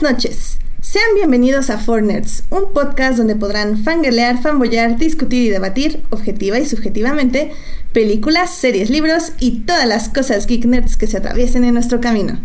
[0.00, 0.58] Buenas noches.
[0.80, 6.58] Sean bienvenidos a Four Nerds, un podcast donde podrán fangirlear, fanboyar, discutir y debatir, objetiva
[6.60, 7.52] y subjetivamente,
[7.92, 12.38] películas, series, libros y todas las cosas geek nerds que se atraviesen en nuestro camino.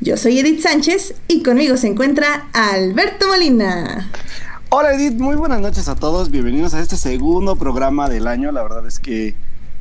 [0.00, 4.10] Yo soy Edith Sánchez y conmigo se encuentra Alberto Molina.
[4.70, 8.64] Hola Edith, muy buenas noches a todos, bienvenidos a este segundo programa del año, la
[8.64, 9.36] verdad es que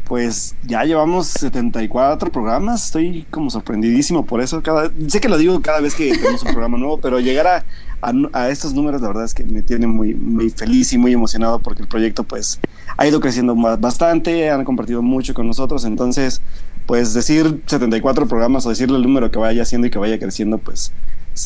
[0.10, 4.64] pues ya llevamos 74 programas, estoy como sorprendidísimo por eso.
[4.64, 7.64] Cada, sé que lo digo cada vez que tenemos un programa nuevo, pero llegar
[8.02, 11.60] a, estos números la verdad es que me tiene muy, muy feliz y muy emocionado
[11.60, 12.60] porque el proyecto pues
[12.98, 16.42] ha ido creciendo bastante, han compartido mucho con nosotros, entonces
[16.88, 20.58] pues decir 74 programas o decirle el número que vaya haciendo y que vaya creciendo
[20.58, 20.92] pues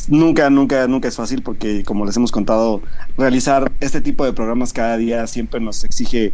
[0.07, 2.81] nunca, nunca, nunca es fácil porque como les hemos contado,
[3.17, 6.31] realizar este tipo de programas cada día siempre nos exige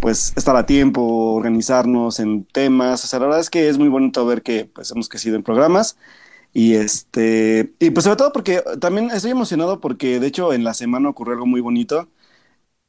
[0.00, 1.02] pues estar a tiempo,
[1.34, 3.04] organizarnos en temas.
[3.04, 5.42] O sea, la verdad es que es muy bonito ver que pues hemos crecido en
[5.42, 5.96] programas.
[6.52, 10.74] Y este, y pues sobre todo porque también estoy emocionado porque de hecho en la
[10.74, 12.08] semana ocurrió algo muy bonito.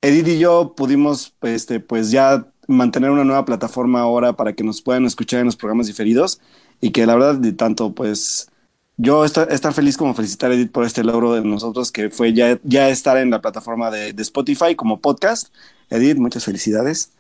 [0.02, 4.82] Edith y yo pudimos este, pues ya mantener una nueva plataforma ahora para que nos
[4.82, 6.42] puedan escuchar en los programas diferidos
[6.82, 8.50] y que la verdad de tanto pues
[8.98, 12.60] yo estar, feliz como felicitar a Edith por este logro de nosotros que fue ya,
[12.64, 15.54] ya estar en la plataforma de, de Spotify como podcast
[15.92, 17.12] Edith, muchas felicidades.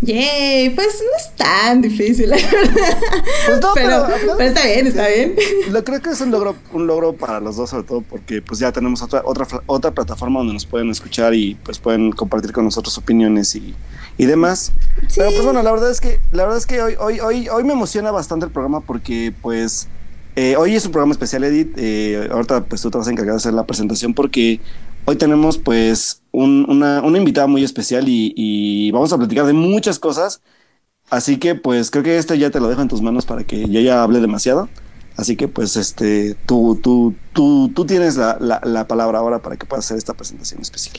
[0.00, 2.98] Yay, pues no es tan difícil, la verdad.
[3.46, 4.06] Pues pero,
[4.40, 5.36] está bien, está bien.
[5.70, 8.58] Lo creo que es un logro, un logro para los dos, sobre todo porque pues
[8.58, 12.64] ya tenemos otra, otra, otra plataforma donde nos pueden escuchar y pues pueden compartir con
[12.64, 13.74] nosotros opiniones y,
[14.16, 14.72] y demás.
[15.14, 17.64] Pero pues bueno, la verdad es que, la verdad es que hoy, hoy, hoy, hoy
[17.64, 19.88] me emociona bastante el programa porque pues
[20.36, 21.74] eh, hoy es un programa especial, Edith.
[21.76, 24.60] Eh, ahorita pues tú te vas a encargar de hacer la presentación porque
[25.06, 30.40] Hoy tenemos pues una, invitada muy especial y, vamos a platicar de muchas cosas.
[31.10, 33.68] Así que pues creo que esto ya te lo dejo en tus manos para que
[33.68, 34.70] yo ya hable demasiado.
[35.16, 39.66] Así que pues este tú, tú, tú, tú tienes la, la, palabra ahora para que
[39.66, 40.96] puedas hacer esta presentación especial.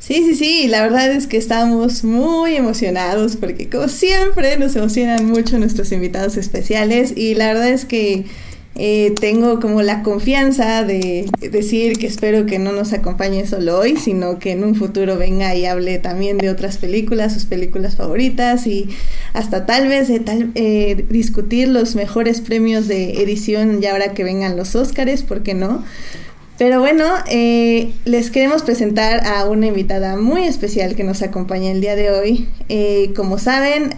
[0.00, 5.26] Sí, sí, sí, la verdad es que estamos muy emocionados porque como siempre nos emocionan
[5.26, 8.26] mucho nuestros invitados especiales y la verdad es que
[8.80, 13.96] eh, tengo como la confianza de decir que espero que no nos acompañe solo hoy,
[13.96, 18.68] sino que en un futuro venga y hable también de otras películas, sus películas favoritas
[18.68, 18.88] y
[19.32, 24.22] hasta tal vez de tal, eh, discutir los mejores premios de edición ya ahora que
[24.22, 25.84] vengan los Óscares, ¿por qué no?
[26.56, 31.80] Pero bueno, eh, les queremos presentar a una invitada muy especial que nos acompaña el
[31.80, 32.48] día de hoy.
[33.16, 33.94] como saben,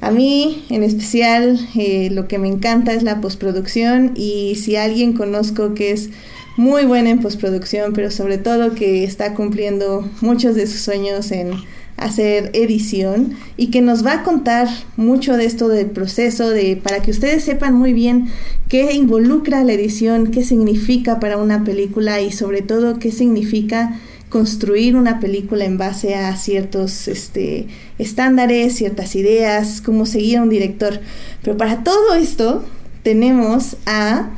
[0.00, 5.12] a mí, en especial, eh, lo que me encanta es la postproducción y si alguien
[5.12, 6.10] conozco que es
[6.56, 11.52] muy buena en postproducción, pero sobre todo que está cumpliendo muchos de sus sueños en
[11.96, 17.02] hacer edición y que nos va a contar mucho de esto del proceso de para
[17.02, 18.28] que ustedes sepan muy bien
[18.68, 23.98] qué involucra la edición, qué significa para una película y sobre todo qué significa
[24.28, 27.66] construir una película en base a ciertos este,
[27.98, 31.00] estándares, ciertas ideas, cómo seguir a un director.
[31.42, 32.64] Pero para todo esto
[33.02, 34.30] tenemos a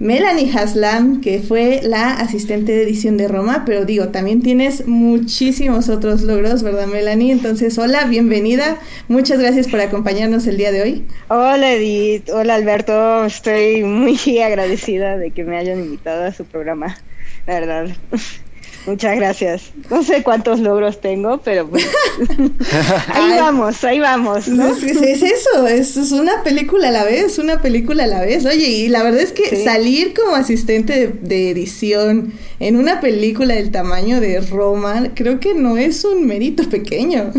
[0.00, 5.88] Melanie Haslam, que fue la asistente de edición de Roma, pero digo, también tienes muchísimos
[5.88, 7.30] otros logros, ¿verdad, Melanie?
[7.30, 8.78] Entonces, hola, bienvenida.
[9.06, 11.04] Muchas gracias por acompañarnos el día de hoy.
[11.28, 12.28] Hola, Edith.
[12.30, 13.24] Hola, Alberto.
[13.24, 16.98] Estoy muy agradecida de que me hayan invitado a su programa,
[17.46, 17.96] la verdad.
[18.86, 19.72] Muchas gracias.
[19.90, 21.86] No sé cuántos logros tengo, pero pues,
[23.08, 24.46] ahí vamos, ahí vamos.
[24.48, 24.68] ¿no?
[24.68, 28.44] Es, eso, es, una película a la vez, una película a la vez.
[28.44, 33.70] Oye, y la verdad es que salir como asistente de, edición en una película del
[33.70, 37.32] tamaño de Roma, creo que no es un mérito pequeño.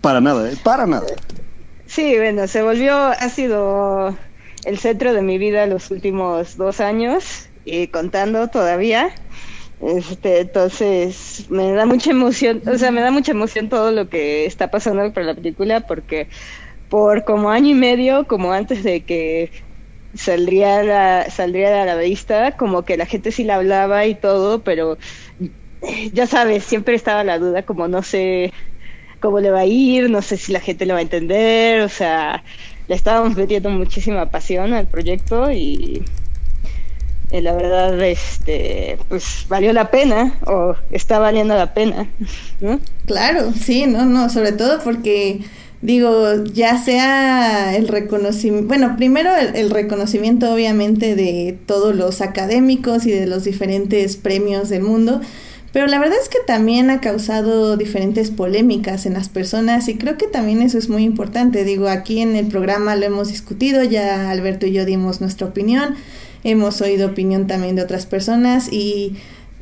[0.00, 0.56] Para nada, ¿eh?
[0.62, 1.08] para nada.
[1.86, 4.16] Sí, bueno, se volvió, ha sido
[4.64, 9.10] el centro de mi vida los últimos dos años y contando todavía.
[9.80, 14.44] Este, entonces me da mucha emoción, o sea, me da mucha emoción todo lo que
[14.44, 16.28] está pasando por la película porque
[16.88, 19.50] por como año y medio, como antes de que
[20.14, 24.62] saldría la, saldría a la vista, como que la gente sí la hablaba y todo,
[24.64, 24.98] pero
[26.12, 28.52] ya sabes, siempre estaba la duda, como no sé
[29.20, 31.88] cómo le va a ir, no sé si la gente lo va a entender, o
[31.88, 32.42] sea,
[32.88, 36.02] le estábamos metiendo muchísima pasión al proyecto y
[37.30, 42.08] la verdad, este, pues valió la pena o está valiendo la pena.
[43.06, 45.40] Claro, sí, no, no, sobre todo porque
[45.80, 53.12] digo, ya sea el reconocimiento, bueno, primero el, reconocimiento obviamente de todos los académicos y
[53.12, 55.20] de los diferentes premios del mundo,
[55.70, 60.16] Pero la verdad es que también ha causado diferentes polémicas en las personas y creo
[60.16, 61.62] que también eso es muy importante.
[61.64, 65.94] Digo, aquí en el programa lo hemos discutido, ya Alberto y yo dimos nuestra opinión,
[66.50, 69.16] hemos oído opinión también de otras personas y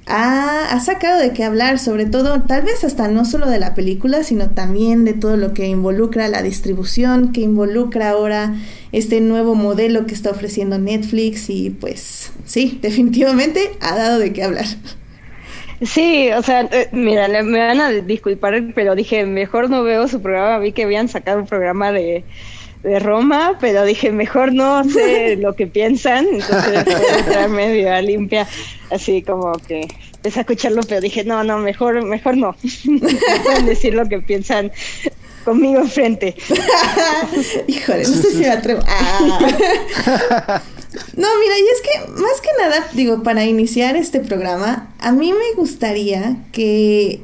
[0.07, 4.23] ha, sacado de qué hablar, sobre todo, tal vez hasta no solo de la película,
[4.23, 8.55] sino también de todo lo que involucra la distribución, que involucra ahora
[8.93, 14.45] este nuevo modelo que está ofreciendo Netflix y pues sí, definitivamente ha dado de qué
[14.45, 14.67] hablar.
[15.83, 20.23] Sí, o sea, eh, mira, me van a disculpar, pero dije, mejor no veo su
[20.23, 22.25] programa, vi que habían sacado un programa de,
[22.87, 26.87] de Roma, pero dije, mejor no sé lo que piensan, entonces
[27.19, 28.47] entrar medio limpia,
[28.91, 32.55] así como que empecé a escucharlo, pero dije, no, no, mejor, mejor no,
[33.45, 34.71] pueden decir lo que piensan
[35.45, 36.37] conmigo enfrente.
[37.67, 38.83] Híjole, no sé si me atrevo.
[38.87, 40.63] Ah.
[41.17, 45.33] No, mira, y es que más que nada, digo, para iniciar este programa, a mí
[45.33, 47.21] me gustaría que,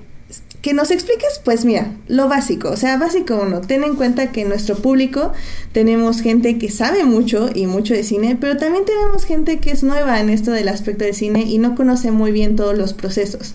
[0.62, 4.42] que nos expliques, pues mira, lo básico, o sea, básico uno, ten en cuenta que
[4.42, 5.32] en nuestro público
[5.72, 9.82] tenemos gente que sabe mucho y mucho de cine, pero también tenemos gente que es
[9.82, 13.54] nueva en esto del aspecto de cine y no conoce muy bien todos los procesos.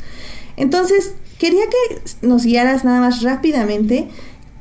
[0.57, 4.09] Entonces, quería que nos guiaras nada más rápidamente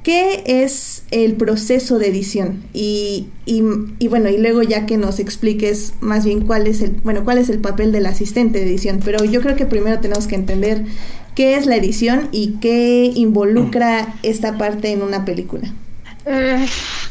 [0.07, 2.63] ¿Qué es el proceso de edición?
[2.73, 7.25] Y, y, bueno, y luego ya que nos expliques más bien cuál es el, bueno,
[7.25, 9.01] cuál es el papel del asistente de edición.
[9.05, 10.85] Pero yo creo que primero tenemos que entender
[11.37, 15.73] qué es la edición y qué involucra esta parte en una película.
[16.25, 16.67] Eh,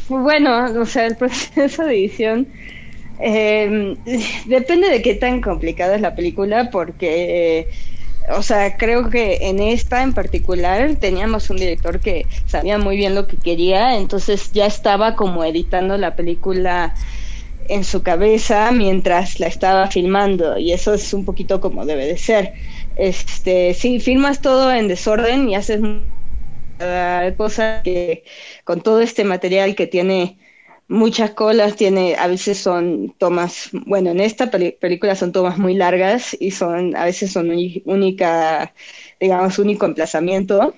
[0.08, 2.46] bueno, o sea, el proceso de edición
[3.18, 3.96] eh,
[4.44, 7.68] depende de qué tan complicada es la película, porque
[8.28, 13.14] o sea, creo que en esta en particular teníamos un director que sabía muy bien
[13.14, 16.94] lo que quería, entonces ya estaba como editando la película
[17.68, 22.18] en su cabeza mientras la estaba filmando y eso es un poquito como debe de
[22.18, 22.54] ser.
[22.96, 25.80] Este, sí, filmas todo en desorden y haces
[27.36, 28.24] cosas que
[28.64, 30.38] con todo este material que tiene
[30.88, 36.36] muchas colas, tiene, a veces son tomas, bueno, en esta película son tomas muy largas
[36.38, 37.50] y son, a veces son
[37.84, 38.72] única,
[39.20, 40.74] digamos, único emplazamiento,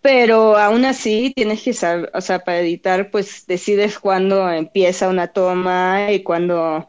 [0.00, 5.28] pero aún así tienes que saber, o sea, para editar, pues decides cuándo empieza una
[5.28, 6.88] toma y cuándo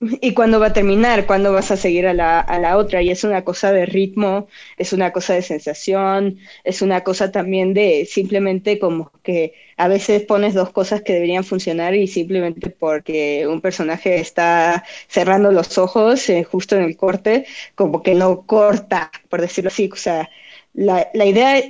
[0.00, 3.02] y cuándo va a terminar, cuándo vas a seguir a la, a la otra.
[3.02, 4.46] Y es una cosa de ritmo,
[4.76, 10.22] es una cosa de sensación, es una cosa también de simplemente como que a veces
[10.22, 16.28] pones dos cosas que deberían funcionar y simplemente porque un personaje está cerrando los ojos
[16.30, 19.90] eh, justo en el corte, como que no corta, por decirlo así.
[19.92, 20.28] O sea,
[20.74, 21.60] la, la idea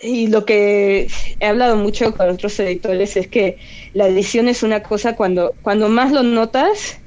[0.00, 1.08] y lo que
[1.40, 3.58] he hablado mucho con otros editores es que
[3.94, 7.01] la edición es una cosa cuando, cuando más lo notas,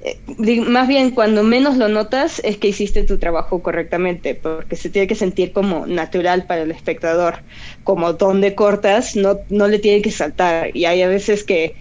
[0.00, 0.22] eh,
[0.66, 5.08] más bien cuando menos lo notas es que hiciste tu trabajo correctamente, porque se tiene
[5.08, 7.44] que sentir como natural para el espectador,
[7.82, 10.70] como donde cortas, no, no le tiene que saltar.
[10.74, 11.76] Y hay a veces que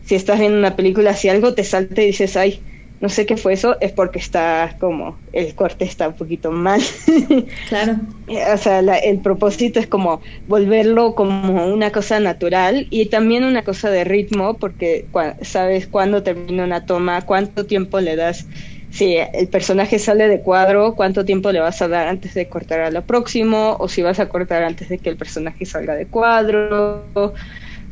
[0.00, 2.64] si estás viendo una película, si algo te salta y dices, ay,
[3.04, 6.80] no sé qué fue eso, es porque está como, el corte está un poquito mal.
[7.68, 7.98] Claro.
[8.26, 13.90] o sea, el propósito es como volverlo como una cosa natural y también una cosa
[13.90, 15.04] de ritmo, porque
[15.42, 18.46] sabes cuándo termina una toma, cuánto tiempo le das.
[18.88, 22.80] Si el personaje sale de cuadro, cuánto tiempo le vas a dar antes de cortar
[22.80, 26.06] a lo próximo, o si vas a cortar antes de que el personaje salga de
[26.06, 27.04] cuadro.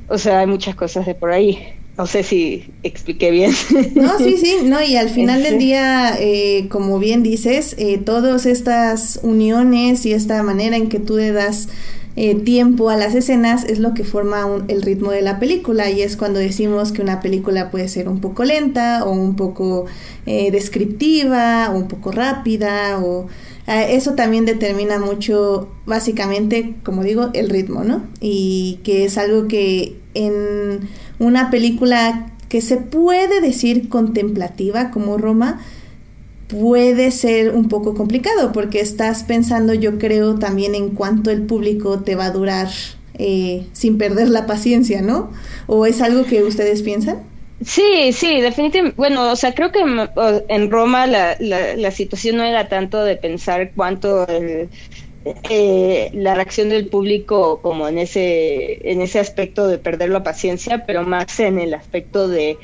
[0.09, 1.81] O sea, hay muchas cosas de por ahí.
[1.96, 3.52] No sé si expliqué bien.
[3.94, 8.46] No, sí, sí, no, y al final del día, eh, como bien dices, eh, todas
[8.46, 11.68] estas uniones y esta manera en que tú le das
[12.16, 16.02] eh, tiempo a las escenas es lo que forma el ritmo de la película y
[16.02, 19.87] es cuando decimos que una película puede ser un poco lenta o un poco
[20.26, 23.28] descriptiva o un poco rápida o
[23.66, 29.96] eso también determina mucho básicamente como digo el ritmo no y que es algo que
[30.14, 30.80] en
[31.23, 35.61] una película que se puede decir contemplativa como Roma,
[36.49, 42.00] puede ser un poco complicado porque estás pensando, yo creo, también en cuánto el público
[42.00, 42.69] te va a durar
[43.14, 45.31] eh, sin perder la paciencia, ¿no?
[45.67, 47.23] ¿O es algo que ustedes piensan?
[47.64, 48.97] Sí, sí, definitivamente.
[48.97, 49.81] Bueno, o sea, creo que
[50.49, 54.69] en Roma la, la, la situación no era tanto de pensar cuánto el,
[55.25, 60.85] eh, la reacción del público como en ese, en ese aspecto de perder la paciencia,
[60.87, 62.59] pero más en el aspecto de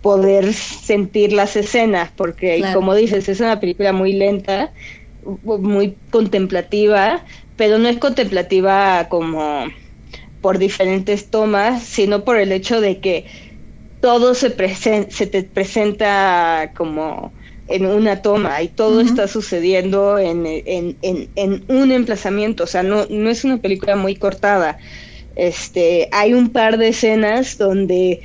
[0.00, 4.72] poder sentir las escenas, porque como dices, es una película muy lenta,
[5.44, 7.24] muy contemplativa,
[7.56, 9.64] pero no es contemplativa como
[10.40, 13.24] por diferentes tomas, sino por el hecho de que
[14.02, 14.54] todo se,
[15.08, 17.32] se te presenta como
[17.68, 22.82] en una toma y todo está sucediendo en, en, en, en, un emplazamiento, o sea,
[22.82, 24.78] no, no es una película muy cortada.
[25.36, 28.20] Este, hay un par de escenas donde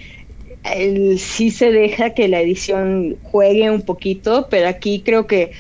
[0.63, 5.51] el, sí se deja que la edición juegue un poquito, pero aquí creo que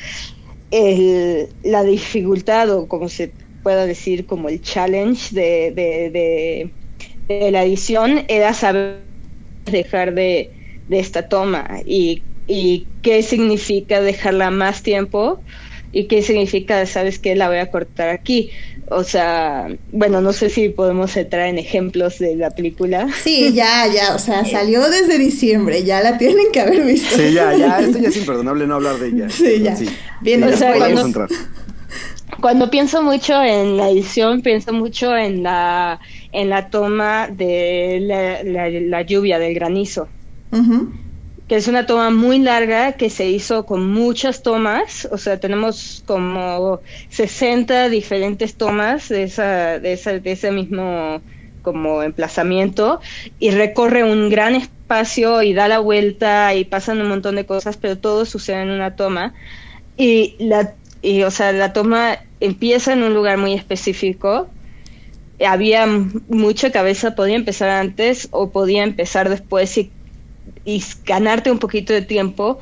[0.71, 3.31] el, la dificultad o como se
[3.63, 6.71] pueda decir como el challenge de, de,
[7.27, 8.99] de, la edición era saber
[9.65, 10.51] dejar de,
[10.87, 15.39] de esta toma y y qué significa dejarla más tiempo
[15.91, 18.49] y qué significa, sabes que la voy a cortar aquí.
[18.91, 23.07] O sea, bueno, no sé si podemos entrar en ejemplos de la película.
[23.23, 27.15] Sí, ya, ya, o sea, salió desde diciembre, ya la tienen que haber visto.
[27.15, 29.29] Sí, ya, ya, esto ya es imperdonable no hablar de ella.
[29.29, 29.77] Sí, ya.
[30.21, 31.27] Bien, o sea, cuando,
[32.41, 35.99] cuando pienso mucho en la edición, pienso mucho en la,
[36.31, 37.99] en la toma de
[38.89, 40.07] la, lluvia, del granizo
[41.49, 46.03] que es una toma muy larga que se hizo con muchas tomas, o sea, tenemos
[46.05, 46.79] como
[47.09, 51.21] 60 diferentes tomas de, esa, de, esa, de ese mismo
[51.63, 53.01] como emplazamiento
[53.39, 57.77] y recorre un gran espacio y da la vuelta y pasan un montón de cosas,
[57.77, 59.33] pero todo sucede en una toma
[59.97, 64.47] y la y o sea, la toma empieza en un lugar muy específico.
[65.43, 65.87] Había
[66.27, 69.77] mucha cabeza, podía empezar antes o podía empezar después
[70.63, 72.59] y ganarte un poquito de tiempo,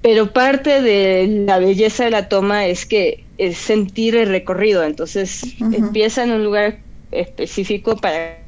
[0.00, 5.56] pero parte de la belleza de la toma es que es sentir el recorrido, entonces
[5.70, 8.44] empieza en un lugar específico para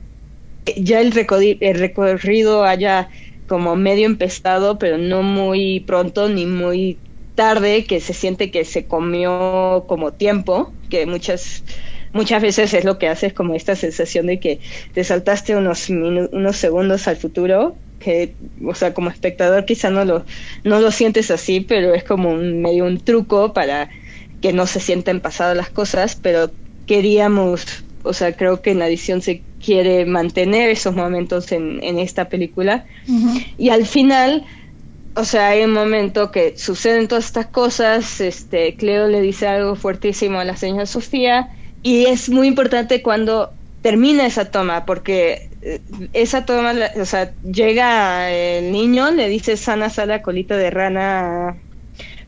[0.65, 1.13] que ya el,
[1.61, 3.11] el recorrido haya
[3.47, 7.03] como medio empezado, pero no muy pronto ni muy
[7.35, 11.65] tarde, que se siente que se comió como tiempo, que muchas
[12.13, 14.61] muchas veces es lo que haces como esta sensación de que
[14.93, 18.35] te saltaste unos unos segundos al futuro que,
[18.65, 20.25] o sea, como espectador quizá no lo,
[20.65, 23.89] no lo sientes así, pero es como un, medio un truco para
[24.41, 26.51] que no se sienten pasadas las cosas, pero
[26.87, 27.65] queríamos,
[28.03, 32.29] o sea, creo que en la edición se quiere mantener esos momentos en, en esta
[32.29, 32.85] película.
[33.59, 34.45] Y al final,
[35.15, 39.75] o sea, hay un momento que suceden todas estas cosas, este, Cleo le dice algo
[39.75, 41.51] fuertísimo a la señora Sofía,
[41.83, 45.49] y es muy importante cuando termina esa toma, porque
[46.13, 51.63] esa toma, o sea, llega el niño, le dice sana sala colita de rana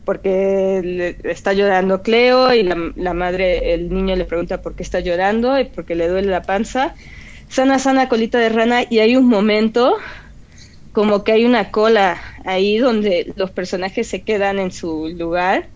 [0.05, 4.99] porque le está llorando Cleo y la, madre, el niño le pregunta por qué está
[5.01, 6.95] llorando y porque le duele la panza.
[7.47, 9.95] Sana, sana colita de rana y hay un momento
[10.93, 15.67] como que hay una cola ahí donde los personajes se quedan en su lugar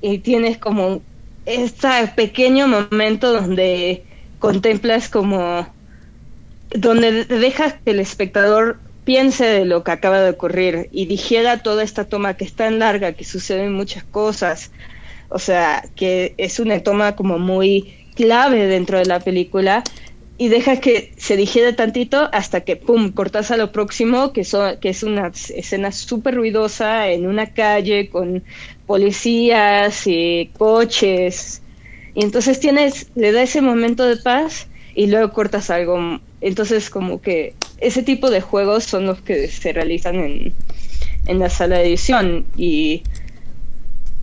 [0.00, 1.00] y tienes como
[1.46, 4.02] este pequeño momento donde
[4.40, 5.68] contemplas como
[6.74, 11.82] donde dejas que el espectador piense de lo que acaba de ocurrir y digiera toda
[11.82, 14.70] esta toma que es tan larga, que suceden muchas cosas,
[15.28, 19.82] o sea, que es una toma como muy clave dentro de la película
[20.38, 24.46] y dejas que se digiera tantito hasta que, ¡pum!, cortas a lo próximo, que,
[24.80, 28.42] que es una escena súper ruidosa en una calle con
[28.86, 31.62] policías y coches
[32.14, 36.20] y entonces tienes, le da ese momento de paz y luego cortas algo.
[36.40, 40.54] Entonces como que ese tipo de juegos son los que se realizan en,
[41.26, 43.02] en la sala de edición y,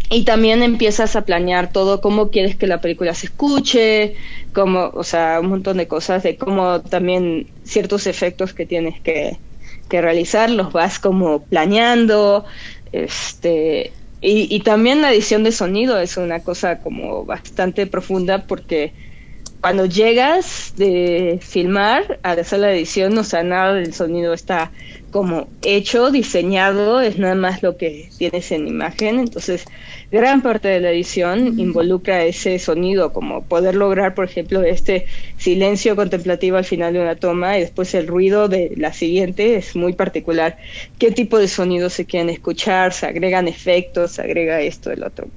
[0.09, 4.15] y también empiezas a planear todo, cómo quieres que la película se escuche,
[4.53, 9.37] cómo, o sea, un montón de cosas, de cómo también ciertos efectos que tienes que,
[9.87, 12.45] que realizar los vas como planeando,
[12.91, 18.91] este, y, y, también la edición de sonido es una cosa como bastante profunda porque
[19.61, 24.71] cuando llegas de filmar a la sala de edición, o sea, nada del sonido está
[25.11, 29.19] como hecho, diseñado, es nada más lo que tienes en imagen.
[29.19, 29.65] Entonces,
[30.11, 35.95] gran parte de la edición involucra ese sonido, como poder lograr, por ejemplo, este silencio
[35.95, 39.93] contemplativo al final de una toma y después el ruido de la siguiente es muy
[39.93, 40.57] particular.
[40.99, 42.93] ¿Qué tipo de sonidos se quieren escuchar?
[42.93, 44.11] ¿Se agregan efectos?
[44.11, 45.27] ¿Se agrega esto, el otro?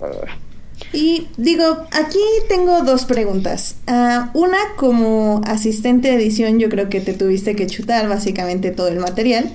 [0.93, 3.77] Y digo, aquí tengo dos preguntas.
[3.87, 8.89] Ah, una, como asistente de edición, yo creo que te tuviste que chutar básicamente todo
[8.89, 9.55] el material.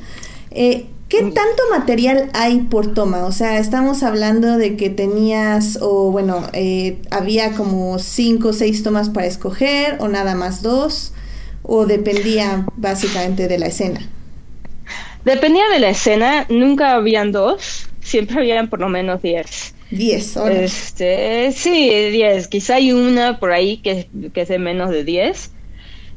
[0.51, 1.33] Eh, ¿Qué mm.
[1.33, 3.25] tanto material hay por toma?
[3.25, 8.83] O sea, estamos hablando de que tenías, o bueno, eh, había como cinco o seis
[8.83, 11.13] tomas para escoger, o nada más dos,
[11.63, 14.01] o dependía básicamente de la escena.
[15.23, 19.73] Dependía de la escena, nunca habían dos, siempre habían por lo menos diez.
[19.91, 22.47] 10 Este, sí, 10.
[22.47, 25.51] Quizá hay una por ahí que, que es de menos de 10.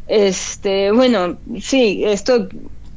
[0.08, 2.48] Este, bueno, sí, esto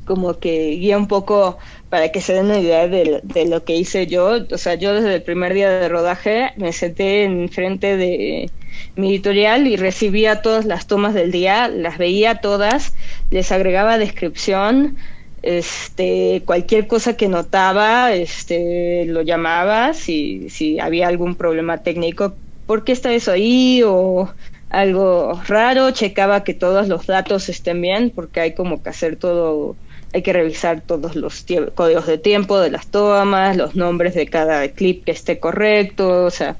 [0.05, 1.57] como que guía un poco
[1.89, 4.39] para que se den una idea de, de, lo que hice yo.
[4.51, 8.49] O sea, yo desde el primer día de rodaje me senté enfrente de
[8.95, 12.93] mi editorial y recibía todas las tomas del día, las veía todas,
[13.29, 14.97] les agregaba descripción,
[15.43, 22.33] este, cualquier cosa que notaba, este, lo llamaba si, si había algún problema técnico,
[22.65, 23.83] ¿por qué está eso ahí?
[23.85, 24.33] o
[24.69, 29.75] algo raro, checaba que todos los datos estén bien, porque hay como que hacer todo,
[30.13, 31.45] hay que revisar todos los
[31.75, 36.31] códigos de tiempo de las tomas, los nombres de cada clip que esté correcto, o
[36.31, 36.55] sea,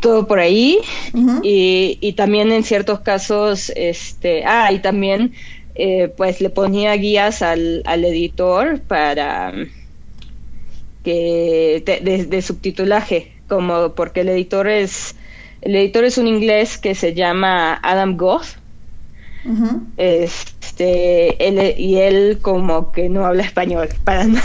[0.00, 0.78] todo por ahí.
[1.42, 5.34] y, y, también en ciertos casos, este, ah, y también
[5.78, 9.52] eh, pues le ponía guías al, al editor para
[11.04, 15.14] que de, subtitulaje, como porque el editor es
[15.60, 18.56] el editor es un inglés que se llama Adam Goff.
[19.96, 24.44] Este, él, y él como que no habla español para nada.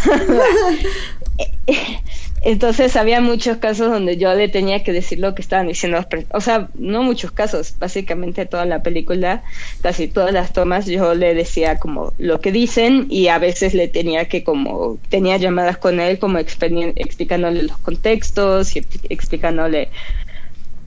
[2.43, 6.03] Entonces había muchos casos donde yo le tenía que decir lo que estaban diciendo.
[6.31, 9.43] O sea, no muchos casos, básicamente toda la película,
[9.81, 13.87] casi todas las tomas, yo le decía como lo que dicen y a veces le
[13.87, 19.89] tenía que como, tenía llamadas con él como explicándole los contextos y explicándole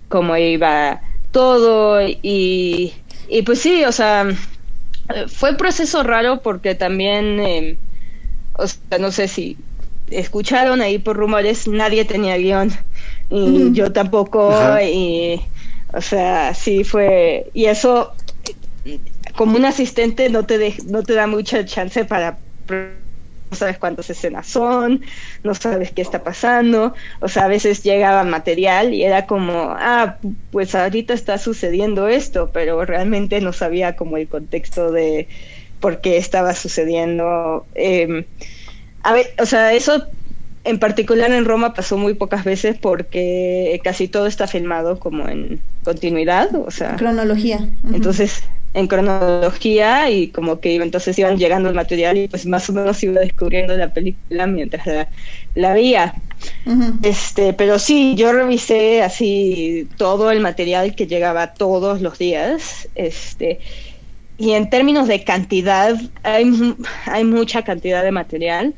[0.08, 2.94] cómo iba todo y,
[3.28, 4.26] y pues sí, o sea,
[5.28, 7.76] fue proceso raro porque también, eh,
[8.54, 9.56] o sea, no sé si
[10.10, 12.70] escucharon ahí por rumores, nadie tenía guion
[13.30, 15.40] y yo tampoco y
[15.92, 18.12] o sea, sí fue y eso
[19.36, 22.38] como un asistente no te no te da mucha chance para
[23.50, 25.02] no sabes cuántas escenas son,
[25.44, 30.16] no sabes qué está pasando, o sea, a veces llegaba material y era como, ah,
[30.50, 35.28] pues ahorita está sucediendo esto, pero realmente no sabía como el contexto de
[35.78, 37.66] por qué estaba sucediendo.
[37.74, 38.24] Eh,
[39.04, 40.06] a ver, o sea, eso
[40.64, 45.60] en particular en Roma pasó muy pocas veces porque casi todo está filmado como en
[45.84, 46.96] continuidad, o sea.
[46.96, 47.68] Cronología.
[47.92, 52.72] Entonces, en cronología y como que entonces iban llegando el material y pues más o
[52.72, 55.08] menos iba descubriendo la película mientras la,
[55.54, 56.14] la veía.
[57.02, 63.60] Este, pero sí, yo revisé así todo el material que llegaba todos los días, este,
[64.38, 66.74] y en términos de cantidad, hay,
[67.06, 68.74] hay mucha cantidad de material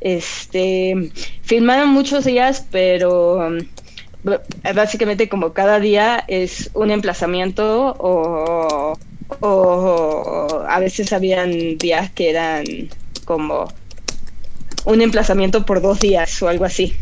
[0.00, 1.10] este,
[1.42, 3.58] filmaron muchos días, pero um,
[4.74, 8.98] básicamente como cada día es un emplazamiento o,
[9.40, 12.64] o a veces habían días que eran
[13.24, 13.68] como
[14.84, 16.94] un emplazamiento por dos días o algo así.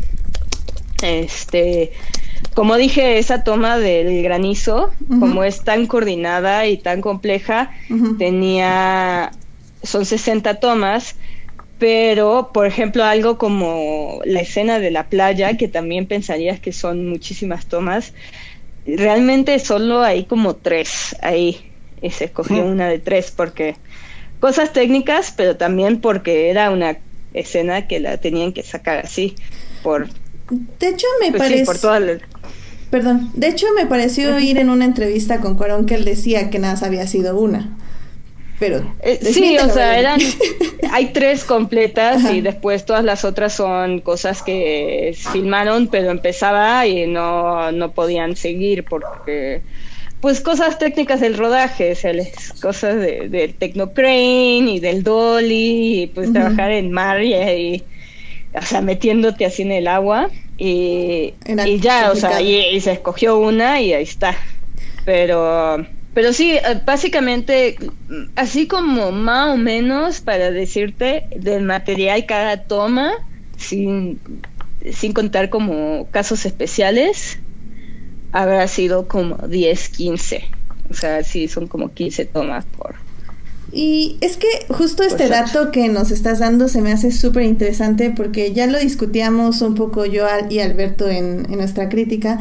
[1.01, 1.91] Este,
[2.53, 7.71] como dije, esa toma del granizo, como es tan coordinada y tan compleja,
[8.17, 9.31] tenía,
[9.81, 11.15] son 60 tomas,
[11.79, 17.07] pero por ejemplo algo como la escena de la playa, que también pensarías que son
[17.07, 18.13] muchísimas tomas,
[18.85, 23.75] realmente solo hay como tres ahí, y se escogió una de tres porque
[24.39, 26.97] cosas técnicas, pero también porque era una
[27.33, 29.35] escena que la tenían que sacar así,
[29.81, 30.09] por...
[30.79, 31.65] De hecho me pues parece...
[31.65, 32.01] por toda
[32.89, 36.57] Perdón, de hecho me pareció oír en una entrevista con Cuarón que él decía que
[36.57, 37.77] nada había sido una
[38.59, 40.19] pero eh, sí, o sea, eran
[40.91, 47.07] hay tres completas y después todas las otras son cosas que filmaron, pero empezaba y
[47.07, 49.61] no no podían seguir porque
[50.21, 51.97] pues cosas técnicas del rodaje,
[52.61, 57.83] cosas de, del Tecnocrane y del Dolly y pues trabajar en mar y,
[58.53, 61.33] o sea, metiéndote así en el agua y,
[61.65, 64.35] y ya, o sea, y se escogió una y ahí está.
[65.05, 67.77] Pero pero sí, eh, básicamente,
[68.35, 73.11] así como más o menos para decirte del material cada toma,
[73.57, 74.19] sin,
[74.91, 77.39] sin contar como casos especiales,
[78.31, 80.45] habrá sido como 10, 15.
[80.89, 82.95] O sea, sí, son como 15 tomas por,
[83.71, 88.11] y es que justo este dato que nos estás dando se me hace súper interesante
[88.15, 92.39] porque ya lo discutíamos un poco yo y Alberto en, en, nuestra crítica,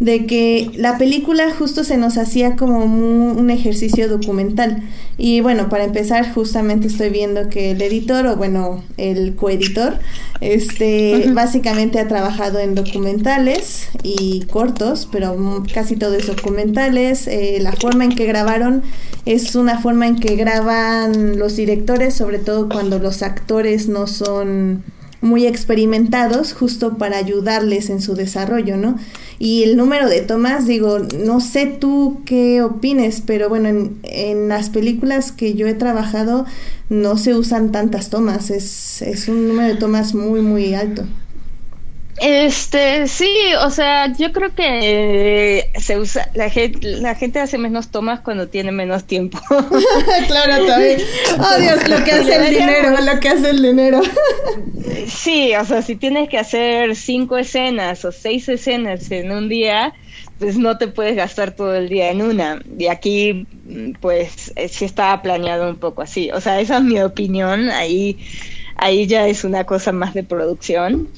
[0.00, 4.82] de que la película justo se nos hacía como un ejercicio documental.
[5.18, 9.98] Y bueno, para empezar, justamente estoy viendo que el editor, o bueno, el coeditor,
[10.40, 17.26] este, básicamente ha trabajado en documentales y cortos, pero casi todo es documentales.
[17.26, 18.82] Eh, la forma en que grabaron
[19.26, 24.82] es una forma en que graban los directores, sobre todo cuando los actores no son
[25.20, 28.98] muy experimentados justo para ayudarles en su desarrollo, ¿no?
[29.38, 34.48] Y el número de tomas, digo, no sé tú qué opines, pero bueno, en, en
[34.48, 36.46] las películas que yo he trabajado
[36.88, 41.04] no se usan tantas tomas, es, es un número de tomas muy, muy alto.
[42.20, 47.88] Este, sí, o sea, yo creo que se usa, la gente, la gente hace menos
[47.88, 49.38] tomas cuando tiene menos tiempo.
[50.26, 51.00] claro, también.
[51.38, 54.02] Oh Dios, lo que hace el dinero, lo que hace el dinero.
[55.06, 59.94] sí, o sea, si tienes que hacer cinco escenas o seis escenas en un día,
[60.38, 62.60] pues no te puedes gastar todo el día en una.
[62.78, 63.46] Y aquí,
[64.02, 66.30] pues, eh, sí estaba planeado un poco así.
[66.32, 67.70] O sea, esa es mi opinión.
[67.70, 68.18] Ahí,
[68.76, 71.08] ahí ya es una cosa más de producción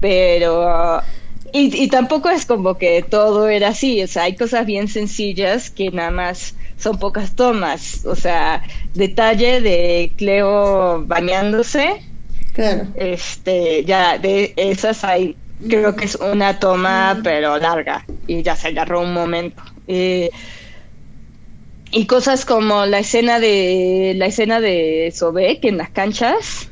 [0.00, 1.02] pero
[1.52, 5.70] y, y, tampoco es como que todo era así, o sea, hay cosas bien sencillas
[5.70, 8.62] que nada más son pocas tomas, o sea,
[8.94, 12.02] detalle de Cleo bañándose,
[12.52, 12.86] claro.
[12.94, 15.36] este, ya de esas hay,
[15.68, 19.62] creo que es una toma pero larga y ya se agarró un momento.
[19.86, 20.30] y
[22.06, 26.68] cosas como la escena de la escena de Sobek en las canchas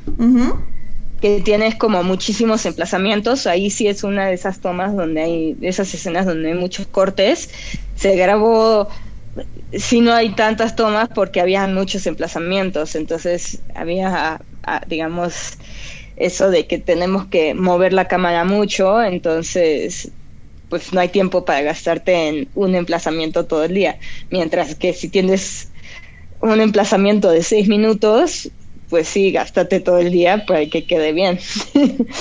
[1.21, 5.93] que tienes como muchísimos emplazamientos, ahí sí es una de esas tomas donde hay, esas
[5.93, 7.51] escenas donde hay muchos cortes,
[7.97, 8.89] se grabó,
[9.73, 14.41] si no hay tantas tomas porque había muchos emplazamientos, entonces había,
[14.87, 15.59] digamos,
[16.17, 20.11] eso de que tenemos que mover la cámara mucho, entonces
[20.69, 23.99] pues no hay tiempo para gastarte en un emplazamiento todo el día,
[24.31, 25.71] mientras que si tienes
[26.41, 28.51] un emplazamiento de seis minutos,
[28.89, 31.39] pues sí, gástate todo el día para que quede bien.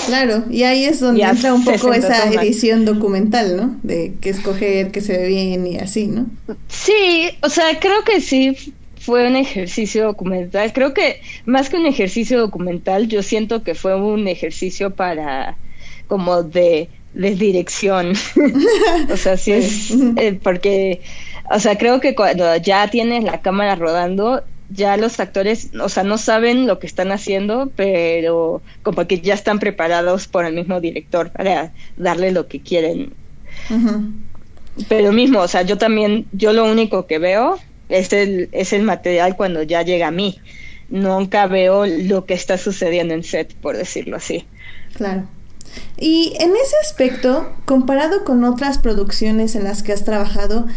[0.06, 3.76] Claro, y ahí es donde entra un poco esa edición documental, ¿no?
[3.84, 6.26] De que escoger que se ve bien y así, ¿no?
[6.68, 8.56] Sí, o sea, creo que sí
[9.00, 10.74] fue un ejercicio documental.
[10.74, 15.56] Creo que más que un ejercicio documental, yo siento que fue un ejercicio para
[16.08, 18.14] como de, de dirección.
[19.12, 21.02] o sea, sí es eh, porque,
[21.50, 26.04] o sea, creo que cuando ya tienes la cámara rodando, ya los actores, o sea,
[26.04, 30.82] no saben lo que están haciendo, pero como que ya están preparados por el mismo
[30.82, 33.14] director para darle lo que quieren.
[34.90, 37.58] Pero mismo, o sea, yo también, yo lo único que veo
[37.90, 40.40] es el, es el material cuando ya llega a mí.
[40.90, 44.46] Nunca veo lo que está sucediendo en set, por decirlo así.
[44.94, 45.28] Claro.
[45.98, 50.68] Y en ese aspecto, comparado con otras producciones en las que has trabajado,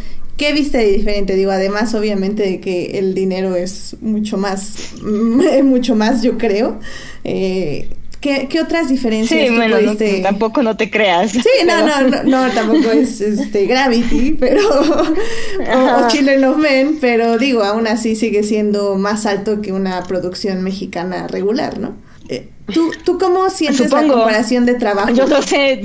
[0.41, 1.37] ¿Qué viste de diferente?
[1.37, 4.95] Digo, además, obviamente, de que el dinero es mucho más,
[5.63, 6.81] mucho más, yo creo.
[7.25, 7.91] Eh,
[8.23, 9.77] ¿qué, otras diferencias sí, bueno,
[10.23, 11.33] tampoco no te creas.
[11.33, 14.63] Sí, no, no, no, tampoco es este, Gravity, pero.
[14.71, 20.63] o, Children of Men, pero digo, aún así sigue siendo más alto que una producción
[20.63, 21.97] mexicana regular, ¿no?
[22.31, 25.11] Eh, ¿tú, ¿Tú cómo sientes la comparación de trabajo?
[25.11, 25.83] Yo no sé.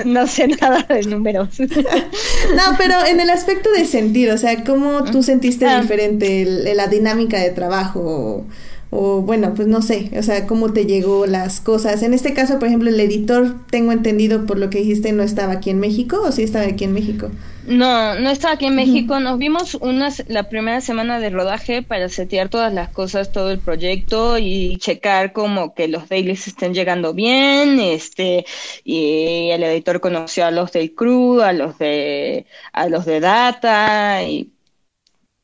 [0.04, 1.60] no sé nada de números.
[1.60, 5.80] no, pero en el aspecto de sentir, o sea, ¿cómo tú sentiste ah.
[5.80, 8.44] diferente la dinámica de trabajo?
[8.92, 12.02] O, bueno, pues no sé, o sea, cómo te llegó las cosas.
[12.02, 15.54] En este caso, por ejemplo, el editor, tengo entendido por lo que dijiste, no estaba
[15.54, 17.30] aquí en México o sí estaba aquí en México.
[17.62, 19.20] No, no estaba aquí en México.
[19.20, 23.60] Nos vimos unas, la primera semana de rodaje para setear todas las cosas, todo el
[23.60, 27.78] proyecto y checar como que los dailies estén llegando bien.
[27.78, 28.46] Este,
[28.82, 34.22] y el editor conoció a los del crew, a los de, a los de data
[34.22, 34.52] y,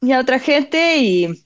[0.01, 1.46] y a otra gente y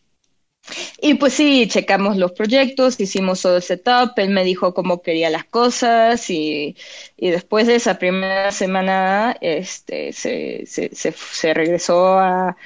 [1.00, 5.30] y pues sí, checamos los proyectos, hicimos todo el setup, él me dijo cómo quería
[5.30, 6.76] las cosas y,
[7.16, 12.56] y después de esa primera semana este, se, se, se, regresó a,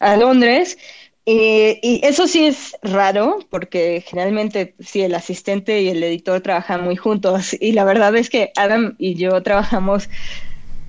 [0.00, 0.78] a Londres.
[1.26, 6.96] Y, eso sí es raro, porque generalmente sí, el asistente y el editor trabajan muy
[6.96, 7.56] juntos.
[7.60, 10.08] Y la verdad es que Adam y yo trabajamos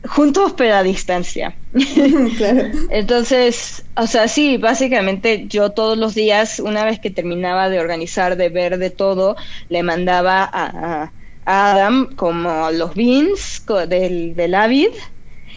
[0.07, 1.55] juntos pero a distancia.
[2.89, 8.37] Entonces, o sea, sí, básicamente yo todos los días, una vez que terminaba de organizar,
[8.37, 9.35] de ver de todo,
[9.69, 11.11] le mandaba a,
[11.47, 14.89] Adam como los beans del, del Avid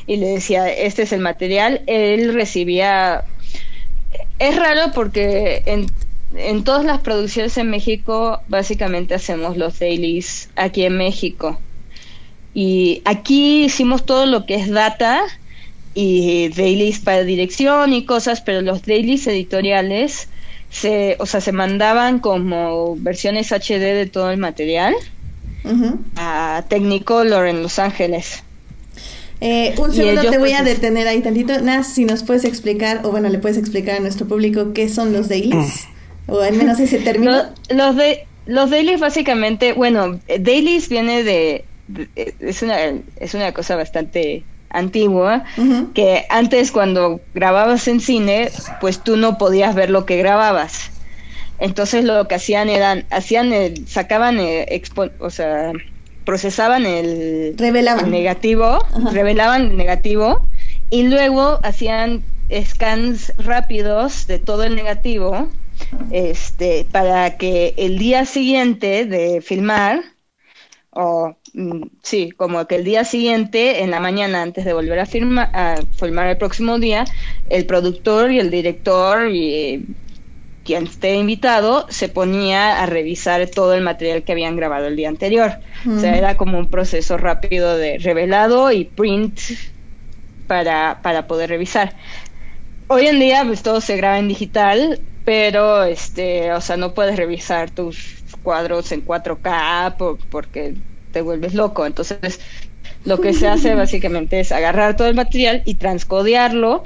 [0.06, 1.82] y le decía, este es el material.
[1.86, 3.24] Él recibía...
[4.38, 5.86] Es raro porque en,
[6.36, 11.58] en todas las producciones en México básicamente hacemos los dailies aquí en México.
[12.54, 15.22] Y aquí hicimos todo lo que es data
[15.94, 20.28] y dailies para dirección y cosas, pero los dailies editoriales
[20.70, 24.94] se, o sea, se mandaban como versiones HD de todo el material
[26.16, 28.42] a Technicolor en Los Ángeles.
[29.40, 31.60] Eh, un segundo te voy a pues, detener ahí tantito.
[31.60, 35.12] Nas, si nos puedes explicar, o bueno, le puedes explicar a nuestro público qué son
[35.12, 35.86] los dailies,
[36.26, 37.44] o al menos ese término.
[37.70, 41.64] los, de, los dailies básicamente, bueno, dailies viene de,
[42.14, 42.78] es una
[43.18, 45.44] es una cosa bastante antigua
[45.94, 50.90] que antes cuando grababas en cine, pues tú no podías ver lo que grababas.
[51.58, 53.52] Entonces lo que hacían eran hacían
[53.86, 54.38] sacaban
[55.18, 55.72] o sea,
[56.24, 58.10] procesaban el, revelaban.
[58.10, 60.46] negativo, revelaban el negativo
[60.90, 62.22] y luego hacían
[62.64, 65.48] scans rápidos de todo el negativo
[66.10, 70.02] este, para que el día siguiente de filmar,
[70.90, 71.36] o
[72.02, 75.80] sí, como que el día siguiente, en la mañana, antes de volver a, firmar, a
[75.98, 77.04] filmar el próximo día,
[77.50, 79.86] el productor y el director y
[80.64, 85.08] quien esté invitado se ponía a revisar todo el material que habían grabado el día
[85.08, 85.52] anterior.
[85.90, 89.40] O sea, era como un proceso rápido de revelado y print
[90.46, 91.94] para, para poder revisar.
[92.88, 97.16] Hoy en día, pues todo se graba en digital, pero este, o sea, no puedes
[97.16, 100.74] revisar tus cuadros en 4K porque
[101.08, 101.86] te vuelves loco.
[101.86, 102.40] Entonces,
[103.04, 106.82] lo que se hace básicamente es agarrar todo el material y transcodearlo,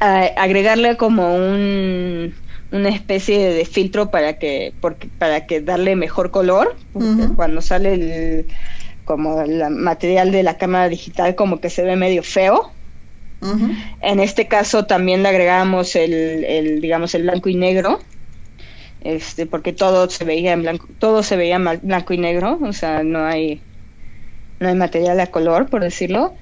[0.00, 2.34] agregarle como un
[2.72, 6.76] una especie de filtro para que porque, para que darle mejor color
[7.36, 8.46] cuando sale el
[9.04, 12.72] como el material de la cámara digital como que se ve medio feo.
[14.02, 17.98] En este caso también le agregamos el, digamos, el blanco y negro,
[19.00, 23.02] este, porque todo se veía en blanco, todo se veía blanco y negro, o sea,
[23.02, 23.62] no hay,
[24.58, 26.34] no hay material a color, por decirlo.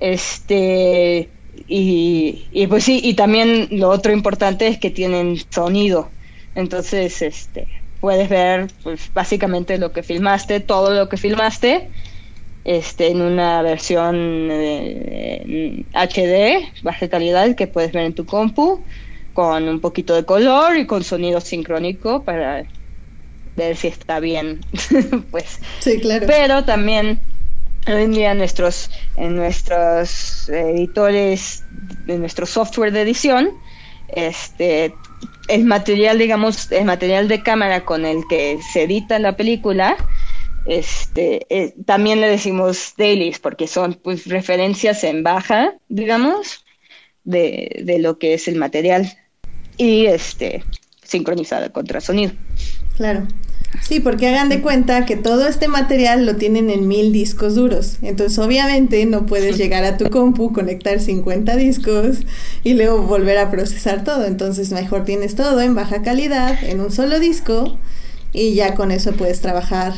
[0.00, 1.28] Este,
[1.68, 6.10] y, y pues sí, y también lo otro importante es que tienen sonido.
[6.54, 7.68] Entonces, este,
[8.00, 11.90] puedes ver pues básicamente lo que filmaste, todo lo que filmaste
[12.64, 14.50] este, en una versión
[15.92, 18.84] HD, baja calidad, que puedes ver en tu compu,
[19.36, 22.64] con un poquito de color y con sonido sincrónico para
[23.54, 24.60] ver si está bien.
[25.30, 25.60] pues.
[25.80, 26.26] Sí, claro.
[26.26, 27.20] Pero también
[27.86, 31.64] hoy en día nuestros, en nuestros editores,
[32.06, 33.50] en nuestro software de edición,
[34.08, 34.94] este
[35.48, 39.98] el material, digamos, el material de cámara con el que se edita la película
[40.64, 46.64] este, eh, también le decimos dailies porque son pues referencias en baja, digamos,
[47.22, 49.16] de, de lo que es el material
[49.76, 50.64] y este
[51.02, 52.32] sincronizada contra sonido.
[52.96, 53.26] Claro.
[53.82, 57.98] Sí, porque hagan de cuenta que todo este material lo tienen en mil discos duros.
[58.02, 62.18] Entonces, obviamente, no puedes llegar a tu compu, conectar 50 discos
[62.64, 64.24] y luego volver a procesar todo.
[64.24, 67.76] Entonces, mejor tienes todo en baja calidad, en un solo disco,
[68.32, 69.94] y ya con eso puedes trabajar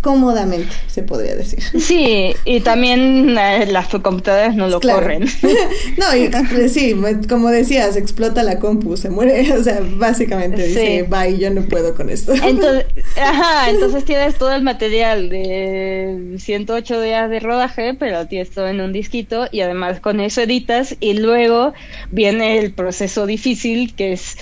[0.00, 1.62] cómodamente, se podría decir.
[1.80, 5.24] Sí, y también eh, las computadoras no lo corren.
[5.98, 6.94] no, y, sí,
[7.28, 11.94] como decías, explota la compu, se muere, o sea, básicamente dice, bye, yo no puedo
[11.94, 12.32] con esto.
[12.34, 18.68] Entonces, ajá, entonces tienes todo el material de 108 días de rodaje, pero tienes todo
[18.68, 21.72] en un disquito y además con eso editas y luego
[22.10, 24.36] viene el proceso difícil que es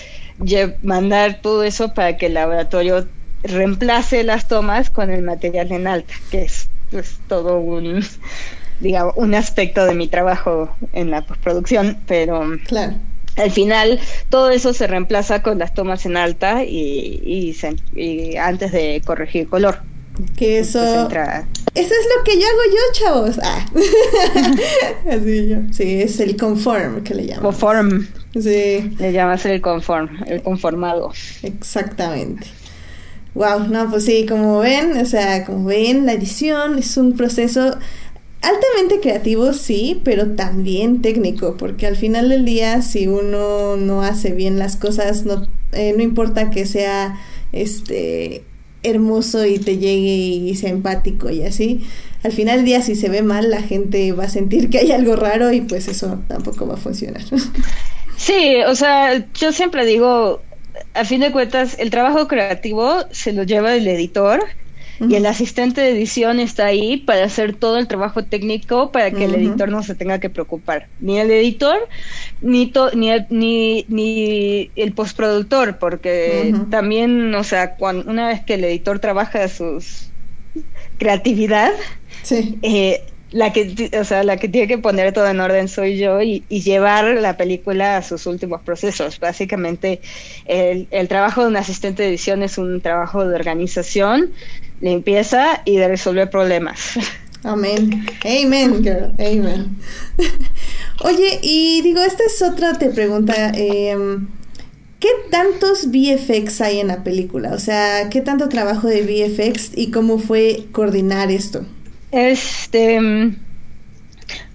[0.83, 3.09] mandar todo eso para que el laboratorio
[3.43, 8.05] reemplace las tomas con el material en alta, que es pues, todo un,
[8.81, 12.95] digamos, un aspecto de mi trabajo en la postproducción, pero claro.
[13.37, 17.55] al final todo eso se reemplaza con las tomas en alta y,
[17.95, 19.81] y, antes de corregir color.
[20.37, 21.09] Que eso...
[21.75, 23.39] Eso es lo que yo hago yo, chavos.
[23.41, 23.65] Ah.
[25.13, 25.59] Así yo.
[25.71, 27.43] Sí, es el conform que le llaman.
[27.43, 28.09] Conform.
[28.33, 28.97] Sí.
[28.99, 31.13] Le llamas el conform, el conformado.
[31.45, 32.49] Exactamente.
[33.35, 37.77] Wow, no, pues sí, como ven, o sea, como ven, la edición es un proceso
[38.41, 44.33] altamente creativo, sí, pero también técnico, porque al final del día, si uno no hace
[44.33, 47.19] bien las cosas, no, eh, no importa que sea
[47.53, 48.45] este
[48.83, 51.85] hermoso y te llegue y sea empático y así,
[52.23, 54.93] al final del día si se ve mal la gente va a sentir que hay
[54.93, 57.23] algo raro y pues eso tampoco va a funcionar.
[58.17, 60.43] Sí, o sea, yo siempre digo,
[60.99, 64.45] a fin de cuentas, el trabajo creativo se lo lleva el editor
[65.01, 69.27] y el asistente de edición está ahí para hacer todo el trabajo técnico para que
[69.27, 70.89] el editor no se tenga que preocupar.
[70.99, 71.77] Ni el editor,
[72.41, 78.65] ni, ni, ni, ni, el postproductor, porque también, o sea, cuando, una vez que el
[78.65, 79.81] editor trabaja su
[80.99, 81.73] creatividad,
[82.23, 82.59] sí.
[82.63, 86.23] eh, la que, o sea, la que tiene que poner todo en orden soy yo
[86.23, 89.21] y, llevar la película a sus últimos procesos.
[89.21, 90.01] Básicamente,
[90.47, 94.31] el, el, trabajo de un asistente de edición es un trabajo de organización,
[94.81, 96.99] limpieza y de resolver problemas.
[97.45, 98.07] Amén.
[98.25, 99.13] Amen, girl.
[99.19, 99.77] Amen.
[101.05, 103.53] Oye, y digo, esta es otra te pregunta.
[103.55, 103.97] Eh,
[105.01, 107.53] ¿qué tantos VFX hay en la película?
[107.53, 111.65] O sea, ¿qué tanto trabajo de VFX y cómo fue coordinar esto?
[112.11, 112.99] Este,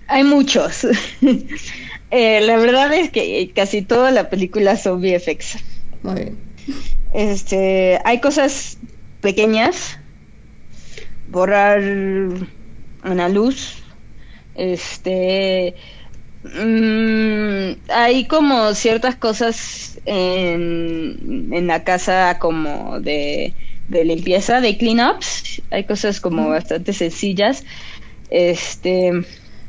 [0.08, 0.88] hay muchos.
[2.16, 5.58] Eh, la verdad es que casi toda la película son VFX.
[6.04, 6.38] Muy bien.
[7.12, 8.78] Este, hay cosas
[9.20, 9.98] pequeñas,
[11.30, 11.82] borrar
[13.04, 13.82] una luz,
[14.54, 15.74] este,
[16.44, 23.56] mm, hay como ciertas cosas en, en la casa como de,
[23.90, 27.64] de limpieza, de cleanups, hay cosas como bastante sencillas,
[28.30, 29.24] este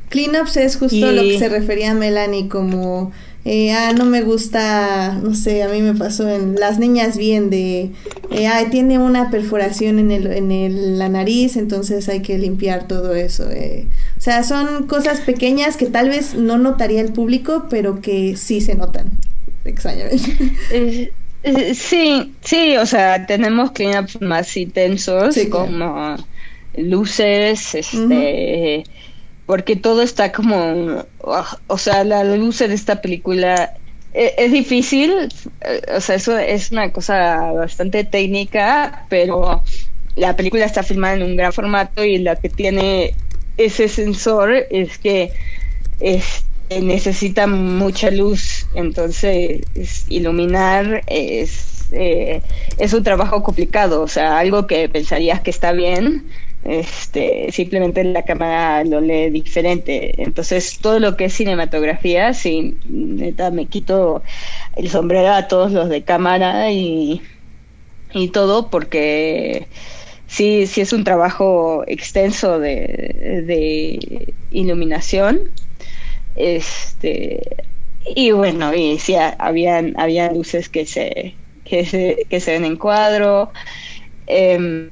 [0.09, 3.11] Cleanups es justo lo que se refería a Melanie como,
[3.43, 7.49] eh, ah, no me gusta, no sé, a mí me pasó en Las Niñas Bien
[7.49, 7.91] de,
[8.31, 12.87] eh, ah, tiene una perforación en, el, en el, la nariz, entonces hay que limpiar
[12.87, 13.49] todo eso.
[13.51, 13.87] Eh.
[14.17, 18.61] O sea, son cosas pequeñas que tal vez no notaría el público, pero que sí
[18.61, 19.11] se notan,
[19.65, 21.11] extrañamente.
[21.75, 26.15] Sí, sí, o sea, tenemos cleanups más intensos como
[26.77, 28.83] luces, este
[29.45, 31.05] porque todo está como,
[31.67, 33.73] o sea, la luz de esta película
[34.13, 35.29] e, es, difícil,
[35.61, 39.61] eh, o sea, eso es una cosa bastante técnica, pero
[40.15, 43.13] la película está filmada en un gran formato y la que tiene
[43.57, 45.31] ese sensor es que
[46.69, 49.61] necesita mucha luz, entonces
[50.09, 52.41] iluminar es, eh,
[52.77, 56.25] es un trabajo complicado, o sea, algo que pensarías que está bien,
[56.63, 60.21] este, simplemente la cámara lo lee diferente.
[60.21, 64.23] Entonces, todo lo que es cinematografía, sí, neta, me quito
[64.75, 67.21] el sombrero a todos los de cámara y,
[68.13, 69.67] y todo, porque
[70.27, 75.51] sí, sí es un trabajo extenso de iluminación.
[76.35, 77.41] Este,
[78.15, 82.77] y bueno, y sí, habían, había luces que se, que se, que se ven en
[82.77, 83.51] cuadro.
[84.27, 84.89] Eh,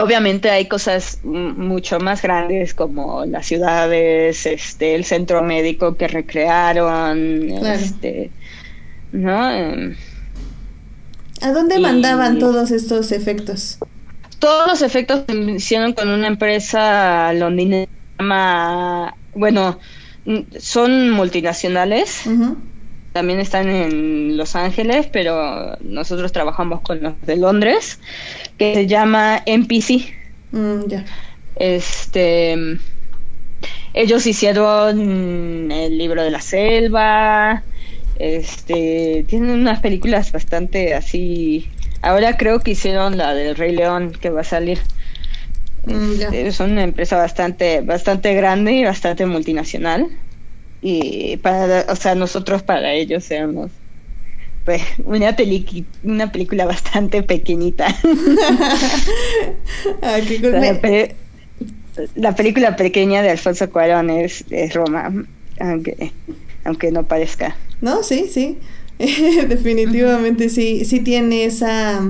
[0.00, 7.50] Obviamente hay cosas mucho más grandes como las ciudades, este, el centro médico que recrearon,
[7.66, 8.30] este,
[9.12, 9.50] ¿no?
[9.50, 9.94] Em,
[11.42, 13.76] ¿A dónde mandaban todos estos efectos?
[14.38, 17.90] Todos los efectos se hicieron con una empresa londinense,
[19.34, 19.78] bueno,
[20.58, 22.26] son multinacionales
[23.12, 27.98] también están en Los Ángeles, pero nosotros trabajamos con los de Londres,
[28.56, 30.14] que se llama NPC.
[30.52, 30.82] Mm,
[31.56, 32.78] este,
[33.94, 37.64] ellos hicieron el libro de la selva,
[38.18, 41.68] este, tienen unas películas bastante así.
[42.02, 44.78] Ahora creo que hicieron la del Rey León que va a salir.
[45.86, 50.08] Mm, este, es una empresa bastante, bastante grande y bastante multinacional
[50.82, 53.70] y para, o sea, nosotros para ellos éramos
[54.64, 55.34] pues una
[56.04, 57.86] una película bastante pequeñita.
[60.02, 60.18] Ah,
[62.14, 65.12] la, película pequeña de Alfonso Cuarón es, Roma,
[65.58, 66.12] aunque
[66.64, 67.56] aunque no parezca.
[67.80, 68.58] No, sí, sí.
[68.98, 72.02] Definitivamente sí, sí tiene esa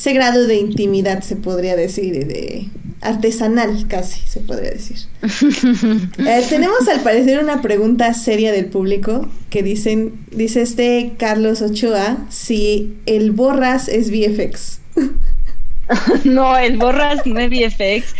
[0.00, 2.68] ese grado de intimidad, se podría decir, de
[3.02, 4.96] artesanal casi, se podría decir.
[6.26, 12.16] Eh, tenemos al parecer una pregunta seria del público que dicen, dice este Carlos Ochoa,
[12.30, 14.80] si el Borras es VFX.
[16.24, 18.14] no, el Borras no es VFX.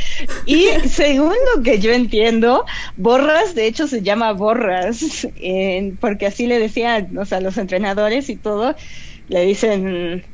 [0.45, 2.67] Y según lo que yo entiendo,
[2.99, 5.27] Borras de hecho se llama Borras,
[5.99, 8.77] porque así le decían o sea, los entrenadores y todo,
[9.29, 10.25] le dicen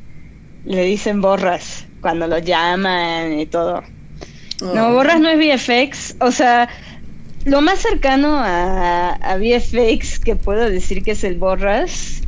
[0.67, 3.83] le dicen borras cuando lo llaman y todo.
[4.61, 6.69] No, borras no es VFX, o sea,
[7.45, 12.23] lo más cercano a, a VFX que puedo decir que es el borras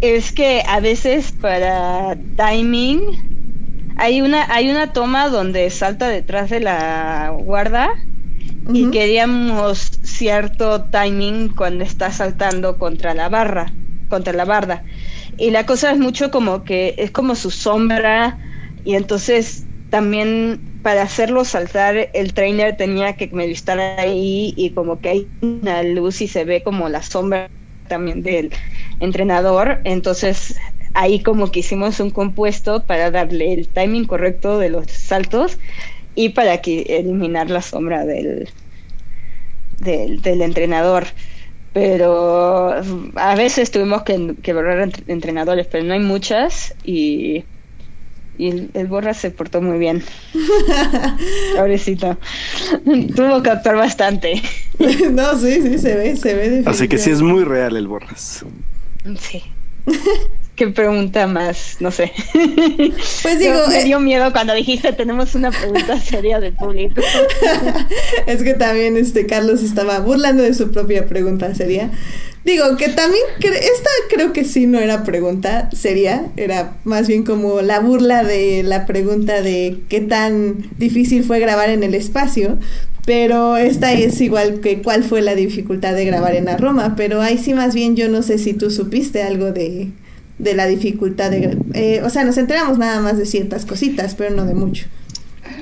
[0.00, 6.60] es que a veces para timing hay una hay una toma donde salta detrás de
[6.60, 7.94] la guarda
[8.72, 13.72] y queríamos cierto timing cuando está saltando contra la barra,
[14.14, 14.84] contra la barda.
[15.36, 18.38] Y la cosa es mucho como que es como su sombra
[18.84, 25.00] y entonces también para hacerlo saltar el trainer tenía que medio estar ahí y como
[25.00, 27.50] que hay una luz y se ve como la sombra
[27.88, 28.52] también del
[29.00, 29.80] entrenador.
[29.84, 30.56] Entonces
[30.94, 35.58] ahí como que hicimos un compuesto para darle el timing correcto de los saltos
[36.14, 38.50] y para que eliminar la sombra del,
[39.78, 41.06] del, del entrenador
[41.74, 42.72] pero
[43.16, 47.44] a veces tuvimos que, que borrar entrenadores, pero no hay muchas y,
[48.38, 50.02] y el, Borra se portó muy bien.
[51.56, 52.16] Pobrecito.
[53.16, 54.40] Tuvo que actuar bastante.
[55.10, 56.62] no, sí, sí, se ve, se ve.
[56.64, 58.44] Así que sí es muy real el Borras.
[59.18, 59.42] Sí.
[60.56, 62.12] Qué pregunta más, no sé.
[63.22, 67.00] Pues digo, me eh, dio miedo cuando dijiste tenemos una pregunta seria del público.
[68.26, 71.90] es que también este Carlos estaba burlando de su propia pregunta seria.
[72.44, 77.24] Digo que también cre- esta creo que sí no era pregunta seria, era más bien
[77.24, 82.58] como la burla de la pregunta de qué tan difícil fue grabar en el espacio,
[83.06, 87.22] pero esta es igual que cuál fue la dificultad de grabar en la Roma, pero
[87.22, 89.88] ahí sí más bien yo no sé si tú supiste algo de,
[90.38, 91.58] de la dificultad de...
[91.74, 94.86] eh, o sea, nos enteramos nada más de ciertas cositas, pero no de mucho.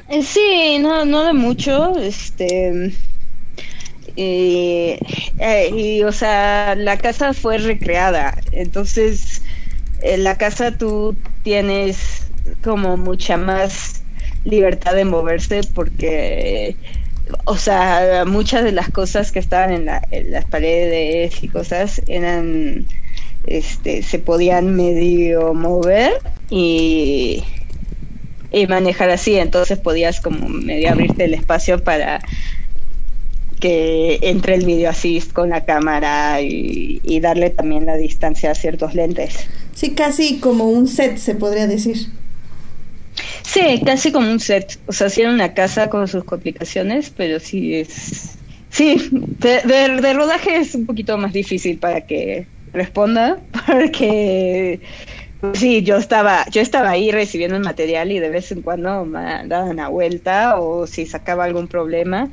[0.09, 2.93] Eh, Sí, no, no de mucho, este,
[4.17, 4.99] y,
[5.39, 9.43] eh, y, o sea, la casa fue recreada, entonces
[10.01, 12.29] en la casa tú tienes
[12.63, 14.05] como mucha más
[14.45, 16.77] libertad de moverse porque,
[17.47, 22.03] o sea, muchas de las cosas que estaban en, la- en las paredes y cosas
[22.07, 22.87] eran,
[23.47, 26.13] este, se podían medio mover
[26.51, 27.43] y
[28.55, 32.21] y manejar así, entonces podías como medio abrirte el espacio para
[33.61, 38.55] que entre el video así con la cámara y, y darle también la distancia a
[38.55, 39.47] ciertos lentes.
[39.75, 42.09] Sí, casi como un set se podría decir.
[43.43, 47.39] Sí, casi como un set, o sea, sí era una casa con sus complicaciones, pero
[47.41, 48.33] sí es...
[48.71, 54.83] Sí, de, de- de rodaje es un poquito más difícil para que responda, porque
[55.41, 59.05] pues sí, yo estaba, yo estaba ahí recibiendo el material y de vez en cuando
[59.07, 62.31] me daban una vuelta o si sacaba algún problema.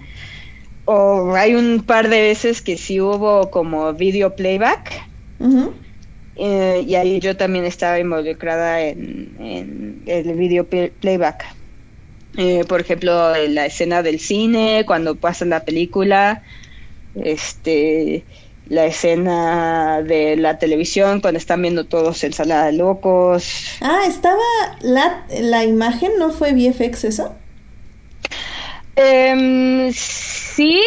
[0.85, 5.01] O hay un par de veces que sí hubo como video playback,
[6.35, 11.43] eh, y ahí yo también estaba involucrada en, en el video play- playback.
[12.37, 16.43] Eh, por ejemplo, en la escena del cine, cuando pasa la película,
[17.15, 18.27] este,
[18.69, 23.81] la escena de la televisión, cuando están viendo todos ensalada de locos.
[23.81, 24.41] Ah, estaba
[24.81, 27.35] la, la imagen, ¿no fue VFX eso?
[28.95, 30.81] Em, sí,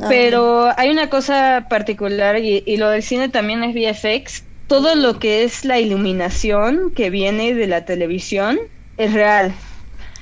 [0.00, 4.44] Ah, pero hay una cosa particular y, y lo del cine también es VFX.
[4.66, 8.58] Todo lo que es la iluminación que viene de la televisión
[8.96, 9.54] es real.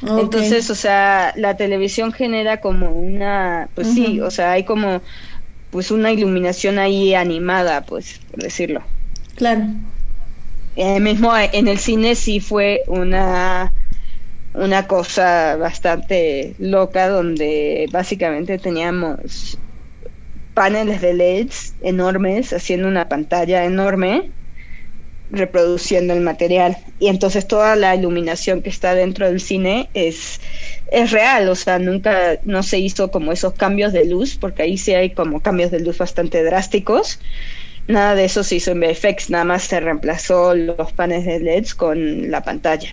[0.03, 5.01] Entonces, o sea, la televisión genera como una, pues sí, o sea, hay como
[5.77, 8.83] pues una iluminación ahí animada, pues, por decirlo.
[9.35, 9.64] Claro.
[10.74, 13.70] Eh, mismo en el cine sí fue una
[14.55, 19.59] una cosa bastante loca donde básicamente teníamos
[20.55, 24.31] paneles de LEDs enormes haciendo una pantalla enorme
[25.31, 30.41] reproduciendo el material y entonces toda la iluminación que está dentro del cine es
[30.91, 34.79] es real, o sea, nunca no se hizo como esos cambios de luz porque ahí
[34.79, 37.18] sí hay como cambios de luz bastante drásticos.
[37.89, 41.74] Nada de eso se hizo en VFX, nada más se reemplazó los paneles de LEDs
[41.74, 42.89] con la pantalla.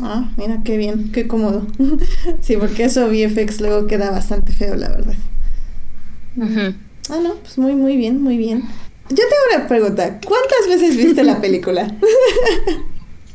[0.00, 1.66] Ah, mira qué bien, qué cómodo.
[2.40, 5.14] sí, porque eso VFX luego queda bastante feo, la verdad.
[7.08, 8.64] Ah, no, pues muy, muy bien, muy bien.
[9.08, 10.20] Yo tengo una pregunta.
[10.24, 11.88] ¿Cuántas veces viste la película?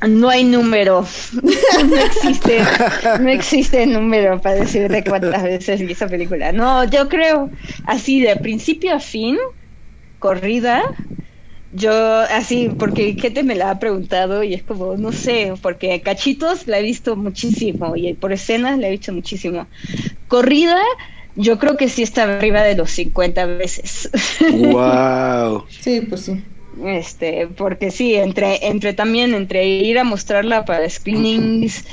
[0.08, 1.06] No hay número,
[1.44, 2.60] no existe,
[3.20, 6.52] no existe número para decirte cuántas veces vi esa película.
[6.52, 7.52] No, yo creo
[7.86, 9.38] así de principio a fin,
[10.18, 10.82] corrida,
[11.72, 16.68] yo así, porque gente me la ha preguntado y es como, no sé, porque cachitos
[16.68, 19.68] la he visto muchísimo y por escenas la he visto muchísimo.
[20.28, 20.82] Corrida,
[21.36, 24.10] yo creo que sí está arriba de los 50 veces.
[24.48, 25.66] wow.
[25.80, 26.44] Sí, pues sí.
[26.86, 31.84] Este, porque sí, entre, entre también, entre ir a mostrarla para screenings,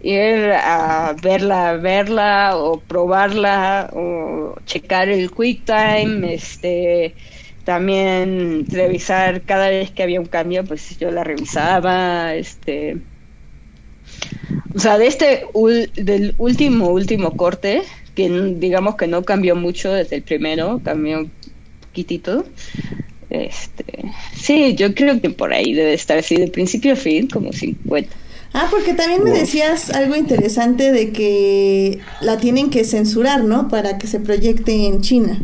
[0.00, 7.16] ir a verla, verla, o probarla, o checar el QuickTime, este,
[7.64, 13.02] también revisar cada vez que había un cambio, pues yo la revisaba, este,
[14.74, 17.82] o sea, de este, ul- del último, último corte,
[18.14, 21.30] que digamos que no cambió mucho desde el primero, cambió un
[21.80, 22.44] poquitito,
[23.30, 27.52] este, sí, yo creo que por ahí debe estar así de principio a fin, como
[27.52, 28.14] 50.
[28.52, 33.68] Ah, porque también me decías algo interesante de que la tienen que censurar, ¿no?
[33.68, 35.40] Para que se proyecte en China.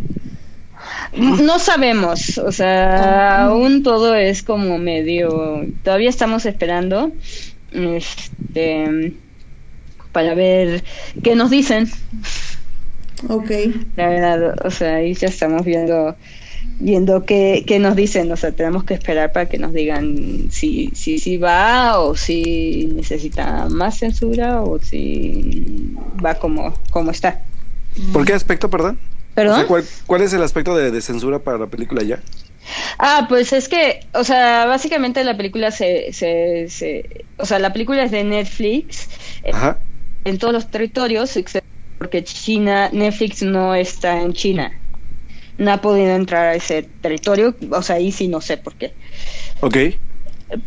[1.16, 7.12] No sabemos, o sea, aún todo es como medio, todavía estamos esperando,
[7.72, 9.14] este,
[10.12, 10.84] para ver
[11.22, 11.90] qué nos dicen,
[13.28, 13.50] Ok.
[13.96, 16.14] la verdad, o sea, ahí ya estamos viendo,
[16.78, 20.90] viendo qué, qué nos dicen, o sea, tenemos que esperar para que nos digan si,
[20.94, 25.94] si, si va o si necesita más censura o si
[26.24, 27.42] va como, como está.
[28.12, 28.98] ¿Por qué aspecto, perdón?
[29.34, 29.54] ¿Perdón?
[29.54, 32.20] O sea, ¿cuál, cuál es el aspecto de, de censura para la película ya?
[32.98, 37.72] Ah, pues es que, o sea, básicamente la película se, se, se o sea, la
[37.72, 39.08] película es de Netflix
[39.42, 39.78] eh, Ajá.
[40.24, 41.67] en todos los territorios, excepto
[41.98, 44.72] porque China, Netflix no está en China.
[45.58, 48.94] No ha podido entrar a ese territorio, o sea, ahí sí no sé por qué.
[49.60, 49.76] Ok.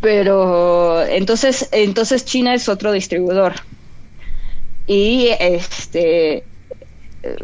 [0.00, 3.54] Pero entonces, entonces China es otro distribuidor.
[4.86, 6.44] Y este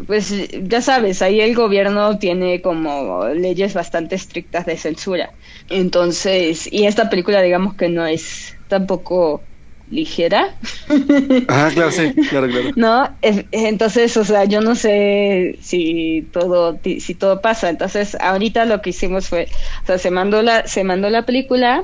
[0.07, 0.33] pues
[0.63, 5.31] ya sabes, ahí el gobierno tiene como leyes bastante estrictas de censura.
[5.69, 9.41] Entonces, y esta película digamos que no es tampoco
[9.89, 10.57] ligera.
[11.47, 12.69] Ah, claro, sí, claro, claro.
[12.75, 17.69] No, Es- entonces, o sea, yo no sé si todo si todo pasa.
[17.69, 19.47] Entonces, ahorita lo que hicimos fue,
[19.83, 21.83] o sea, se mandó la se mandó la película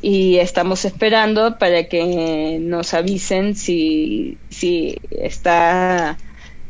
[0.00, 6.18] y estamos esperando para que nos avisen si si está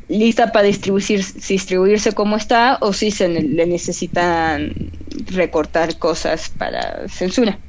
[0.08, 4.74] lista para distribuir, distribuirse como está o si se le necesitan
[5.30, 7.60] recortar cosas para censura.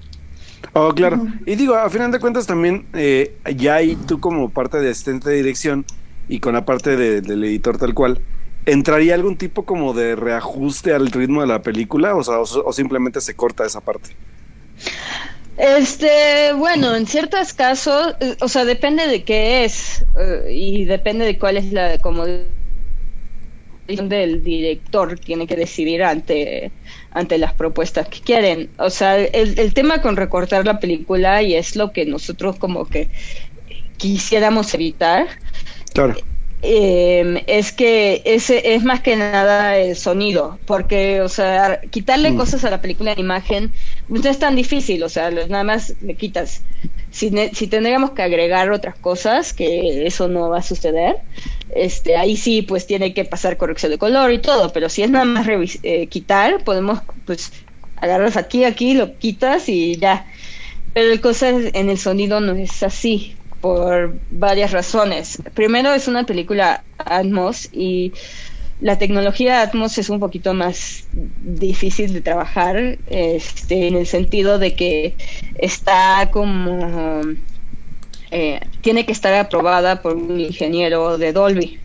[0.74, 1.22] Oh, claro.
[1.46, 5.30] Y digo, a final de cuentas también, eh, ya hay tú como parte de asistente
[5.30, 5.86] de dirección
[6.28, 8.22] y con la parte de- del editor tal cual,
[8.66, 12.16] ¿entraría algún tipo como de reajuste al ritmo de la película?
[12.16, 14.12] O sea, o, o simplemente se corta esa parte.
[15.58, 21.26] Este, bueno, en ciertos casos, eh, o sea, depende de qué es eh, y depende
[21.26, 22.24] de cuál es la como
[23.98, 26.72] del director tiene que decidir ante
[27.12, 28.70] ante las propuestas que quieren.
[28.78, 32.86] O sea, el, el tema con recortar la película y es lo que nosotros como
[32.86, 33.10] que
[33.98, 35.28] quisiéramos evitar
[35.94, 36.22] Claro.
[36.62, 42.36] eh, es que ese es más que nada el sonido, porque, o sea, quitarle Mm.
[42.36, 43.74] cosas a la película en imagen
[44.08, 46.64] pues, no es tan difícil, o sea, nada más le quitas.
[47.12, 51.18] Si, si tendríamos que agregar otras cosas, que eso no va a suceder,
[51.74, 55.10] este, ahí sí, pues tiene que pasar corrección de color y todo, pero si es
[55.10, 55.48] nada más
[55.84, 57.52] eh, quitar, podemos, pues,
[57.96, 60.26] agarras aquí, aquí, lo quitas y ya.
[60.94, 65.42] Pero el cosa en el sonido no es así, por varias razones.
[65.54, 68.14] Primero es una película Atmos y
[68.82, 71.08] la tecnología Atmos es un poquito más
[71.44, 75.16] difícil de trabajar, este, en el sentido de que
[75.58, 77.22] está como
[78.32, 81.80] eh, tiene que estar aprobada por un ingeniero de Dolby.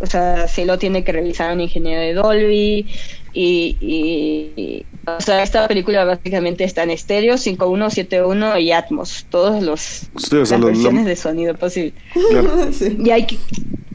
[0.00, 2.86] O sea, sí lo tiene que revisar un ingeniero de Dolby
[3.34, 9.62] y, y- y- o sea, esta película básicamente está en estéreo, 5171 y Atmos, todos
[9.62, 9.80] los
[10.16, 11.92] Sí, o sea, las lo- lo- versiones de sonido posible.
[12.30, 12.48] claro.
[12.72, 12.96] Sí.
[13.04, 13.38] Y hay que-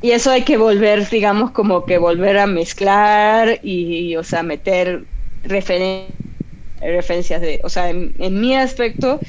[0.01, 5.03] y eso hay que volver, digamos, como que volver a mezclar y, o sea, meter
[5.45, 6.05] referen-
[6.81, 9.19] referencias de, o sea, en, en mi aspecto,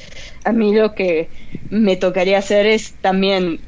[0.45, 1.27] a mí lo que
[1.69, 3.59] me tocaría hacer es también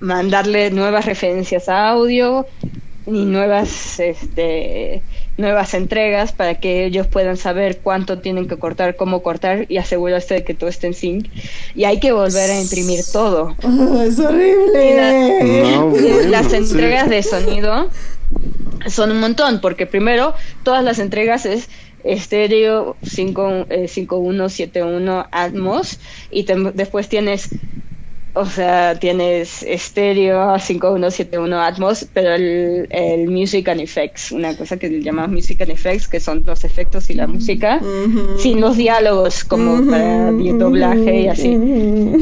[0.00, 2.46] mandarle nuevas referencias a audio
[3.06, 5.02] y nuevas, este,
[5.40, 10.34] nuevas entregas para que ellos puedan saber cuánto tienen que cortar, cómo cortar y asegurarse
[10.34, 11.26] de que todo esté en sync.
[11.74, 13.56] Y hay que volver a imprimir todo.
[13.62, 15.62] Oh, es horrible.
[15.72, 16.56] No, bueno, las sí.
[16.56, 17.88] entregas de sonido
[18.86, 21.68] son un montón, porque primero todas las entregas es
[22.04, 25.98] estéreo 5, eh, 5171 Atmos
[26.30, 27.50] y te- después tienes
[28.34, 34.88] o sea, tienes estéreo 5171 Atmos, pero el, el Music and Effects, una cosa que
[34.88, 38.38] se llama Music and Effects, que son los efectos y la música, Ujú.
[38.38, 41.56] sin los diálogos como para doblaje y así.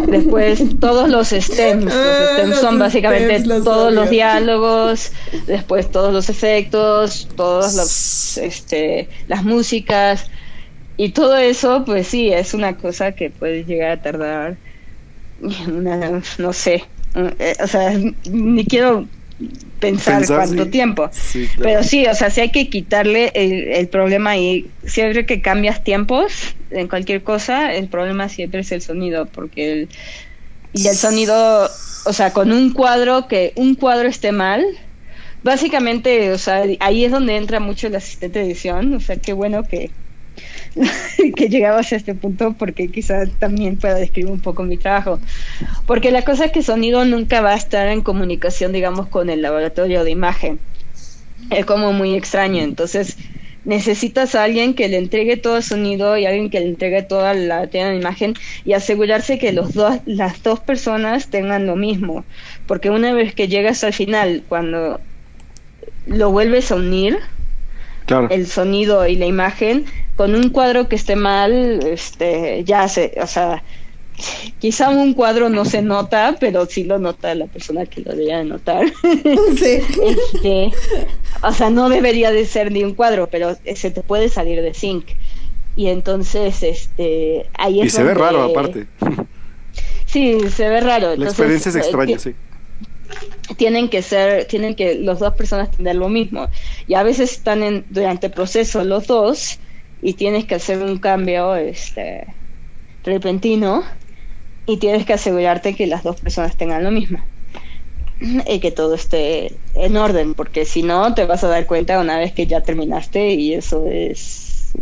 [0.08, 5.12] Después todos los stems, los Ah, stems los son básicamente stems, los todos los diálogos,
[5.46, 10.30] después todos los efectos, todas los, este, las músicas
[10.96, 14.56] y todo eso, pues sí, es una cosa que puede llegar a tardar,
[15.40, 16.84] una, no sé,
[17.14, 17.98] eh, o sea,
[18.30, 19.06] ni quiero
[19.78, 20.70] pensar cuánto sí.
[20.70, 21.08] tiempo.
[21.12, 21.62] Sí, claro.
[21.62, 24.68] Pero sí, o sea, sí hay que quitarle el, el problema ahí.
[24.84, 29.88] Siempre que cambias tiempos en cualquier cosa, el problema siempre es el sonido, porque el,
[30.72, 31.68] y el sonido,
[32.04, 34.64] o sea, con un cuadro que un cuadro esté mal,
[35.42, 39.32] básicamente, o sea, ahí es donde entra mucho el asistente de edición, o sea, qué
[39.32, 39.90] bueno que
[41.36, 45.20] que llegabas a este punto porque quizás también pueda describir un poco mi trabajo.
[45.86, 49.42] Porque la cosa es que sonido nunca va a estar en comunicación, digamos, con el
[49.42, 50.58] laboratorio de imagen.
[51.50, 52.62] Es como muy extraño.
[52.62, 53.16] Entonces,
[53.64, 57.34] necesitas a alguien que le entregue todo el sonido y alguien que le entregue toda
[57.34, 62.24] la de imagen y asegurarse que los dos, las dos personas tengan lo mismo.
[62.66, 65.00] Porque una vez que llegas al final, cuando
[66.06, 67.18] lo vuelves a unir,
[68.08, 68.28] Claro.
[68.30, 69.84] el sonido y la imagen
[70.16, 73.62] con un cuadro que esté mal este ya se o sea
[74.58, 78.38] quizá un cuadro no se nota, pero sí lo nota la persona que lo debería
[78.38, 78.86] de notar.
[79.56, 79.80] Sí.
[80.04, 80.70] Este,
[81.42, 84.74] o sea, no debería de ser ni un cuadro, pero se te puede salir de
[84.74, 85.06] zinc.
[85.76, 88.86] Y entonces, este, ahí es Y se ve raro aparte.
[90.06, 91.16] Sí, se ve raro.
[91.16, 92.34] La experiencia es eh, extraña, sí.
[93.56, 96.48] Tienen que ser, tienen que los dos personas tener lo mismo.
[96.86, 99.58] Y a veces están en, durante el proceso los dos
[100.02, 102.26] y tienes que hacer un cambio este,
[103.04, 103.84] repentino
[104.66, 107.20] y tienes que asegurarte que las dos personas tengan lo mismo
[108.20, 112.18] y que todo esté en orden, porque si no te vas a dar cuenta una
[112.18, 114.72] vez que ya terminaste y eso es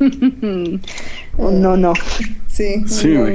[0.00, 1.92] no no.
[2.46, 2.82] Sí.
[2.86, 3.26] Sí, no,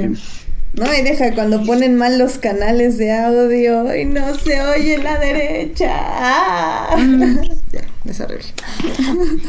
[0.76, 5.90] y deja cuando ponen mal los canales de audio y no se oye la derecha.
[5.90, 6.96] ¡Ah!
[7.72, 8.46] ya, es horrible.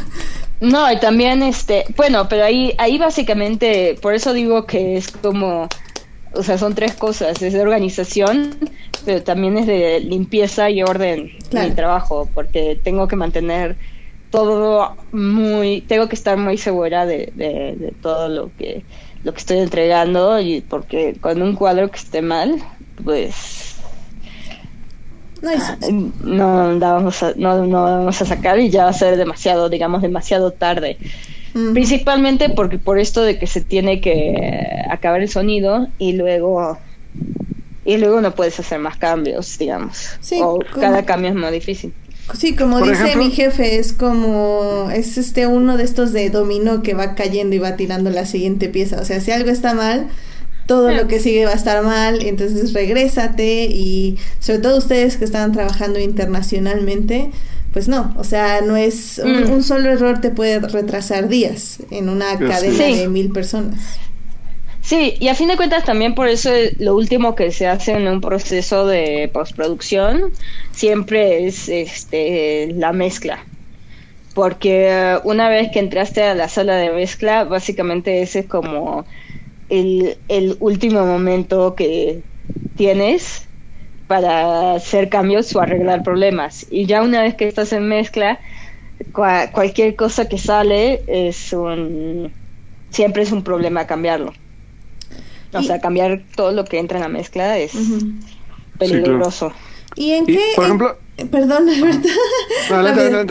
[0.60, 5.68] No, y también este, bueno, pero ahí, ahí básicamente, por eso digo que es como,
[6.34, 8.58] o sea, son tres cosas, es de organización,
[9.06, 13.78] pero también es de limpieza y orden mi trabajo, porque tengo que mantener
[14.32, 18.84] todo muy, tengo que estar muy segura de, de, todo lo que,
[19.24, 22.62] lo que estoy entregando, y porque con un cuadro que esté mal,
[23.04, 23.76] pues
[26.24, 29.70] no, no, vamos a, no, no vamos a sacar y ya va a ser demasiado,
[29.70, 30.98] digamos, demasiado tarde.
[31.74, 36.78] Principalmente porque por esto de que se tiene que acabar el sonido y luego
[37.84, 40.20] y luego no puedes hacer más cambios, digamos.
[40.40, 41.94] o cada cambio es más difícil.
[42.34, 46.94] Sí, como dice mi jefe, es como, es este uno de estos de dominó que
[46.94, 49.00] va cayendo y va tirando la siguiente pieza.
[49.02, 50.08] O sea, si algo está mal,
[50.66, 55.26] todo lo que sigue va a estar mal, entonces regrésate y sobre todo ustedes que
[55.26, 57.32] están trabajando internacionalmente,
[57.72, 59.64] pues no, o sea, no es un, mm.
[59.64, 63.80] solo error te puede retrasar días en una cadena de mil personas.
[64.88, 68.08] Sí, y a fin de cuentas también por eso lo último que se hace en
[68.08, 70.32] un proceso de postproducción
[70.72, 73.46] siempre es este la mezcla.
[74.34, 79.06] Porque una vez que entraste a la sala de mezcla, básicamente ese es como
[79.70, 82.24] el, el último momento que
[82.78, 83.50] tienes
[84.08, 86.66] para hacer cambios o arreglar problemas.
[86.72, 88.40] Y ya una vez que estás en mezcla,
[89.14, 92.32] cualquier cosa que sale es un
[92.92, 94.34] siempre es un problema cambiarlo.
[95.60, 97.74] O sea, cambiar todo lo que entra en la mezcla es
[98.78, 99.52] peligroso.
[99.96, 100.42] ¿Y en qué?
[100.56, 100.98] Por ejemplo,
[101.32, 101.66] perdón,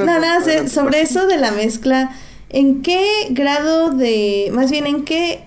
[0.05, 2.12] nada, sobre eso de la mezcla,
[2.49, 5.41] ¿En qué grado de, más bien en qué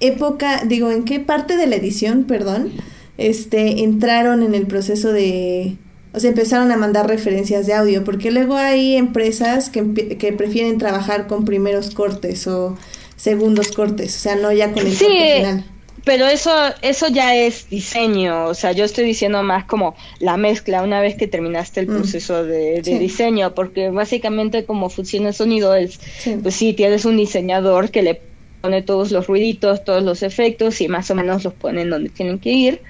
[0.00, 2.72] época, digo, en qué parte de la edición, perdón,
[3.18, 5.76] este, entraron en el proceso de,
[6.12, 8.02] o sea, empezaron a mandar referencias de audio?
[8.02, 12.76] Porque luego hay empresas que, que prefieren trabajar con primeros cortes o
[13.14, 15.64] segundos cortes, o sea, no ya con el corte final.
[16.10, 16.50] Pero eso,
[16.82, 21.14] eso ya es diseño, o sea, yo estoy diciendo más como la mezcla una vez
[21.14, 21.94] que terminaste el mm.
[21.94, 26.00] proceso de, diseño, porque básicamente como funciona el sonido es,
[26.42, 28.20] pues sí, tienes un diseñador que le
[28.60, 32.08] pone todos los ruiditos, todos los efectos y más o menos los pone en donde
[32.08, 32.80] tienen que ir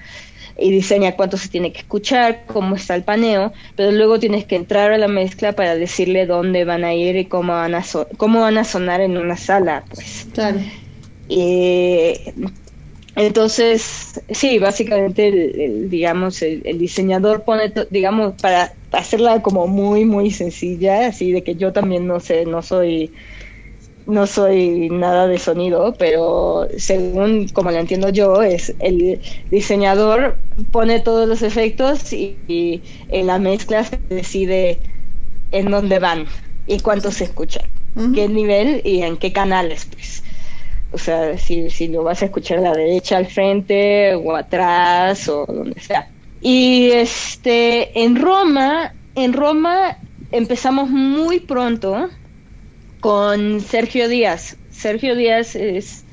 [0.57, 4.55] y diseña cuánto se tiene que escuchar, cómo está el paneo, pero luego tienes que
[4.55, 7.85] entrar a la mezcla para decirle dónde van a ir y cómo van a,
[8.17, 10.25] cómo van a sonar en una sala, pues.
[10.33, 10.57] Claro.
[11.29, 12.33] Eh,
[13.15, 21.07] entonces, sí, básicamente, el, digamos, el, diseñador pone, digamos, para hacerla como muy, muy sencilla,
[21.07, 23.11] así de que yo también no sé, no soy,
[24.07, 30.37] no soy nada de sonido, pero según como lo entiendo yo, es el diseñador
[30.71, 34.79] pone todos los efectos y, en la mezcla se decide
[35.51, 36.27] en dónde van
[36.65, 37.59] y cuánto se escucha,
[38.15, 40.23] qué nivel y en qué canales, pues
[40.91, 45.27] o sea, si, si lo vas a escuchar a la derecha, al frente o atrás
[45.29, 46.09] o donde sea.
[46.41, 49.97] Y este, en Roma, en Roma
[50.31, 52.09] empezamos muy pronto
[52.99, 54.57] con Sergio Díaz.
[54.71, 56.03] Sergio Díaz es,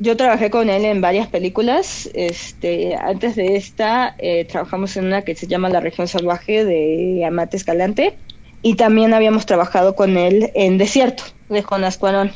[0.00, 2.10] yo trabajé con él en varias películas.
[2.14, 7.24] Este, antes de esta eh, trabajamos en una que se llama La región salvaje de
[7.24, 8.16] Amate Escalante
[8.62, 12.32] y también habíamos trabajado con él en Desierto de Jonas Cuarón.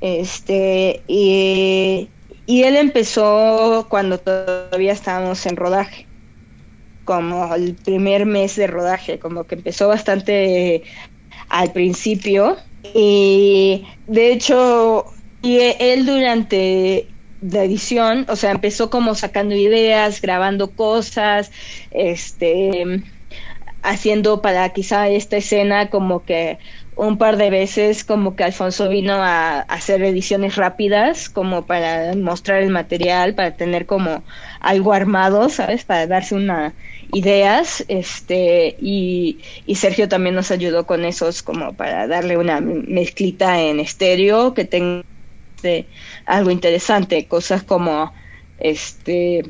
[0.00, 2.08] Este, y,
[2.46, 6.06] él empezó cuando todavía estábamos en rodaje,
[7.04, 10.82] como el primer mes de rodaje, como que empezó bastante
[11.48, 12.56] al principio.
[12.94, 15.06] Y de hecho,
[15.42, 17.08] y él durante
[17.40, 21.50] la edición, o sea, empezó como sacando ideas, grabando cosas,
[21.90, 23.02] este
[23.82, 26.58] haciendo para quizá esta escena como que
[26.96, 32.62] un par de veces como que Alfonso vino a, hacer ediciones rápidas como para mostrar
[32.62, 34.24] el material, para tener como
[34.60, 35.84] algo armado, ¿sabes?
[35.84, 36.74] Para darse una
[37.12, 43.60] ideas, este, y, y Sergio también nos ayudó con esos como para darle una mezclita
[43.62, 45.04] en estéreo que tenga
[45.56, 45.86] este,
[46.24, 48.12] algo interesante, cosas como
[48.58, 49.44] este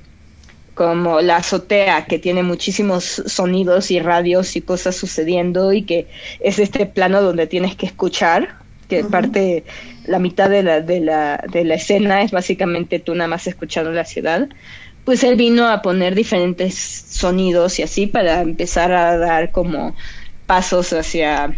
[0.77, 6.07] como la azotea, que tiene muchísimos sonidos y radios y cosas sucediendo y que
[6.41, 8.57] es este plano donde tienes que escuchar,
[8.87, 9.64] que parte,
[10.05, 13.91] la mitad de la, de, la, de la escena es básicamente tú nada más escuchando
[13.91, 14.51] la ciudad,
[15.07, 19.97] pues él vino a poner diferentes sonidos y así para empezar a dar como
[20.45, 21.57] pasos hacia,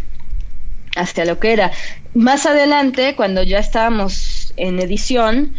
[0.94, 1.72] hacia lo que era.
[2.14, 5.56] Más adelante, cuando ya estábamos en edición,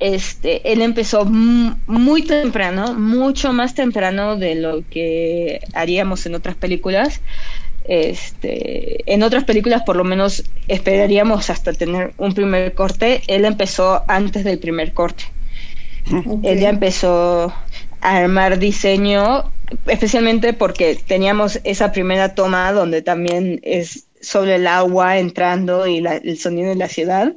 [0.00, 7.20] este, él empezó muy temprano, mucho más temprano de lo que haríamos en otras películas.
[7.84, 13.22] Este, en otras películas por lo menos esperaríamos hasta tener un primer corte.
[13.26, 15.24] Él empezó antes del primer corte.
[16.42, 17.52] Él ya empezó
[18.00, 19.52] a armar diseño,
[19.86, 26.38] especialmente porque teníamos esa primera toma donde también es sobre el agua entrando y el
[26.38, 27.34] sonido de la ciudad.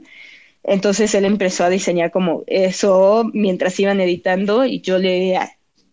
[0.63, 5.37] Entonces él empezó a diseñar como eso mientras iban editando y yo le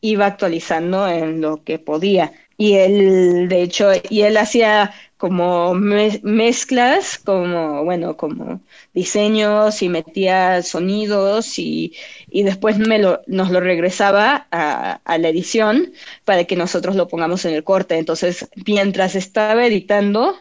[0.01, 2.33] iba actualizando en lo que podía.
[2.57, 8.61] Y él, de hecho, y él hacía como mezclas, como, bueno, como
[8.95, 11.95] diseños y metía sonidos y,
[12.31, 15.93] y después me lo, nos lo regresaba a, a, la edición
[16.25, 17.99] para que nosotros lo pongamos en el corte.
[17.99, 20.37] Entonces, mientras estaba editando,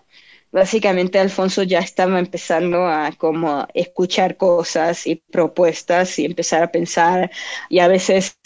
[0.51, 7.31] básicamente Alfonso ya estaba empezando a como escuchar cosas y propuestas y empezar a pensar.
[7.69, 8.37] Y a veces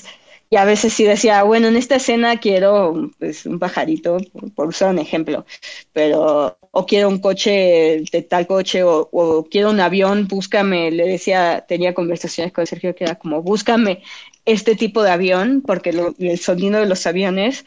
[0.49, 4.17] y a veces sí decía, bueno, en esta escena quiero pues, un pajarito,
[4.53, 5.47] por usar un ejemplo,
[5.93, 11.07] pero o quiero un coche de tal coche o, o quiero un avión, búscame, le
[11.07, 14.03] decía, tenía conversaciones con Sergio que era como, búscame
[14.45, 15.89] este tipo de avión, porque
[16.19, 17.65] el sonido de los aviones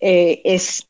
[0.00, 0.89] eh, es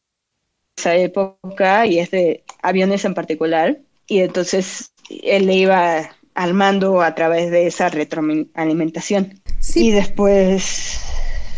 [0.80, 3.78] esa época y es de aviones en particular.
[4.06, 9.40] Y entonces él le iba al mando a través de esa retroalimentación.
[9.74, 11.00] Y después,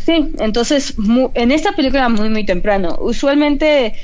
[0.04, 0.94] sí, entonces
[1.34, 2.98] en esta película muy, muy temprano.
[3.00, 3.94] Usualmente,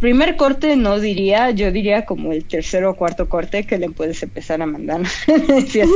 [0.00, 4.22] primer corte no diría, yo diría como el tercer o cuarto corte que le puedes
[4.22, 5.02] empezar a mandar
[5.68, 5.88] si es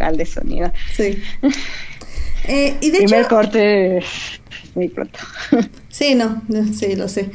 [0.00, 0.72] al, de sonido.
[0.92, 1.22] Sí.
[2.48, 4.02] Eh, y de primer corte
[4.74, 5.18] muy pronto.
[5.90, 6.42] Sí, no,
[6.72, 7.30] sí, lo sé.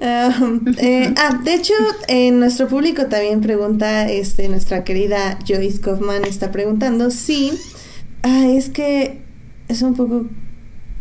[0.00, 1.74] Eh, ah, de hecho,
[2.08, 7.52] en nuestro público también pregunta, este, nuestra querida Joyce Kaufman está preguntando si,
[8.22, 9.20] ah, es que
[9.68, 10.26] es un poco,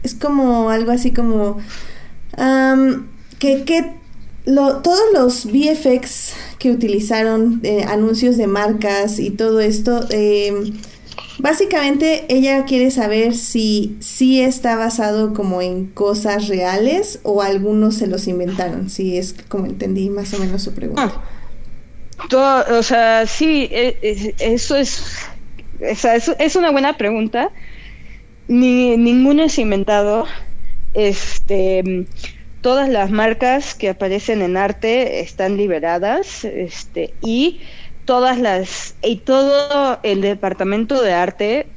[0.04, 1.58] es como algo así como,
[3.40, 3.98] que, que
[4.48, 10.54] lo, todos los VFX que utilizaron, eh, anuncios de marcas y todo esto, eh,
[11.40, 18.08] Básicamente ella quiere saber si sí está basado como en cosas reales o algunos se
[18.08, 21.22] los inventaron, si es como entendí más o menos su pregunta.
[22.32, 22.66] Ah.
[22.72, 25.28] o sea, sí, e, eso es,
[25.80, 27.52] es, una buena pregunta.
[28.48, 30.26] Ni, ninguno es inventado.
[30.96, 32.08] Este,
[32.62, 37.62] todas las marcas que aparecen en arte están liberadas, este, y
[38.08, 41.68] todas las y todo el departamento de arte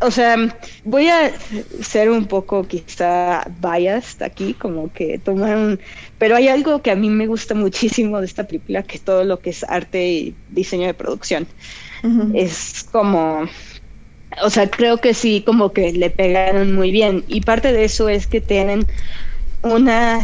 [0.00, 0.36] o sea,
[0.84, 1.32] voy a
[1.80, 5.80] ser un poco quizá biased aquí, como que tomar un...
[6.18, 9.24] Pero hay algo que a mí me gusta muchísimo de esta película, que es todo
[9.24, 11.46] lo que es arte y diseño de producción.
[12.34, 13.48] Es como...
[14.42, 17.24] O sea, creo que sí, como que le pegaron muy bien.
[17.26, 18.86] Y parte de eso es que tienen
[19.62, 20.20] una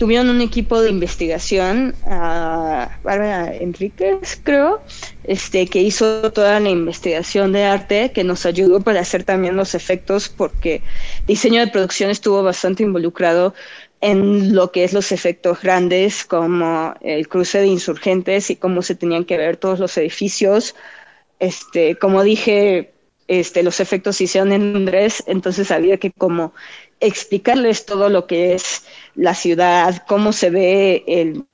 [0.00, 4.80] tuvieron un equipo de investigación, a Bárbara Enríquez, creo,
[5.24, 9.74] este, que hizo toda la investigación de arte, que nos ayudó para hacer también los
[9.74, 10.80] efectos, porque
[11.26, 13.52] diseño de producción estuvo bastante involucrado
[14.00, 18.94] en lo que es los efectos grandes, como el cruce de insurgentes y cómo se
[18.94, 20.74] tenían que ver todos los edificios.
[21.40, 22.94] Este, como dije,
[23.28, 26.54] este, los efectos se hicieron en Londres, entonces había que como
[27.00, 28.84] explicarles todo lo que es
[29.14, 31.44] la ciudad, cómo se ve el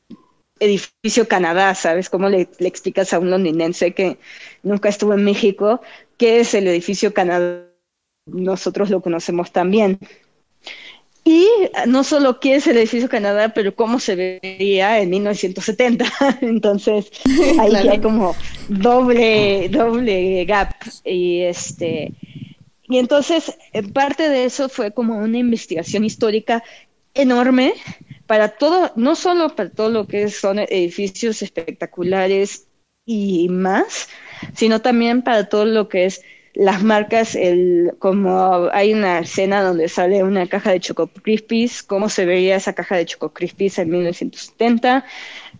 [0.58, 2.10] edificio Canadá, ¿sabes?
[2.10, 4.18] ¿Cómo le, explicas a un londinense que
[4.62, 5.80] nunca estuvo en México
[6.16, 7.64] qué es el edificio Canadá?
[8.26, 9.98] Nosotros lo conocemos también.
[11.24, 11.48] Y
[11.88, 16.06] no solo qué es el edificio Canadá, pero cómo se veía en 1970.
[16.40, 17.10] Entonces,
[17.58, 18.36] ahí hay como
[18.68, 20.72] doble, doble gap.
[21.04, 22.12] Y este,
[22.88, 23.56] y entonces,
[23.92, 26.62] parte de eso fue como una investigación histórica
[27.14, 27.74] enorme
[28.26, 32.68] para todo, no solo para todo lo que son edificios espectaculares
[33.04, 34.08] y más,
[34.54, 36.22] sino también para todo lo que es
[36.56, 42.08] las marcas, el, como hay una escena donde sale una caja de Choco Crispies, cómo
[42.08, 45.04] se veía esa caja de Choco Crispies en 1970,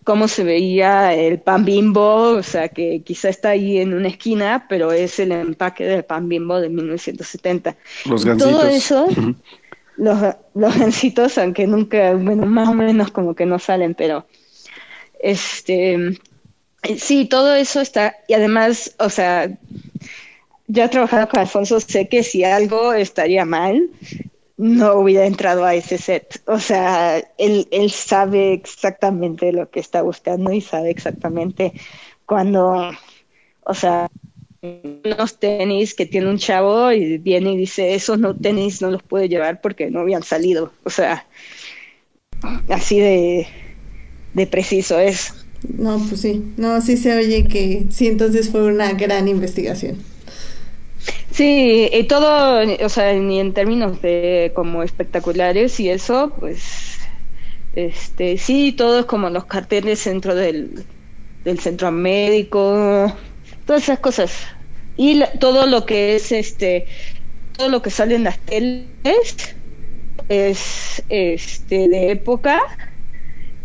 [0.05, 4.64] cómo se veía el pan bimbo, o sea, que quizá está ahí en una esquina,
[4.70, 7.76] pero es el empaque del pan bimbo de 1970.
[8.07, 8.51] Los gancitos.
[8.51, 9.07] Todo eso,
[9.99, 10.18] los,
[10.55, 14.26] los gancitos, aunque nunca, bueno, más o menos como que no salen, pero
[15.20, 16.18] este,
[16.97, 19.51] sí, todo eso está, y además, o sea,
[20.69, 23.91] ya he trabajado con Alfonso, sé que si algo estaría mal,
[24.57, 26.43] no hubiera entrado a ese set.
[26.47, 31.73] O sea, él, él sabe exactamente lo que está buscando y sabe exactamente
[32.25, 32.91] cuando,
[33.64, 34.09] o sea,
[35.05, 39.03] unos tenis que tiene un chavo y viene y dice, esos no tenis no los
[39.03, 40.73] puede llevar porque no habían salido.
[40.85, 41.27] O sea,
[42.69, 43.47] así de,
[44.35, 45.35] de preciso es.
[45.69, 49.97] No, pues sí, no, sí se oye que sí, entonces fue una gran investigación.
[51.37, 56.99] Sí, y todo, o sea, ni en términos de como espectaculares y eso, pues,
[57.72, 60.87] este, sí, todo es como los carteles dentro del,
[61.45, 63.14] del centro médico,
[63.66, 64.34] todas esas cosas.
[64.97, 66.87] Y todo lo que es, este,
[67.53, 68.89] todo lo que sale en las teles
[70.28, 72.61] es, este, de época,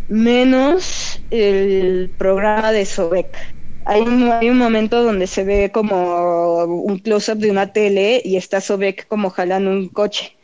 [0.07, 3.37] menos el programa de Sobek
[3.85, 8.37] hay un, hay un momento donde se ve como un close-up de una tele y
[8.37, 10.35] está Sobek como jalando un coche.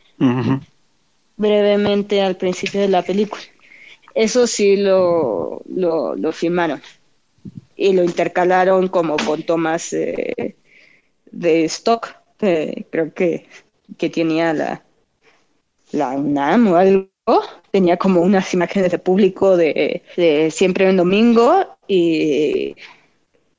[1.36, 3.42] Brevemente al principio de la película.
[4.14, 6.82] Eso sí lo, lo, lo filmaron.
[7.76, 9.90] Y lo intercalaron como con tomas
[11.30, 12.14] de stock.
[12.38, 13.46] creo que,
[13.96, 14.82] que tenía la,
[15.92, 17.08] la UNAM o algo.
[17.70, 22.74] Tenía como unas imágenes de público de, de siempre un domingo y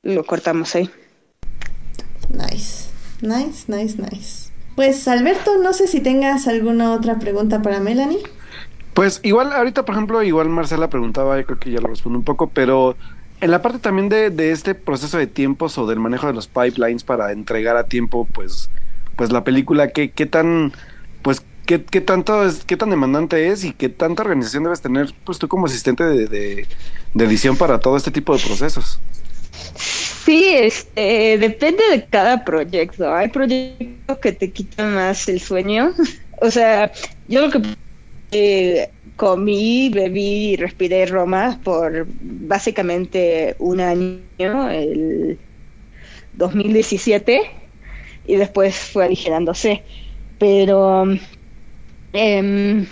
[0.02, 0.90] lo cortamos ahí.
[2.28, 2.90] Nice,
[3.22, 4.50] nice, nice, nice.
[4.76, 8.22] Pues Alberto, no sé si tengas alguna otra pregunta para Melanie.
[8.94, 12.24] Pues igual, ahorita por ejemplo, igual Marcela preguntaba, yo creo que ya lo respondo un
[12.24, 12.96] poco, pero
[13.40, 16.46] en la parte también de, de, este proceso de tiempos o del manejo de los
[16.46, 18.70] pipelines para entregar a tiempo, pues,
[19.16, 20.72] pues la película, ¿qué, qué tan,
[21.22, 25.14] pues, qué, qué tanto es, qué tan demandante es y qué tanta organización debes tener,
[25.24, 26.66] pues tú como asistente de, de,
[27.14, 29.00] de edición para todo este tipo de procesos?
[29.76, 33.12] Sí, este, depende de cada proyecto.
[33.12, 35.92] Hay proyectos que te quitan más el sueño.
[36.42, 36.90] O sea,
[37.28, 37.60] yo lo que
[38.32, 45.38] eh, comí, bebí y respiré Roma por básicamente un año, el
[46.32, 47.42] 2017,
[48.26, 49.82] y después fue aligerándose.
[50.38, 51.04] Pero
[52.14, 52.86] eh,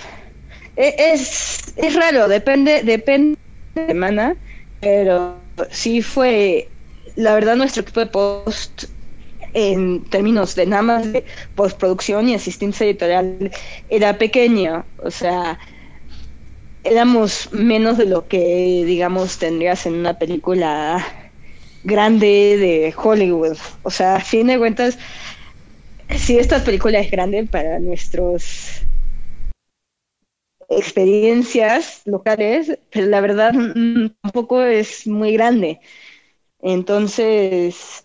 [0.77, 3.39] es, es raro, depende, depende
[3.75, 4.37] de la semana,
[4.81, 6.69] pero sí fue,
[7.17, 8.85] la verdad, nuestro equipo de post
[9.55, 13.51] en términos de nada más de postproducción y asistencia editorial
[13.89, 15.59] era pequeño, o sea,
[16.85, 21.05] éramos menos de lo que, digamos, tendrías en una película
[21.85, 23.57] grande de Hollywood.
[23.83, 24.99] O sea, a fin de cuentas,
[26.17, 28.83] si esta película es grande para nuestros
[30.69, 35.81] experiencias locales, pero la verdad mm, tampoco es muy grande.
[36.61, 38.05] Entonces,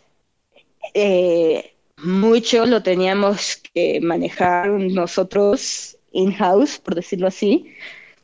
[0.93, 7.73] eh, mucho lo teníamos que manejar nosotros in-house, por decirlo así.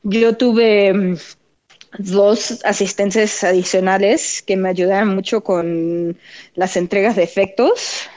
[0.03, 1.17] Yo tuve mm,
[1.99, 6.17] dos asistentes adicionales que me ayudaron mucho con
[6.55, 8.09] las entregas de efectos.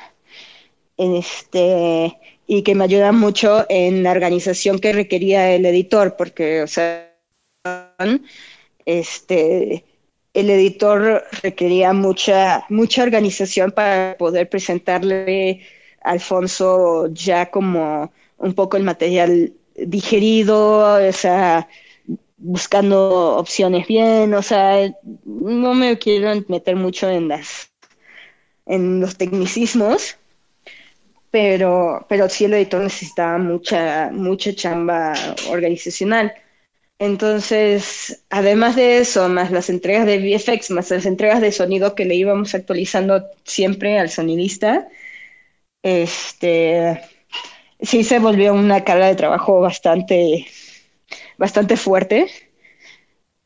[0.97, 2.17] Este,
[2.47, 7.13] y que me ayuda mucho en la organización que requería el editor, porque, o sea,
[8.85, 9.85] este,
[10.35, 15.61] el editor requería mucha, mucha organización para poder presentarle
[16.03, 21.69] a Alfonso ya como un poco el material digerido, o sea,
[22.37, 24.93] buscando opciones bien, o sea,
[25.25, 27.71] no me quiero meter mucho en las
[28.67, 30.17] en los tecnicismos,
[31.33, 35.15] pero, pero sí el editor necesitaba mucha, mucha chamba
[35.51, 36.35] organizacional.
[36.99, 42.05] Entonces, además de eso, más las entregas de VFX, más las entregas de sonido que
[42.05, 44.89] le íbamos actualizando siempre al sonidista,
[45.83, 47.01] este,
[47.81, 50.47] sí se volvió una carga de trabajo bastante,
[51.39, 52.29] bastante fuerte.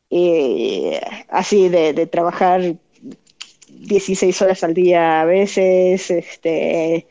[0.09, 0.91] Y
[1.29, 2.75] así de, de trabajar
[3.69, 7.07] 16 horas al día a veces, este,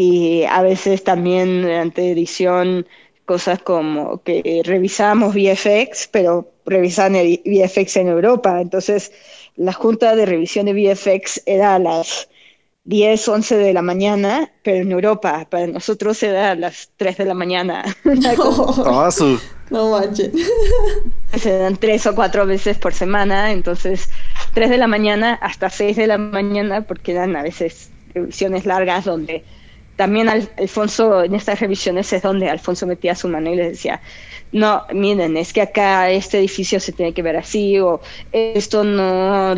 [0.00, 2.86] y a veces también durante edición
[3.26, 8.62] cosas como que revisábamos VFX, pero revisaban el VFX en Europa.
[8.62, 9.12] Entonces,
[9.56, 12.30] la junta de revisión de VFX era a las
[12.84, 17.24] 10, 11 de la mañana, pero en Europa, para nosotros era a las 3 de
[17.26, 17.84] la mañana.
[19.70, 20.32] No, no manches.
[21.38, 24.08] Se dan tres o cuatro veces por semana, entonces
[24.54, 29.04] 3 de la mañana hasta 6 de la mañana, porque eran a veces revisiones largas
[29.04, 29.44] donde
[30.00, 34.00] también Alfonso, en estas revisiones es donde Alfonso metía su mano y le decía,
[34.50, 38.00] no, miren, es que acá este edificio se tiene que ver así, o
[38.32, 39.54] esto no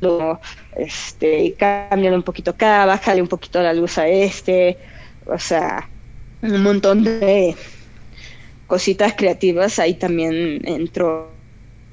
[0.00, 0.40] lo,
[0.78, 4.78] este, cámbialo un poquito acá, bájale un poquito la luz a este,
[5.26, 5.90] o sea,
[6.40, 7.54] un montón de
[8.66, 11.30] cositas creativas, ahí también entró,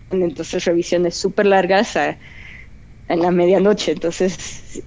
[0.10, 2.18] entonces revisiones súper largas a,
[3.12, 4.34] en la medianoche, entonces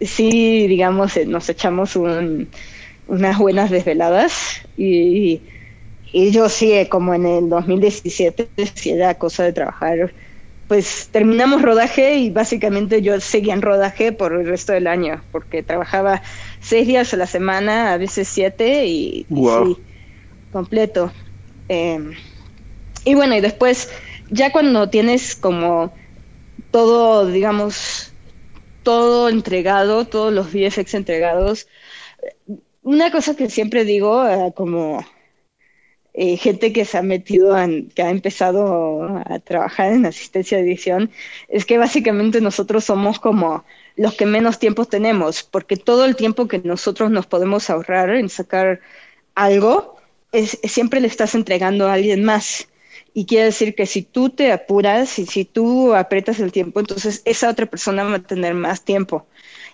[0.00, 5.42] sí, digamos, eh, nos echamos unas buenas desveladas y
[6.16, 10.14] y yo sí, eh, como en el 2017, si era cosa de trabajar,
[10.68, 15.64] pues terminamos rodaje y básicamente yo seguía en rodaje por el resto del año, porque
[15.64, 16.22] trabajaba
[16.60, 19.82] seis días a la semana, a veces siete y, sí,
[20.52, 21.12] completo.
[21.66, 22.12] Em,
[23.04, 23.90] y bueno, y después,
[24.30, 25.92] ya cuando tienes como
[26.70, 28.13] todo, digamos,
[28.84, 31.66] todo entregado, todos los VFX entregados,
[32.82, 35.04] una cosa que siempre digo, eh, como
[36.12, 37.56] eh, gente que se ha metido,
[37.94, 41.10] que ha empezado a trabajar en asistencia de edición,
[41.48, 43.64] es que básicamente nosotros somos como
[43.96, 48.28] los que menos tiempo tenemos, porque todo el tiempo que nosotros nos podemos ahorrar en
[48.28, 48.80] sacar
[49.34, 49.96] algo,
[50.30, 52.68] es, siempre le estás entregando a alguien más.
[53.14, 57.22] Y quiere decir que si tú te apuras y si tú apretas el tiempo, entonces
[57.24, 59.26] esa otra persona va a tener más tiempo.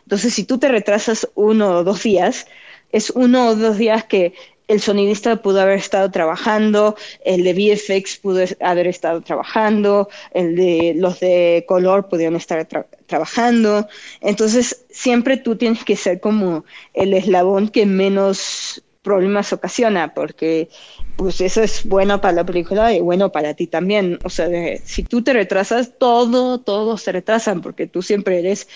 [0.03, 2.47] Entonces, si tú te retrasas uno o dos días,
[2.93, 4.35] es uno o dos días que
[4.69, 10.95] el sonidista pudo haber estado trabajando, el de VFX pudo haber estado trabajando, el de
[10.97, 12.69] los de color pudieron estar
[13.07, 13.89] trabajando.
[14.21, 16.65] Entonces, siempre tú tienes que ser como
[16.95, 20.69] el eslabón que menos problemas ocasiona, porque
[21.17, 24.19] pues eso es bueno para la película y bueno para ti también.
[24.25, 24.49] O sea,
[24.85, 28.69] si tú te retrasas, todo, todos se retrasan, porque tú siempre eres,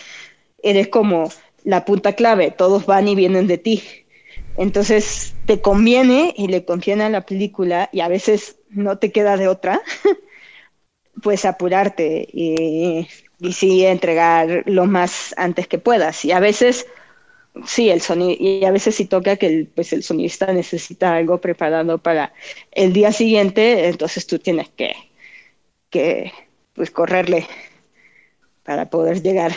[0.63, 1.31] eres como
[1.65, 3.83] la punta clave, todos van y vienen de ti.
[4.57, 9.37] Entonces te conviene y le conviene a la película y a veces no te queda
[9.37, 9.83] de otra,
[11.23, 13.09] pues apurarte y,
[13.41, 16.25] y sí entregar lo más antes que puedas.
[16.25, 16.87] Y a veces
[17.67, 21.41] sí, el sonido, y a veces sí toca que el, pues el sonidista necesita algo
[21.41, 22.33] preparado para
[22.73, 24.95] el día siguiente, entonces tú tienes que,
[25.91, 26.33] que
[26.75, 27.47] pues correrle
[28.65, 29.53] para poder llegar.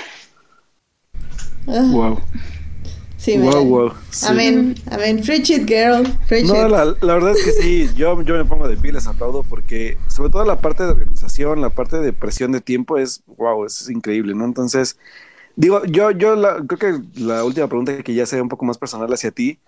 [1.66, 2.20] Wow.
[3.18, 3.94] Sí, wow, wow.
[4.28, 5.22] Amén, amén.
[5.26, 6.04] Preach it, girl.
[6.46, 9.42] no, la, la, verdad es que sí, yo, yo me pongo de pilas a todo
[9.44, 13.66] porque, sobre todo la parte de organización, la parte de presión de tiempo es, wow,
[13.66, 14.46] es increíble, ¿no?
[14.46, 14.98] Entonces,
[15.58, 18.78] digo, yo, yo la, creo que la última pregunta que ya sea un poco más
[18.78, 19.60] personal hacia ti,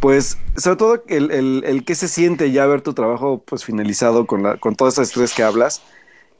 [0.00, 4.26] pues, sobre todo el, el, el qué se siente ya ver tu trabajo pues finalizado
[4.26, 5.82] con, la, con todas estas historias que hablas.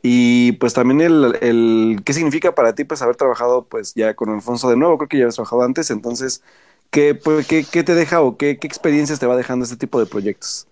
[0.02, 4.30] Y pues también el, el, qué significa para ti pues haber trabajado pues ya con
[4.30, 6.42] Alfonso de nuevo, creo que ya has trabajado antes, entonces,
[6.90, 9.98] ¿qué, pues, qué, qué te deja o qué, qué, experiencias te va dejando este tipo
[9.98, 10.68] de proyectos?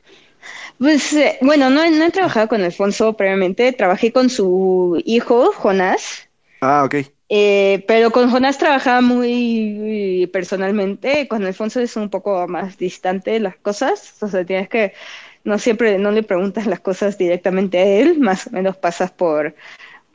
[0.78, 6.28] Pues eh, bueno, no, no he trabajado con Alfonso previamente, trabajé con su hijo, Jonás.
[6.60, 7.13] Ah, ok.
[7.28, 13.56] Eh, pero con Jonás trabajaba muy personalmente, con Alfonso es un poco más distante las
[13.56, 14.92] cosas, o sea, tienes que
[15.44, 19.54] no siempre, no le preguntas las cosas directamente a él, más o menos pasas por,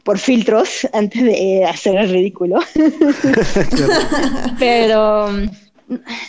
[0.04, 2.60] por filtros antes de hacer el ridículo.
[4.60, 5.30] Pero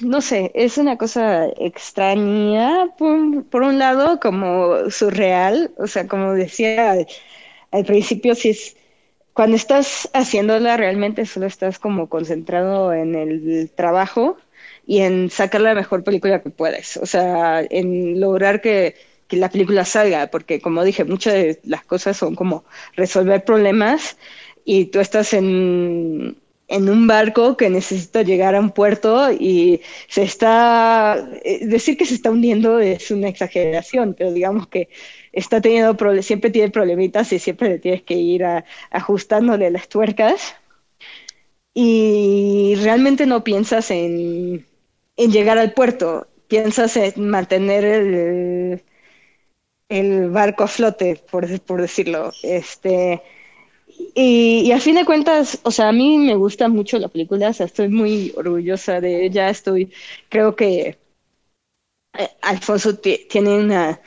[0.00, 6.96] no sé, es una cosa extraña, por, un lado, como surreal, o sea, como decía
[7.72, 8.76] al, principio, si es
[9.40, 14.36] cuando estás haciéndola realmente solo estás como concentrado en el trabajo
[14.86, 18.96] y en sacar la mejor película que puedes, o sea, en lograr que,
[19.30, 22.66] la película salga, porque como dije, muchas de las cosas son como
[22.96, 24.18] resolver problemas
[24.66, 26.36] y tú estás en,
[26.68, 32.04] en un barco que necesita llegar a un puerto y se está, eh, decir que
[32.04, 34.90] se está hundiendo es una exageración, pero digamos que
[35.32, 40.56] está teniendo, siempre tiene problemitas y siempre le tienes que ir a, ajustándole las tuercas
[41.74, 44.66] y realmente no piensas en
[45.16, 48.82] en llegar al puerto, piensas en mantener el,
[49.88, 52.32] el barco a flote, por, por decirlo.
[52.42, 53.22] Este,
[54.14, 57.50] y, y, a fin de cuentas, o sea, a mí me gusta mucho la película,
[57.50, 59.92] o sea, estoy muy orgullosa de ella, estoy,
[60.30, 60.98] creo que
[62.18, 64.00] eh, Alfonso tiene una,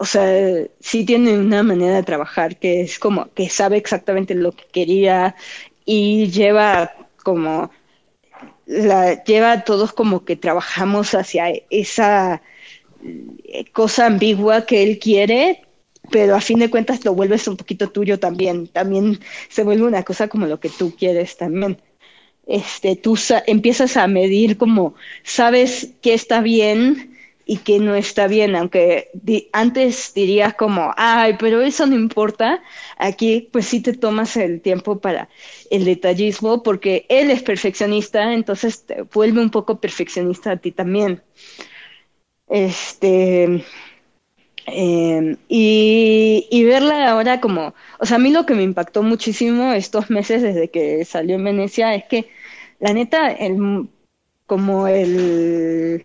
[0.00, 4.52] o sea, sí tiene una manera de trabajar que es como que sabe exactamente lo
[4.52, 5.36] que quería
[5.84, 7.70] y lleva como
[8.64, 12.40] la lleva a todos como que trabajamos hacia esa
[13.04, 15.66] eh, cosa ambigua que él quiere,
[16.10, 18.68] pero a fin de cuentas lo vuelves un poquito tuyo también.
[18.68, 19.20] También
[19.50, 21.76] se vuelve una cosa como lo que tú quieres también.
[22.46, 24.94] Este, tú empiezas a medir como
[25.24, 27.19] sabes qué está bien
[27.50, 29.10] y qué no está bien, aunque
[29.52, 32.62] antes dirías como, ay, pero eso no importa,
[32.96, 35.28] aquí pues sí te tomas el tiempo para
[35.68, 41.24] el detallismo porque él es perfeccionista, entonces te vuelve un poco perfeccionista a ti también.
[42.48, 43.64] Este,
[44.66, 50.08] em, y, verla ahora como, o sea, a mí lo que me impactó muchísimo estos
[50.08, 52.30] meses desde que salió en Venecia es que,
[52.78, 53.88] la neta, el,
[54.46, 56.04] como el,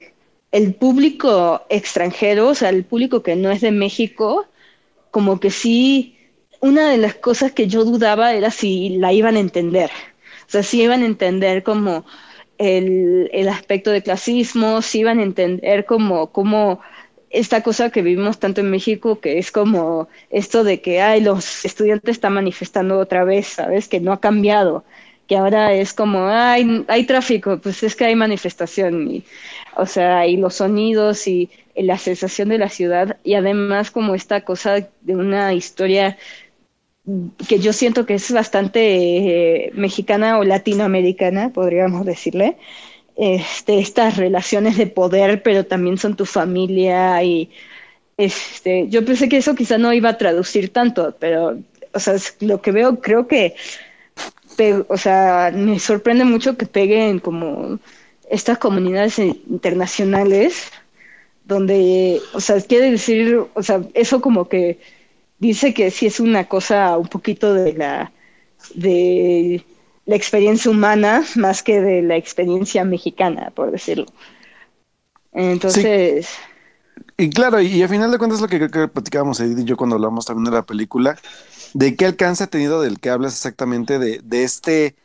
[0.56, 4.47] el público extranjero, o sea, el público que no es de México,
[5.12, 6.18] como que sí,
[6.62, 9.91] una de las cosas que yo dudaba era si la iban a entender.
[10.47, 12.06] O sea, si iban a entender como
[12.58, 16.80] el, el aspecto de clasismo, si iban a entender como, como
[17.30, 21.66] esta cosa que vivimos tanto en México, que es como esto de que ay, los
[21.66, 23.89] estudiantes están manifestando otra vez, ¿sabes?
[23.89, 24.86] Que no ha cambiado,
[25.28, 29.26] que ahora es como, ay, hay tráfico, pues es que hay manifestación, y,
[29.76, 34.42] o sea, y los sonidos y la sensación de la ciudad, y además como esta
[34.42, 36.18] cosa de una historia
[37.48, 38.80] que yo siento que es bastante
[39.68, 42.58] eh, mexicana o latinoamericana, podríamos decirle,
[43.16, 47.50] este, estas relaciones de poder, pero también son tu familia y
[48.18, 51.58] este, yo pensé que eso quizá no iba a traducir tanto, pero,
[51.94, 53.56] o sea, lo que veo, creo que,
[54.88, 57.80] o sea, me sorprende mucho que peguen como
[58.30, 60.72] estas comunidades internacionales,
[61.46, 64.80] donde, o sea, quiere decir, o sea, eso como que
[65.40, 68.12] dice que sí es una cosa un poquito de la
[68.74, 69.64] de
[70.06, 74.06] la experiencia humana más que de la experiencia mexicana, por decirlo.
[75.34, 76.30] Entonces...
[77.18, 79.96] Y claro, y, al final de cuentas lo que que platicábamos Edith y yo cuando
[79.96, 81.18] hablamos también de la película,
[81.74, 84.96] de qué alcance ha tenido del que hablas exactamente, de, de este,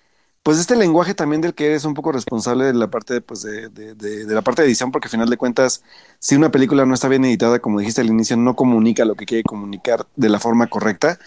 [0.42, 3.42] pues este lenguaje también del que eres un poco responsable de la parte de, pues
[3.42, 5.82] de, de, de, la parte de edición, porque al final de cuentas,
[6.18, 9.26] si una película no está bien editada, como dijiste al inicio, no comunica lo que
[9.26, 11.18] quiere comunicar de la forma correcta.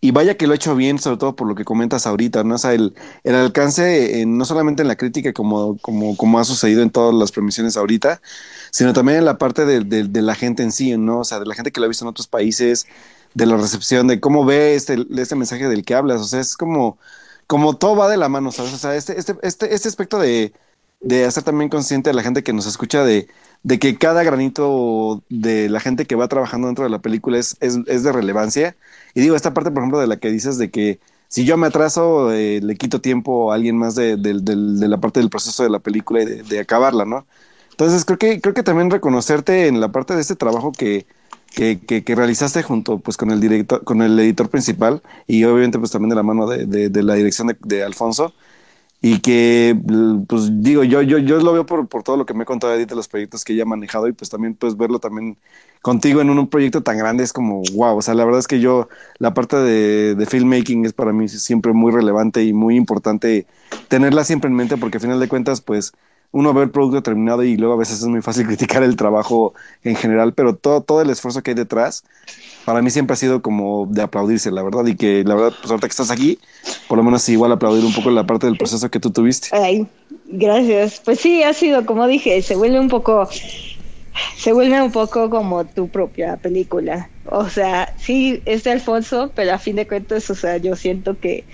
[0.00, 2.56] Y vaya que lo ha hecho bien, sobre todo por lo que comentas ahorita, ¿no?
[2.56, 6.82] O sea, el, el alcance, no solamente en la crítica, como, como, como ha sucedido
[6.82, 8.20] en todas las premisiones ahorita,
[8.70, 11.20] sino también en la parte de, de, la gente en sí, ¿no?
[11.20, 12.86] O sea, de la gente que lo ha visto en otros países,
[13.34, 16.20] de la recepción, de cómo ve este, este mensaje del que hablas.
[16.20, 16.98] O sea, es como,
[17.46, 18.72] como todo va de la mano, ¿sabes?
[18.74, 20.52] O sea, este, este, este, este aspecto de,
[21.00, 23.28] de hacer también consciente a la gente que nos escucha de,
[23.62, 27.56] de que cada granito de la gente que va trabajando dentro de la película es,
[27.60, 28.76] es, es, de relevancia.
[29.14, 31.66] Y digo, esta parte, por ejemplo, de la que dices de que si yo me
[31.66, 35.62] atraso, eh, le quito tiempo a alguien más de, de, de, la parte del proceso
[35.62, 37.26] de la película y de, acabarla, ¿no?
[37.70, 41.06] Entonces creo que, creo que también reconocerte en la parte de este trabajo que,
[41.54, 45.90] que, que, realizaste junto pues con el director, con el editor principal y obviamente pues
[45.90, 48.34] también de la mano de, de la dirección de, Alfonso,
[49.00, 49.76] y que,
[50.26, 52.72] pues digo, yo, yo, yo lo veo por, por todo lo que me he contado
[52.72, 55.36] de los proyectos que ella ha manejado y pues también pues verlo también
[55.82, 58.60] contigo en un, proyecto tan grande es como, wow, o sea, la verdad es que
[58.60, 58.88] yo,
[59.18, 63.46] la parte de, de, filmmaking es para mí siempre muy relevante y muy importante
[63.88, 65.92] tenerla siempre en mente porque al final de cuentas, pues
[66.34, 69.54] uno ve el producto terminado y luego a veces es muy fácil criticar el trabajo
[69.84, 72.04] en general, pero todo, todo el esfuerzo que hay detrás
[72.64, 75.70] para mí siempre ha sido como de aplaudirse, la verdad, y que la verdad, pues
[75.70, 76.38] ahorita que estás aquí,
[76.88, 79.48] por lo menos igual aplaudir un poco la parte del proceso que tú tuviste.
[79.52, 79.86] Ay,
[80.26, 81.00] gracias.
[81.04, 83.28] Pues sí, ha sido, como dije, se vuelve un poco,
[84.36, 87.10] se vuelve un poco como tu propia película.
[87.26, 91.18] O sea, sí, es de Alfonso, pero a fin de cuentas, o sea, yo siento
[91.18, 91.44] que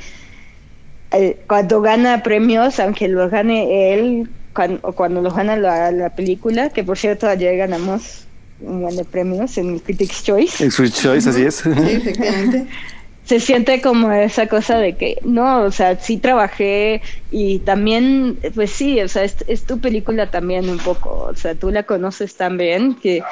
[1.13, 6.11] eh, cuando gana premios, aunque lo gane él, cuando, o cuando lo gana la, la
[6.11, 8.27] película, que por cierto ayer ganamos
[8.61, 10.63] un de premios en Critics Choice.
[10.63, 11.55] En Critics Choice, así es.
[11.57, 12.67] Sí, efectivamente.
[13.25, 17.01] Se siente como esa cosa de que, no, o sea, sí trabajé
[17.31, 21.71] y también, pues sí, o sea, es, tu película también un poco, o sea, tú
[21.71, 23.23] la conoces tan bien que,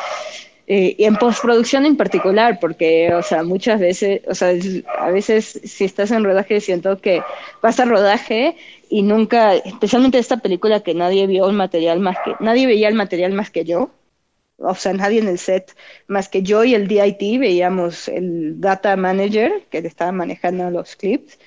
[0.71, 4.53] eh, y en postproducción en particular, porque, o sea, muchas veces, o sea,
[4.99, 7.23] a veces si estás en rodaje siento que
[7.63, 8.55] vas a rodaje
[8.91, 12.95] y nunca, especialmente esta película que nadie vio el material más que, nadie veía el
[12.95, 13.91] material más que yo,
[14.59, 15.75] o sea, nadie en el set
[16.07, 20.97] más que yo y el DIT veíamos el data manager que le estaba manejando los
[20.97, 21.39] clips,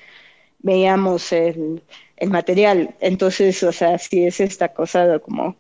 [0.59, 1.83] veíamos el,
[2.17, 2.95] el material.
[3.01, 5.57] Entonces, o sea, sí es esta cosa de como,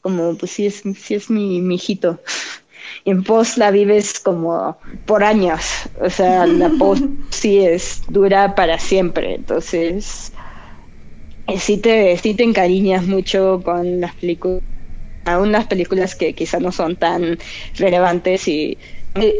[0.00, 2.20] como, pues sí es, sí es mi, mi hijito.
[3.04, 5.62] Y en post la vives como por años,
[6.00, 10.32] o sea, la post sí es dura para siempre, entonces
[11.46, 14.62] eh, sí te, sí te encariñas mucho con las películas,
[15.26, 17.38] aún las películas que quizás no son tan
[17.76, 18.78] relevantes y
[19.14, 19.36] eh,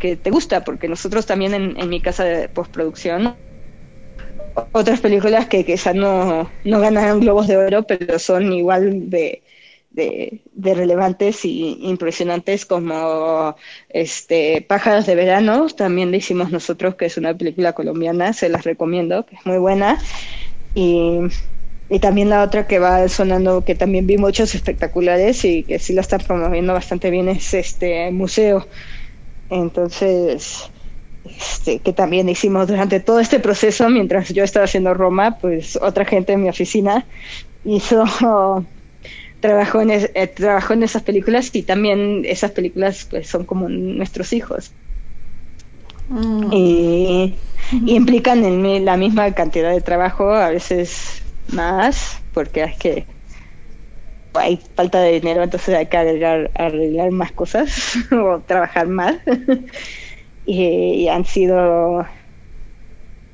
[0.00, 3.36] que te gusta, porque nosotros también en, en mi casa de postproducción
[4.72, 9.42] otras películas que quizás no, no ganaron globos de oro, pero son igual de,
[9.94, 10.42] de,
[10.74, 13.56] relevantes y impresionantes como
[13.88, 18.64] este Pájaros de Verano, también le hicimos nosotros, que es una película colombiana, se las
[18.64, 19.98] recomiendo, que es muy buena.
[20.74, 21.20] Y,
[21.88, 25.92] y también la otra que va sonando, que también vi muchos espectaculares y que sí
[25.92, 28.66] la están promoviendo bastante bien, es este Museo.
[29.50, 30.70] Entonces,
[31.24, 36.04] este, que también hicimos durante todo este proceso, mientras yo estaba haciendo Roma, pues otra
[36.04, 37.06] gente en mi oficina
[37.64, 38.04] hizo
[39.44, 44.32] trabajó en, eh, trabajó en esas películas y también esas películas pues son como nuestros
[44.32, 44.72] hijos.
[46.08, 46.50] Mm.
[46.50, 47.34] Y,
[47.84, 53.04] implican en la misma cantidad de trabajo, a veces más, porque es que
[54.32, 59.16] hay falta de dinero, entonces hay que arreglar, arreglar más cosas o trabajar más.
[60.46, 62.06] y han sido,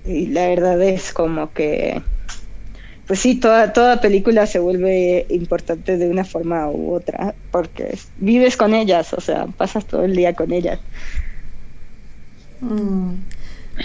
[0.04, 2.02] y la verdad es como que
[3.10, 8.56] pues sí, toda, toda película se vuelve importante de una forma u otra, porque vives
[8.56, 10.78] con ellas, o sea, pasas todo el día con ellas.
[12.60, 13.14] Mm.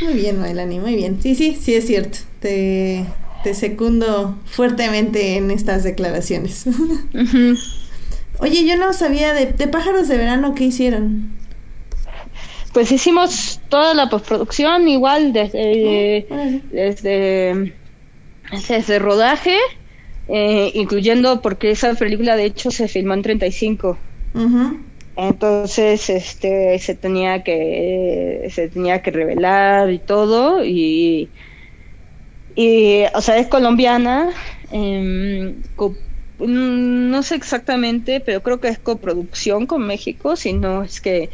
[0.04, 1.20] Muy bien, Mailani, muy bien.
[1.24, 2.20] Sí, sí, sí es cierto.
[2.40, 3.04] Te,
[3.44, 6.66] te secundo fuertemente en estas declaraciones.
[8.38, 11.32] Oye, yo no sabía de, de pájaros de verano, ¿qué hicieron?
[12.74, 17.74] Pues hicimos toda la postproducción igual desde, ah, desde
[18.88, 19.58] de rodaje,
[20.28, 23.98] eh, incluyendo porque esa película de hecho se filmó en 35.
[25.18, 31.30] Entonces, este, se tenía que, se tenía que revelar y todo y,
[32.56, 34.32] y o sea, es colombiana,
[34.72, 35.56] em,
[36.40, 41.30] no sé exactamente, pero creo que es coproducción con México, si no es que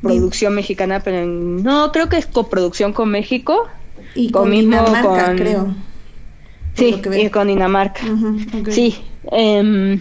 [0.00, 3.66] producción mexicana, pero no, creo que es coproducción con México.
[4.14, 5.74] Y con, con creo.
[6.78, 8.02] Sí, y con Dinamarca.
[8.70, 8.96] Sí.
[9.32, 10.00] Em,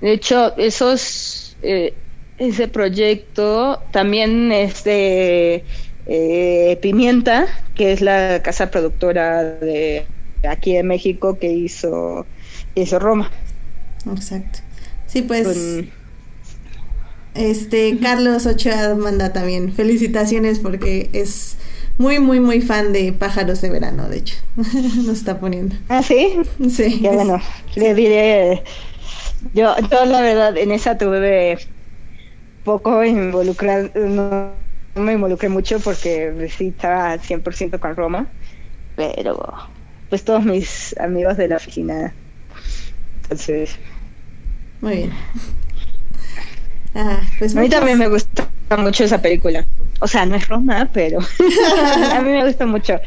[0.00, 1.92] de hecho, esos, eh,
[2.38, 5.64] ese proyecto también es de
[6.06, 10.06] eh, Pimienta, que es la casa productora de
[10.48, 12.26] aquí de México que hizo,
[12.74, 13.30] hizo Roma.
[14.10, 14.60] Exacto.
[15.06, 15.84] Sí, pues.
[17.34, 21.58] Este, Carlos Ochoa manda también felicitaciones porque es
[21.98, 24.36] muy, muy, muy fan de pájaros de verano, de hecho.
[24.56, 25.76] Nos está poniendo.
[25.88, 26.36] ¿Ah, sí?
[26.70, 27.00] Sí.
[27.00, 27.40] Ya bueno,
[27.74, 28.62] le diré.
[29.54, 31.58] Yo, yo, la verdad, en esa tuve
[32.64, 33.90] poco involucrado.
[33.94, 34.52] No,
[34.94, 38.26] me involucré mucho porque sí estaba 100% con Roma.
[38.96, 39.52] Pero,
[40.08, 42.12] pues todos mis amigos de la oficina.
[43.22, 43.76] Entonces.
[44.80, 45.12] Muy bien.
[46.94, 49.64] Ah, pues a mí también me gusta mucho esa película.
[50.00, 51.20] O sea, no es Roma, pero
[52.12, 52.98] a mí me gusta mucho.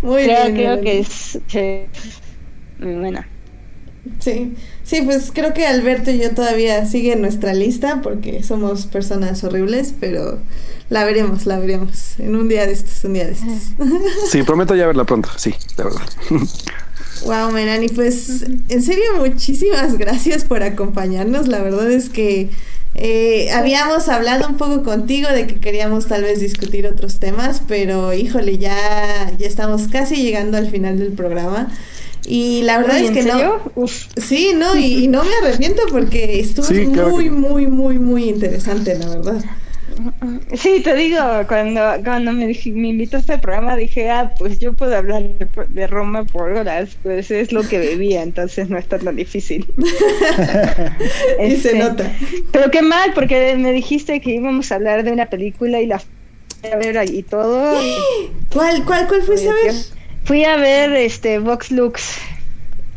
[0.00, 0.54] Muy bien.
[0.54, 1.38] Creo que es,
[2.78, 3.28] muy buena.
[4.18, 8.86] Sí, sí, pues creo que Alberto y yo todavía sigue en nuestra lista porque somos
[8.86, 10.40] personas horribles, pero
[10.90, 13.74] la veremos, la veremos en un día de estos, un día de estos.
[14.28, 16.02] Sí, prometo ya verla pronto, sí, de verdad.
[17.24, 21.46] Wow, Melanie, pues en serio muchísimas gracias por acompañarnos.
[21.46, 22.50] La verdad es que
[22.94, 28.12] eh, habíamos hablado un poco contigo de que queríamos tal vez discutir otros temas, pero
[28.12, 31.72] híjole, ya, ya estamos casi llegando al final del programa.
[32.24, 33.60] Y la verdad es que no.
[34.16, 36.68] Sí, no, y, no me arrepiento porque estuvo
[37.10, 39.44] muy, muy, muy, muy interesante, la verdad.
[40.54, 41.18] Sí, te digo,
[41.48, 46.24] cuando, cuando me, me invitaste al programa dije, ah, pues yo puedo hablar de, Roma
[46.24, 49.66] por horas, pues es lo que bebía, entonces no está tan difícil.
[49.76, 52.10] y se este, nota.
[52.52, 55.98] Pero qué mal, porque me dijiste que íbamos a hablar de una película y la
[55.98, 57.80] fui a ver y todo.
[58.52, 59.74] ¿Cuál, cuál, cuál fuiste a ver?
[60.24, 62.16] Fui a ver este Vox Lux.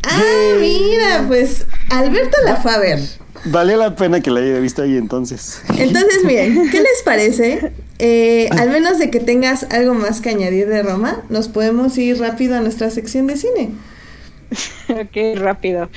[0.04, 3.00] Ah, mira, pues Alberto la fue a ver.
[3.44, 5.60] Vale la pena que la haya visto ahí entonces.
[5.76, 7.72] Entonces, bien, ¿qué les parece?
[7.98, 12.18] Eh, al menos de que tengas algo más que añadir de Roma, nos podemos ir
[12.18, 13.70] rápido a nuestra sección de cine.
[14.88, 15.88] ok, rápido.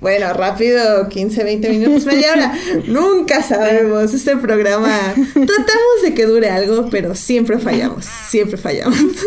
[0.00, 2.54] bueno, rápido, 15, 20 minutos, media hora.
[2.86, 4.14] Nunca sabemos.
[4.14, 8.06] Este programa tratamos de que dure algo, pero siempre fallamos.
[8.28, 8.98] Siempre fallamos.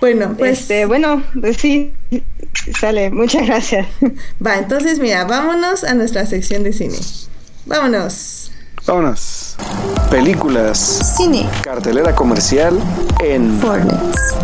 [0.00, 0.60] bueno, pues.
[0.60, 1.92] Este, bueno, pues sí,
[2.78, 3.86] Sale, muchas gracias.
[4.44, 6.98] Va, entonces mira, vámonos a nuestra sección de cine.
[7.66, 8.52] Vámonos.
[8.86, 9.56] Vámonos.
[10.10, 11.14] Películas.
[11.16, 11.48] Cine.
[11.62, 12.78] Cartelera comercial
[13.22, 14.34] en Fornex.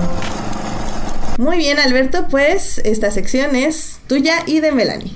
[1.38, 5.14] Muy bien, Alberto, pues esta sección es tuya y de Melanie.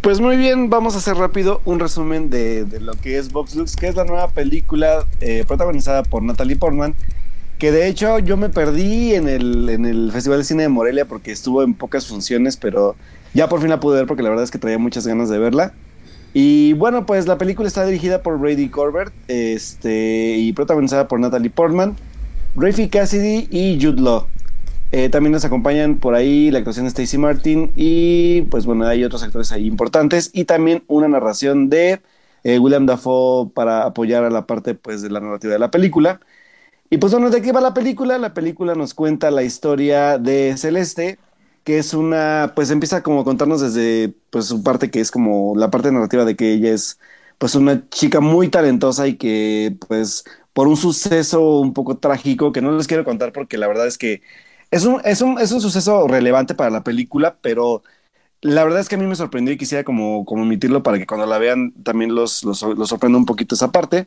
[0.00, 3.56] Pues muy bien, vamos a hacer rápido un resumen de, de lo que es Vox
[3.56, 6.94] Lux, que es la nueva película eh, protagonizada por Natalie Portman,
[7.58, 11.04] que de hecho yo me perdí en el, en el Festival de Cine de Morelia
[11.06, 12.96] porque estuvo en pocas funciones, pero
[13.34, 15.38] ya por fin la pude ver porque la verdad es que traía muchas ganas de
[15.38, 15.72] verla.
[16.34, 21.50] Y bueno, pues la película está dirigida por Brady Corbett este, y protagonizada por Natalie
[21.50, 21.96] Portman,
[22.54, 24.26] Rafi Cassidy y Jude Law.
[24.92, 29.04] Eh, también nos acompañan por ahí la actuación de Stacy Martin y pues bueno, hay
[29.04, 32.00] otros actores ahí importantes y también una narración de
[32.44, 36.20] eh, William Dafoe para apoyar a la parte pues de la narrativa de la película.
[36.90, 38.18] Y pues bueno, ¿de qué va la película?
[38.18, 41.18] La película nos cuenta la historia de Celeste,
[41.64, 45.54] que es una, pues empieza como a contarnos desde pues su parte que es como
[45.56, 46.98] la parte narrativa de que ella es
[47.36, 50.24] pues una chica muy talentosa y que pues
[50.54, 53.98] por un suceso un poco trágico que no les quiero contar porque la verdad es
[53.98, 54.22] que
[54.70, 57.82] es un, es un, es un suceso relevante para la película, pero
[58.42, 61.06] la verdad es que a mí me sorprendió y quisiera como, como emitirlo para que
[61.06, 64.06] cuando la vean también los, los, los sorprenda un poquito esa parte.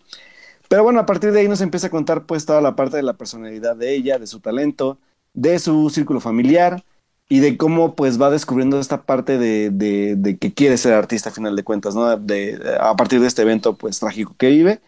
[0.72, 3.03] Pero bueno, a partir de ahí nos empieza a contar pues toda la parte de
[3.03, 4.99] la personalidad de ella, de su talento,
[5.34, 6.85] de su círculo familiar
[7.27, 11.34] y de cómo pues va descubriendo esta parte de, de, que quiere ser artista a
[11.34, 12.06] final de cuentas, ¿no?
[12.06, 14.80] A partir de este evento pues trágico que vive.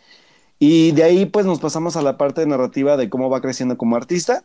[0.58, 3.98] Y de ahí pues nos pasamos a la parte narrativa de cómo va creciendo como
[3.98, 4.42] artista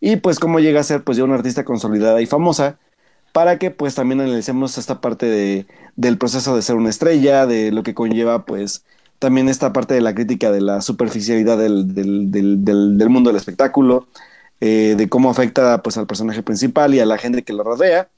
[0.00, 2.78] y pues cómo llega a ser pues ya una artista consolidada y famosa
[3.32, 5.66] para que pues también analicemos esta parte de,
[5.96, 8.84] del proceso de ser una estrella, de lo que conlleva pues
[9.24, 13.36] también esta parte de la crítica de la superficialidad del, del, del, del mundo del
[13.38, 14.08] espectáculo,
[14.60, 18.10] eh, de cómo afecta pues al personaje principal y a la gente que lo rodea.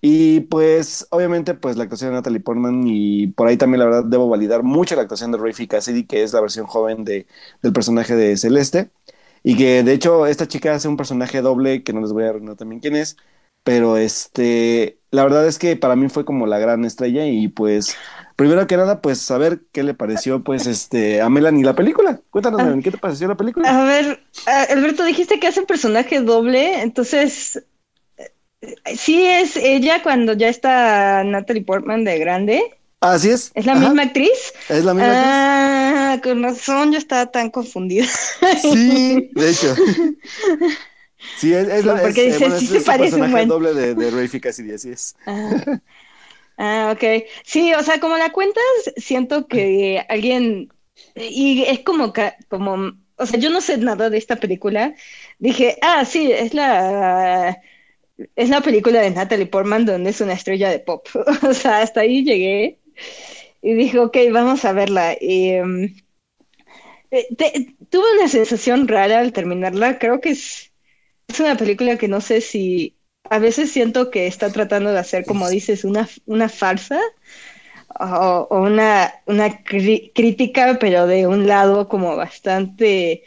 [0.00, 4.04] Y pues obviamente pues la actuación de Natalie Portman y por ahí también la verdad
[4.04, 7.26] debo validar mucho la actuación de Rafi Cassidy, que es la versión joven de,
[7.62, 8.90] del personaje de Celeste.
[9.42, 12.30] Y que de hecho esta chica hace un personaje doble que no les voy a
[12.30, 13.16] arruinar también quién es.
[13.64, 17.96] Pero este, la verdad es que para mí fue como la gran estrella y pues
[18.38, 22.20] primero que nada pues saber qué le pareció pues este a Melanie la película.
[22.30, 22.64] Cuéntanos, Ah.
[22.64, 23.68] Melanie, ¿qué te pareció la película?
[23.68, 24.22] A ver,
[24.70, 27.64] Alberto, dijiste que hace un personaje doble, entonces,
[28.16, 32.62] eh, ¿sí es ella cuando ya está Natalie Portman de grande?
[33.00, 33.50] Así es.
[33.54, 34.52] ¿Es la Ajá, misma actriz?
[34.68, 35.32] Es la misma actriz.
[35.34, 38.06] Ah, con razón, yo estaba tan confundida.
[38.62, 39.74] Sí, de hecho.
[41.36, 43.32] Sí, es, es la Sí, porque es, dice, bueno, sí es- se parece un personaje
[43.32, 43.48] buen.
[43.48, 45.16] doble de, de Rafi Cassidy, así es.
[45.26, 45.80] Ah,
[46.58, 47.24] ah, ok.
[47.44, 48.62] Sí, o sea, como la cuentas,
[48.96, 50.68] siento que alguien,
[51.16, 52.12] y es como,
[52.48, 54.94] como, o sea, yo no sé nada de esta película.
[55.38, 57.60] Dije, ah, sí, es la,
[58.36, 61.08] es la película de Natalie Portman donde es una estrella de pop.
[61.48, 62.80] O sea, hasta ahí llegué
[63.62, 65.14] y dije, ok, vamos a verla.
[65.20, 65.94] Em,
[67.10, 69.98] eh, te- tuve una sensación rara al terminarla.
[69.98, 70.72] Creo que es,
[71.28, 72.97] es una película que no sé si
[73.30, 77.00] a veces siento que está tratando de hacer, como dices, una, una farsa
[78.00, 83.24] o, o una, una crítica, pero de un lado como bastante...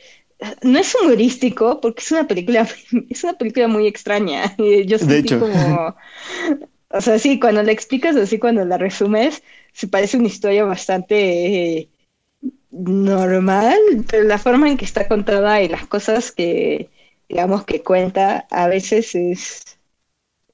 [0.64, 2.68] No es humorístico, porque es una película,
[3.10, 4.56] es una película muy extraña.
[4.58, 5.40] Yo sentí hecho.
[5.40, 5.96] como...
[6.94, 11.78] O sea, sí, cuando la explicas así, cuando la resumes, se parece una historia bastante
[11.80, 11.90] eh,
[12.72, 13.78] normal,
[14.10, 16.90] pero la forma en que está contada y las cosas que,
[17.30, 19.78] digamos, que cuenta, a veces es,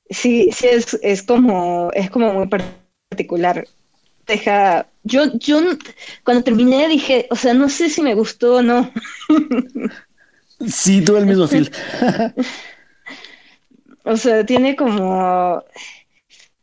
[0.09, 3.67] sí, sí es, es como, es como muy particular.
[4.25, 5.61] Deja, yo, yo
[6.23, 8.91] cuando terminé dije, o sea, no sé si me gustó o no.
[10.67, 11.71] Sí, tuve el mismo feel.
[14.03, 15.63] O sea, tiene como,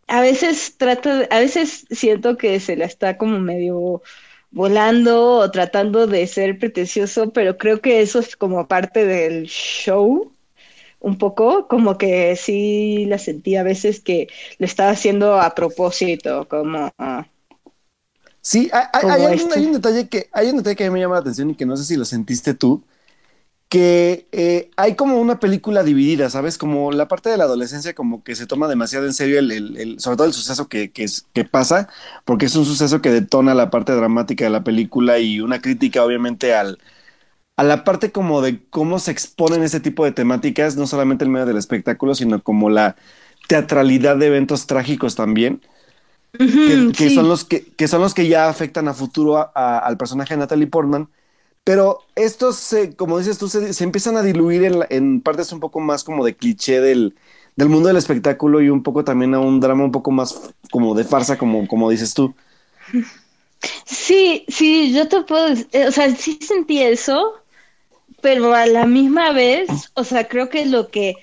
[0.07, 4.03] a veces trato, de- a veces siento que se la está como medio
[4.51, 10.34] volando o tratando de ser pretencioso, pero creo que eso es como parte del show,
[11.05, 14.29] un poco, como que sí la sentí a veces que
[14.59, 17.27] lo estaba haciendo a propósito, como, ah,
[18.43, 19.55] Sí, hay, Como hay un, este.
[19.55, 21.55] hay un detalle que hay un detalle que a mí me llama la atención y
[21.57, 22.85] que no sé si lo sentiste tú,
[23.69, 26.59] que eh, hay como una película dividida, ¿sabes?
[26.59, 29.77] Como la parte de la adolescencia como que se toma demasiado en serio el, el-
[29.79, 31.89] el- sobre todo el suceso que, que pasa,
[32.25, 36.05] porque es un suceso que detona la parte dramática de la película y una crítica
[36.05, 36.79] obviamente al,
[37.57, 41.33] a la parte como de cómo se exponen ese tipo de temáticas, no solamente en
[41.33, 42.97] medio del espectáculo, sino como la
[43.49, 45.61] teatralidad de eventos trágicos también
[46.65, 47.11] que, ujú, que sí.
[47.11, 50.35] son los que, que son los que ya afectan a futuro a- a- al personaje
[50.35, 51.09] de Natalie Portman.
[51.65, 55.61] Pero estos, se, como dices tú, se, se empiezan a diluir en, en partes un
[55.61, 57.17] poco más como de cliché del,
[57.57, 60.95] del mundo del espectáculo y un poco también a un drama un poco más como
[60.95, 62.35] de farsa, como, como dices tú.
[63.87, 67.35] Sí, sí, yo te puedo, o sea, sí sentí eso,
[68.21, 71.17] pero a la misma vez, o sea, creo que lo que,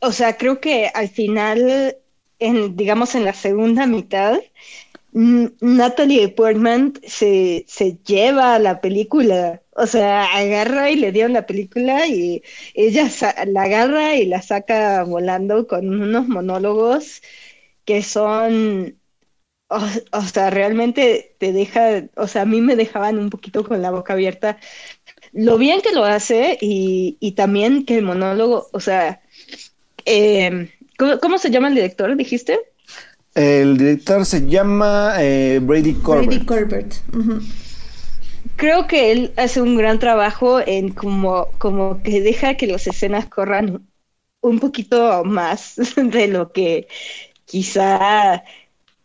[0.00, 1.96] o sea, creo que al final,
[2.38, 4.40] en, digamos, en la segunda mitad,
[5.12, 11.46] Natalie Portman se, se lleva a la película, o sea, agarra y le dieron la
[11.46, 12.42] película y
[12.74, 13.08] ella
[13.46, 17.22] la agarra y la saca volando con unos monólogos
[17.84, 18.98] que son,
[19.68, 23.90] o, sea, realmente te deja, o sea, a mí me dejaban un poquito con la
[23.90, 24.58] boca abierta
[25.32, 29.20] lo bien que lo hace y, y también que el monólogo, o sea,
[30.04, 32.58] eh, ¿cómo, se llama el director, dijiste?
[33.34, 36.26] El director se llama eh, Brady Corbett.
[36.26, 36.94] Brady Corbett.
[38.56, 43.26] Creo que él hace un gran trabajo en como, como que deja que las escenas
[43.26, 43.86] corran
[44.40, 46.88] un poquito más de lo que
[47.46, 48.44] quizá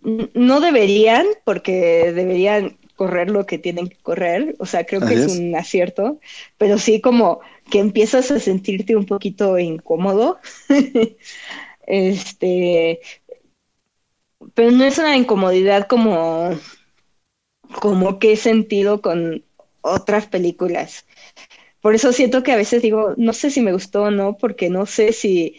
[0.02, 5.38] no deberían, porque deberían correr lo que tienen que correr, o sea, creo que es,
[5.38, 6.20] un acierto,
[6.58, 7.40] pero sí como
[7.72, 10.40] que empiezas a sentirte un poquito incómodo.
[11.88, 13.00] este,
[14.54, 16.52] pero no es una incomodidad como
[17.82, 19.44] como que he sentido con
[19.82, 21.06] otras películas.
[21.82, 24.70] Por eso siento que a veces digo, no sé si me gustó o no, porque
[24.70, 25.58] no sé si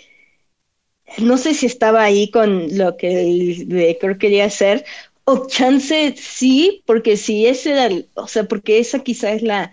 [1.17, 4.85] no sé si estaba ahí con lo que el director quería hacer,
[5.31, 9.73] o chance sí, porque si ese era, el, o sea, porque esa quizá es la,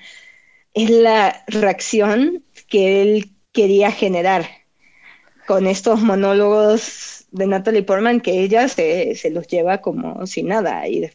[0.73, 4.45] es la reacción que él quería generar
[5.48, 10.86] con estos monólogos de Natalie Portman que ella se, se los lleva como sin nada.
[10.90, 11.10] Y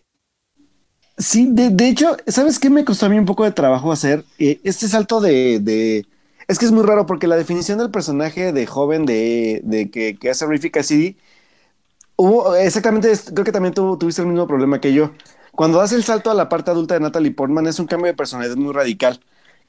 [1.18, 4.24] Sí, de, de, hecho, ¿sabes qué me costó a mí un poco de trabajo hacer?
[4.38, 6.06] Eh, este salto de, de,
[6.48, 10.16] Es que es muy raro porque la definición del personaje de joven de, de que,
[10.18, 11.18] que hace Riffy Cassidy
[12.22, 15.12] Hubo, exactamente, creo que también tú tuviste el mismo problema que yo.
[15.52, 18.14] Cuando hace el salto a la parte adulta de Natalie Portman es un cambio de
[18.14, 19.20] personalidad muy radical,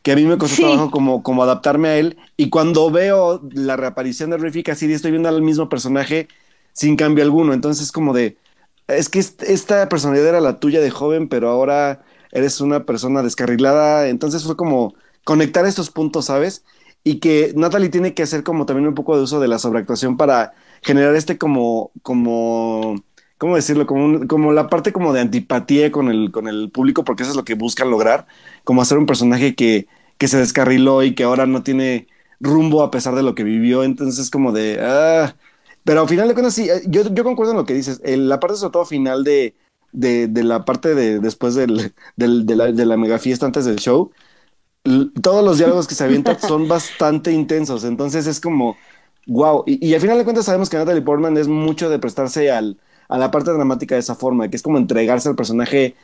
[0.01, 2.17] que a mí me costó trabajo como, como adaptarme a él.
[2.35, 6.27] Y cuando veo la reaparición de Riffy Cassidy, estoy viendo al mismo personaje
[6.73, 7.53] sin cambio alguno.
[7.53, 8.37] Entonces es como de,
[8.89, 12.01] es que esta personalidad era la tuya de joven, pero ahora
[12.33, 14.09] eres una persona descarrilada.
[14.09, 16.65] Entonces fue como conectar estos puntos, ¿sabes?
[17.05, 20.17] Y que Natalie tiene que hacer como también un poco de uso de la sobreactuación
[20.17, 22.95] para generar este como, como,
[23.37, 23.85] ¿cómo decirlo?
[23.87, 27.37] Como, como la parte como de antipatía con el, con el público, porque eso es
[27.37, 28.27] lo que buscan lograr,
[28.63, 29.87] como hacer un personaje que,
[30.17, 32.07] que se descarriló y que ahora no tiene
[32.39, 35.35] rumbo a pesar de lo que vivió, entonces como de, ah,
[35.83, 38.39] pero al final de cuentas sí, eh, yo, yo concuerdo en lo que dices, la
[38.39, 39.55] parte sobre todo final de,
[39.91, 43.65] de, de la parte de después del, del, de, la, de la mega fiesta antes
[43.65, 44.11] del show,
[45.21, 48.77] todos los diálogos que se avientan son bastante intensos, entonces es como,
[49.27, 52.51] Wow, y, y, al final de cuentas sabemos que Natalie Portman es mucho de prestarse
[52.51, 55.95] al, a la parte dramática de esa forma, que es como entregarse al personaje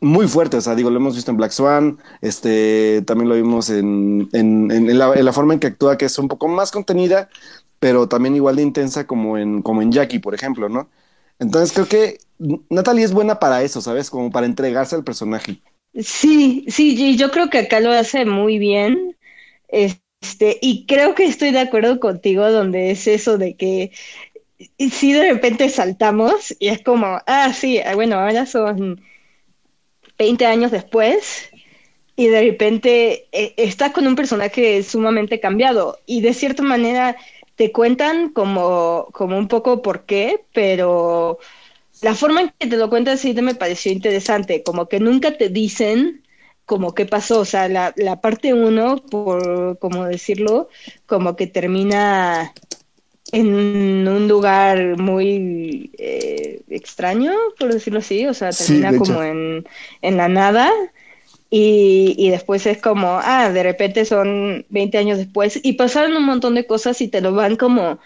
[0.00, 3.70] muy fuerte, o sea, digo, lo hemos visto en Black Swan, este, también lo vimos
[3.70, 7.30] en, en, en, la, forma en que actúa, que es un poco más contenida,
[7.78, 10.88] pero también igual de intensa como en, como en Jackie, por ejemplo, ¿no?
[11.38, 12.18] Entonces creo que
[12.68, 14.10] Natalie es buena para eso, ¿sabes?
[14.10, 15.60] Como para entregarse al personaje.
[15.94, 19.16] Sí, sí, yo creo que acá lo hace muy bien.
[19.68, 23.92] Este este, y creo que estoy de acuerdo contigo donde es eso de que
[24.90, 29.02] si de repente saltamos y es como, ah, sí, ah, bueno, ahora son
[30.18, 31.50] 20 años después
[32.16, 37.16] y de repente eh, estás con un personaje sumamente cambiado y de cierta manera
[37.54, 41.38] te cuentan como, como un poco por qué, pero
[42.02, 45.48] la forma en que te lo cuentan sí me pareció interesante, como que nunca te
[45.48, 46.25] dicen
[46.66, 50.68] como qué pasó, o sea, la, la parte uno, por como decirlo,
[51.06, 52.52] como que termina
[53.32, 59.66] en un lugar muy eh, extraño, por decirlo así, o sea, termina como en,
[60.02, 60.70] en, la nada
[61.50, 66.24] y, y, después es como, ah, de repente son 20 años después y pasaron un
[66.24, 67.98] montón de cosas y te lo van como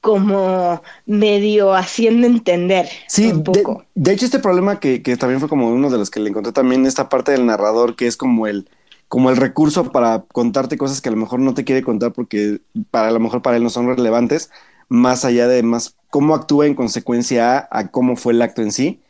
[0.00, 3.84] como medio haciendo entender sí, un poco.
[3.94, 6.52] De, hecho, este problema que, que, también fue como uno de los que le encontré
[6.52, 8.68] también, esta parte del narrador, que es como el,
[9.08, 12.60] como el recurso para contarte cosas que a lo mejor no te quiere contar porque
[12.90, 14.50] para a lo mejor para él no son relevantes,
[14.88, 18.72] más allá de más cómo actúa en consecuencia a, a cómo fue el acto en
[18.72, 19.00] sí.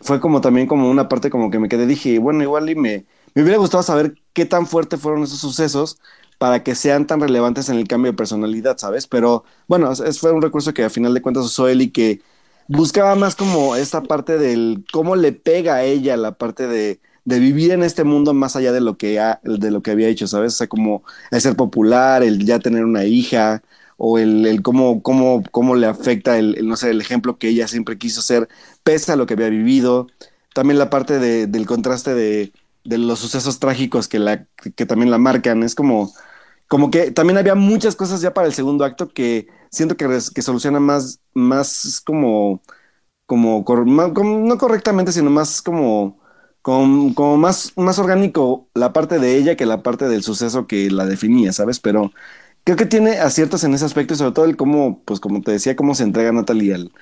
[0.00, 3.06] Fue como también como una parte como que me quedé, dije, bueno, igual y me,
[3.34, 5.98] me hubiera gustado saber qué tan fuerte fueron esos sucesos
[6.38, 9.06] para que sean tan relevantes en el cambio de personalidad, ¿sabes?
[9.06, 12.20] Pero bueno, es, fue un recurso que a final de cuentas usó él y que
[12.68, 17.38] buscaba más como esta parte del cómo le pega a ella la parte de, de
[17.38, 20.26] vivir en este mundo más allá de lo que ha, de lo que había hecho,
[20.26, 20.54] ¿sabes?
[20.54, 23.62] O sea, como el ser popular, el ya tener una hija,
[23.96, 27.68] o el, el cómo, cómo, cómo le afecta el, no sé, el ejemplo que ella
[27.68, 28.48] siempre quiso ser,
[28.82, 30.08] pese a lo que había vivido.
[30.54, 32.52] También la parte de, del contraste de,
[32.84, 34.46] de, los sucesos trágicos que, la,
[34.76, 35.62] que también la marcan.
[35.62, 36.12] Es como,
[36.68, 40.42] como que también había muchas cosas ya para el segundo acto que siento que, que
[40.42, 42.62] soluciona más, más como,
[43.26, 43.64] como,
[44.24, 46.20] no correctamente, sino más como,
[46.62, 50.90] como, como, más, más orgánico la parte de ella que la parte del suceso que
[50.90, 51.80] la definía, ¿sabes?
[51.80, 52.12] Pero
[52.64, 55.52] creo que tiene aciertos en ese aspecto y sobre todo el cómo, pues como te
[55.52, 56.92] decía, cómo se entrega Natalie al,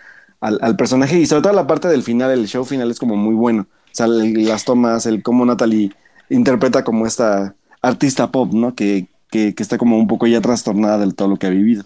[0.41, 3.35] al, personaje y sobre todo la parte del final, el show final es como muy
[3.35, 3.69] bueno.
[3.93, 5.91] O sea, las tomas, el cómo Natalie
[6.31, 8.75] interpreta como esta artista pop, ¿no?
[8.75, 11.85] Que, que, que está como un poco ya trastornada del todo lo que ha vivido.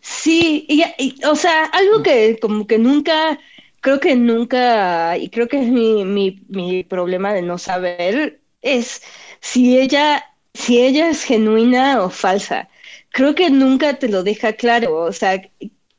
[0.00, 3.38] Sí, y, o sea, algo que como que nunca,
[3.80, 9.02] creo que nunca, y creo que es mi, mi, mi problema de no saber, es
[9.40, 10.24] si ella,
[10.54, 12.68] si ella es genuina o falsa.
[13.10, 15.42] Creo que nunca te lo deja claro, o sea,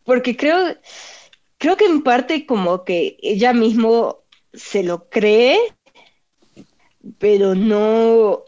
[0.03, 0.57] porque creo,
[1.57, 4.20] creo que en parte como que ella mismo
[4.53, 5.57] se lo cree,
[7.17, 8.43] pero no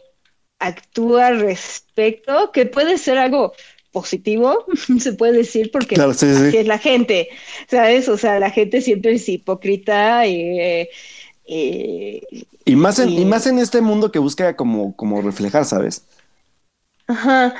[0.58, 3.52] actúa al respecto, que puede ser algo
[3.92, 4.66] positivo,
[5.00, 7.28] se puede decir, porque es la gente,
[7.68, 8.08] ¿sabes?
[8.08, 10.60] O sea, la gente siempre es hipócrita y...
[11.46, 12.22] Eh,
[12.64, 16.02] y, más en, y, más en este mundo que busca como, como reflejar, ¿sabes?
[17.06, 17.54] Ajá,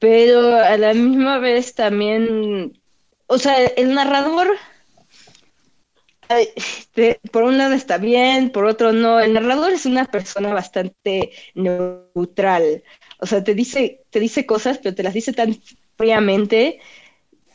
[0.00, 2.80] pero a la misma vez también,
[3.28, 4.48] o sea, el narrador,
[7.30, 12.82] por un lado está bien, por otro no, el narrador es una persona bastante neutral,
[13.18, 15.56] o sea, te dice, te dice cosas, pero te las dice tan
[15.96, 16.80] fríamente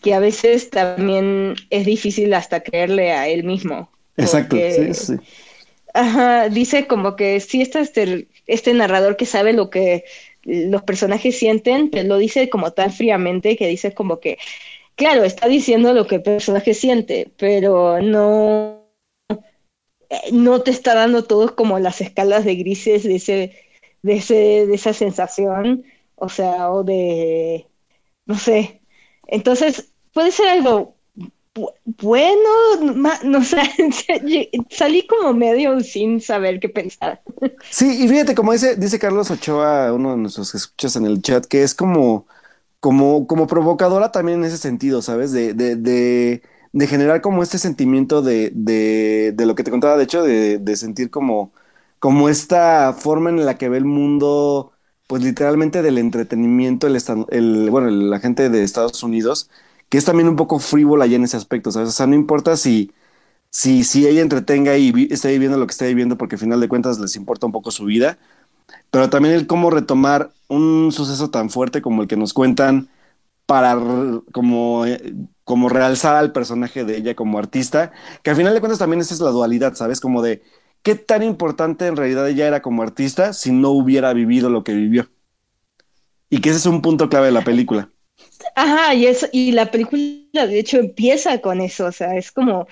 [0.02, 3.90] que a veces también es difícil hasta creerle a él mismo.
[4.16, 5.14] Exacto, sí, sí.
[5.94, 10.04] Ajá, dice como que sí está este, este narrador que sabe lo que
[10.44, 14.38] los personajes sienten, pero lo dice como tan fríamente que dice como que,
[14.98, 18.84] claro, está diciendo lo que el personaje siente, pero no,
[20.34, 23.56] no te está dando todos como las escalas de grises de ese
[24.04, 25.84] de, ese, de esa sensación,
[26.16, 27.68] o sea, o de,
[28.26, 28.82] no sé.
[29.28, 30.98] Entonces, puede ser algo
[31.86, 32.50] bueno,
[33.24, 33.62] no sé,
[34.70, 37.22] salí como medio sin saber qué pensar.
[37.70, 41.22] Sí, y fíjate, como dice, dice Carlos Ochoa, uno de nuestros que escuchas en el
[41.22, 42.28] chat, que es como,
[42.80, 45.32] como, como provocadora también en ese sentido, ¿sabes?
[45.32, 46.44] De, de, de,
[46.74, 50.60] de generar como este sentimiento de, de, de lo que te contaba, de hecho, de,
[50.60, 51.54] de sentir como
[52.00, 54.72] como esta forma en la que ve el mundo,
[55.08, 56.98] pues literalmente del entretenimiento, el,
[57.30, 59.50] el bueno, la gente de Estados Unidos,
[59.90, 61.90] que es también un poco frívola ya en ese aspecto, ¿sabes?
[61.90, 62.92] O sea, no importa si,
[63.50, 66.70] si, si ella entretenga y esté viviendo lo que esté viviendo, porque al final de
[66.70, 68.18] cuentas les importa un poco su vida,
[68.92, 72.90] pero también el cómo retomar un suceso tan fuerte como el que nos cuentan
[73.46, 73.78] para
[74.34, 75.14] como, eh,
[75.44, 77.92] como realzar al personaje de ella como artista,
[78.24, 80.02] que al final de cuentas también esa es la dualidad, ¿sabes?
[80.02, 80.42] Como de
[80.84, 84.74] ¿qué tan importante en realidad ella era como artista si no hubiera vivido lo que
[84.74, 85.10] vivió?
[86.30, 87.90] Y que ese es un punto clave de la película.
[88.56, 92.68] Ajá, y, eso, y la película de hecho empieza con eso, o sea, es como,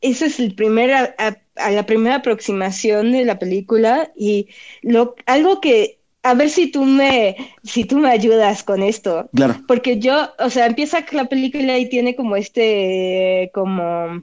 [0.00, 4.48] eso es el primer, a, la primera aproximación de la película y
[4.82, 9.28] lo, algo que, a ver si tú me, si tú me ayudas con esto.
[9.34, 9.56] Claro.
[9.66, 14.22] Porque yo, o sea, empieza la película y tiene como este, como,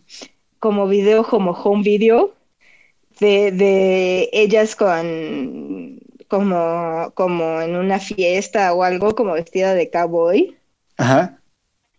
[0.60, 2.34] como video, como home video,
[3.20, 10.58] de, de ellas con como, como en una fiesta o algo, como vestida de cowboy.
[10.98, 11.40] Ajá.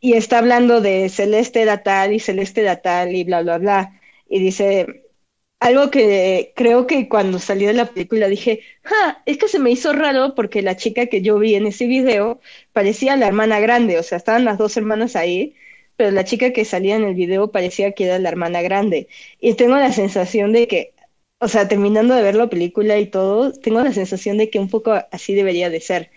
[0.06, 4.00] Y está hablando de Celeste era tal y Celeste era tal y bla, bla, bla.
[4.28, 5.04] Y dice
[5.60, 9.70] algo que creo que cuando salió de la película dije, ja, es que se me
[9.72, 12.40] hizo raro porque la chica que yo vi en ese video
[12.72, 15.56] parecía la hermana grande, o sea, estaban las dos hermanas ahí,
[15.96, 19.08] pero la chica que salía en el video parecía que era la hermana grande.
[19.40, 20.94] Y tengo la sensación de que
[21.40, 24.70] o sea, terminando de ver la película y todo, tengo la sensación de que un
[24.70, 26.10] poco así debería de ser.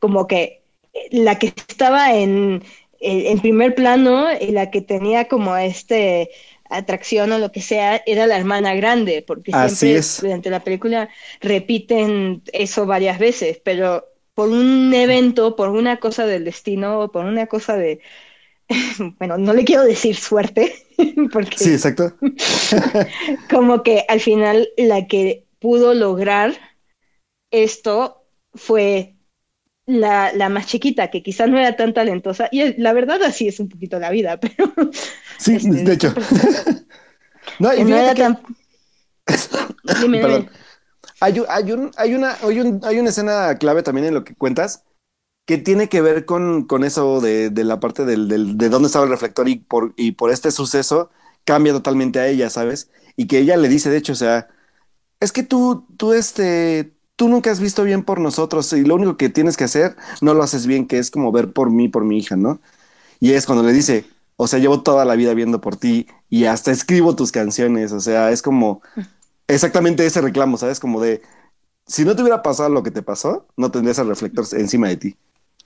[0.00, 0.62] Como que
[1.10, 2.62] la que estaba en,
[3.00, 6.30] en primer plano y la que tenía como este
[6.68, 11.08] atracción o lo que sea era la hermana grande, porque siempre durante la película
[11.40, 14.04] repiten eso varias veces, pero
[14.34, 18.00] por un evento, por una cosa del destino o por una cosa de,
[19.18, 20.74] bueno, no le quiero decir suerte,
[21.32, 21.58] porque...
[21.58, 22.14] Sí, exacto.
[23.50, 26.54] como que al final la que pudo lograr
[27.50, 28.24] esto
[28.54, 29.15] fue
[29.86, 33.60] la, la, más chiquita, que quizás no era tan talentosa, y la verdad así es
[33.60, 34.72] un poquito la vida, pero...
[35.38, 36.14] Sí, este, de hecho.
[37.58, 38.40] no, y no era tan...
[39.86, 40.50] Perdón.
[41.20, 44.34] Hay, hay, un, hay, una, hay, un, hay una escena clave también en lo que
[44.34, 44.84] cuentas,
[45.46, 48.86] que tiene que ver con, con eso de, de la parte del, del- de dónde
[48.86, 51.10] estaba el reflector y por, y por este suceso
[51.44, 52.90] cambia totalmente a ella, ¿sabes?
[53.16, 54.48] Y que ella le dice, de hecho, o sea,
[55.20, 59.16] es que tú, tú, este, tú nunca has visto bien por nosotros y lo único
[59.16, 62.04] que tienes que hacer no lo haces bien, que es como ver por mí, por
[62.04, 62.60] mi hija, ¿no?
[63.20, 64.04] Y es cuando le dice,
[64.36, 68.00] o sea, llevo toda la vida viendo por ti y hasta escribo tus canciones, o
[68.00, 68.82] sea, es como
[69.48, 70.80] exactamente ese reclamo, ¿sabes?
[70.80, 71.22] Como de,
[71.86, 74.96] si no te hubiera pasado lo que te pasó, no tendrías el reflector encima de
[74.96, 75.16] ti.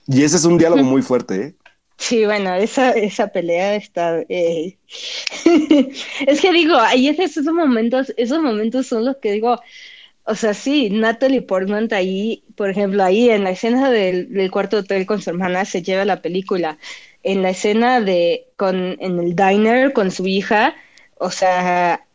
[0.07, 1.55] Y ese es un diálogo muy fuerte, ¿eh?
[1.97, 4.21] Sí, bueno, esa, esa pelea está...
[4.27, 4.79] eh,
[6.27, 9.59] es que digo, ahí es esos momentos, esos momentos son los que digo,
[10.25, 14.77] o sea, sí, Natalie Portman ahí, por ejemplo, ahí en la escena del, del cuarto
[14.77, 16.77] hotel con su hermana se lleva la película,
[17.23, 20.75] en la escena de, con, en el diner con su hija,
[21.17, 22.05] o sea,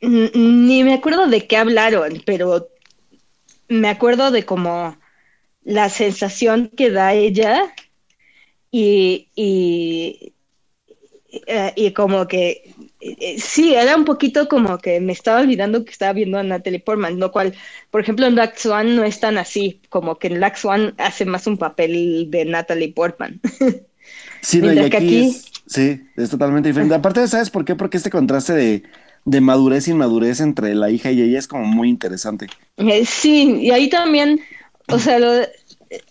[0.00, 2.68] ni me acuerdo de qué hablaron, pero
[3.68, 4.98] me acuerdo de como
[5.62, 7.74] la sensación que da ella
[8.70, 10.34] y, y,
[11.46, 12.74] eh, y como que
[13.38, 17.18] sí, era un poquito como que me estaba olvidando que estaba viendo a Natalie Portman,
[17.20, 17.54] lo cual,
[17.90, 21.24] por ejemplo, en Black Swan no es tan así, como que en Black Swan hace
[21.24, 23.40] más un papel de Natalie Portman.
[24.40, 26.94] Sí, no, y aquí, aquí- es, sí, es totalmente diferente.
[26.94, 27.74] Aparte, ¿sabes por qué?
[27.74, 28.82] Porque este contraste de,
[29.24, 32.46] de madurez y inmadurez entre la hija y ella es como muy interesante.
[32.76, 34.40] Eh, Sí, y ahí también,
[34.88, 35.32] o sea, lo,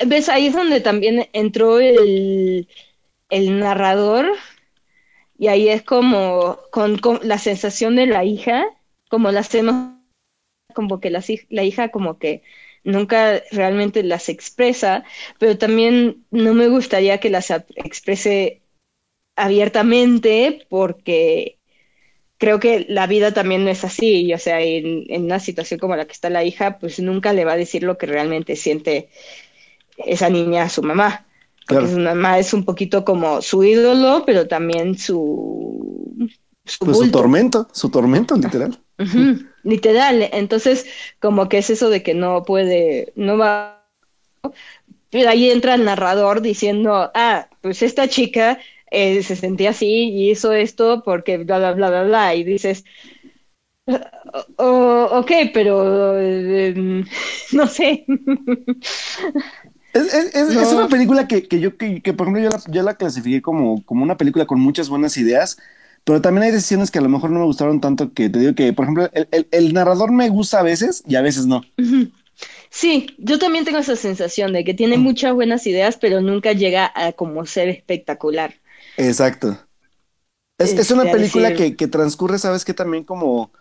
[0.06, 2.68] ves, ahí es donde también entró el,
[3.30, 4.28] el narrador,
[5.38, 8.66] y ahí es como con, la sensación de la hija,
[9.10, 9.94] como las hemos,
[10.74, 12.44] como que hij- la hija como que
[12.84, 15.04] nunca realmente las expresa,
[15.40, 18.62] pero también no me gustaría que las exprese
[19.36, 21.60] abiertamente porque
[22.38, 25.96] creo que la vida también no es así, o sea, en, en una situación como
[25.96, 29.10] la que está la hija, pues nunca le va a decir lo que realmente siente
[29.98, 31.27] esa niña a su mamá,
[31.68, 31.88] porque Claro.
[31.88, 36.16] su mamá es un poquito como su ídolo, pero también su,
[36.66, 38.80] su Pues su tormento, su tormento, literal.
[39.64, 40.86] Literal, entonces
[41.20, 43.84] como que es eso de que no puede, no va,
[45.10, 48.60] pero ahí entra el narrador diciendo, ah, pues esta chica
[48.92, 52.84] eh, se sentía así y hizo esto porque bla, bla, bla, bla, bla, y dices,
[53.88, 54.00] "Oh,
[54.58, 56.74] oh, ok, pero eh,
[57.54, 58.06] no sé.
[59.94, 60.62] Es, es- es- No.
[60.62, 63.42] es una película que, que yo, que, que, por ejemplo, yo la, yo la clasifiqué
[63.42, 65.58] como, como una película con muchas buenas ideas,
[66.04, 68.56] pero también hay decisiones que a lo mejor no me gustaron tanto que te digo
[68.56, 71.64] que, por ejemplo, el, el- el narrador me gusta a veces y a veces no.
[72.70, 76.92] Sí, yo también tengo esa sensación de que tiene muchas buenas ideas, pero nunca llega
[76.96, 78.54] a como ser espectacular.
[78.98, 79.58] Exacto.
[80.58, 82.74] Es, es Este, una película decir- que, que transcurre, ¿sabes qué?
[82.74, 83.52] También como,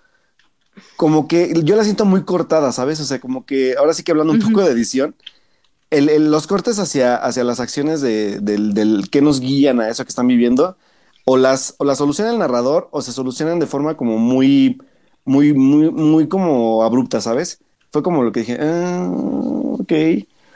[0.97, 3.01] como que yo la siento muy cortada, ¿sabes?
[3.01, 5.15] O sea, como que ahora sí que hablando un poco de edición,
[5.91, 9.89] el, el- los cortes hacia, hacia las acciones de, del, del que nos guían a
[9.89, 10.77] eso que están viviendo,
[11.25, 14.79] o las, o las soluciona el narrador, o se solucionan de forma como muy,
[15.25, 17.61] muy, muy, muy como abrupta, ¿sabes?
[17.93, 19.93] Fue como lo que dije, ah, ok.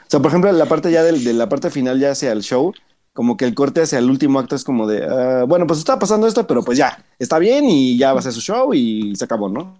[0.07, 2.41] O sea, por ejemplo, la parte ya del- de la parte final ya hacia el
[2.43, 2.73] show,
[3.13, 5.99] como que el corte hacia el último acto es como de, ah, bueno, pues está
[5.99, 9.15] pasando esto, pero pues ya, está bien y ya va a ser su show y
[9.15, 9.77] se acabó, ¿no?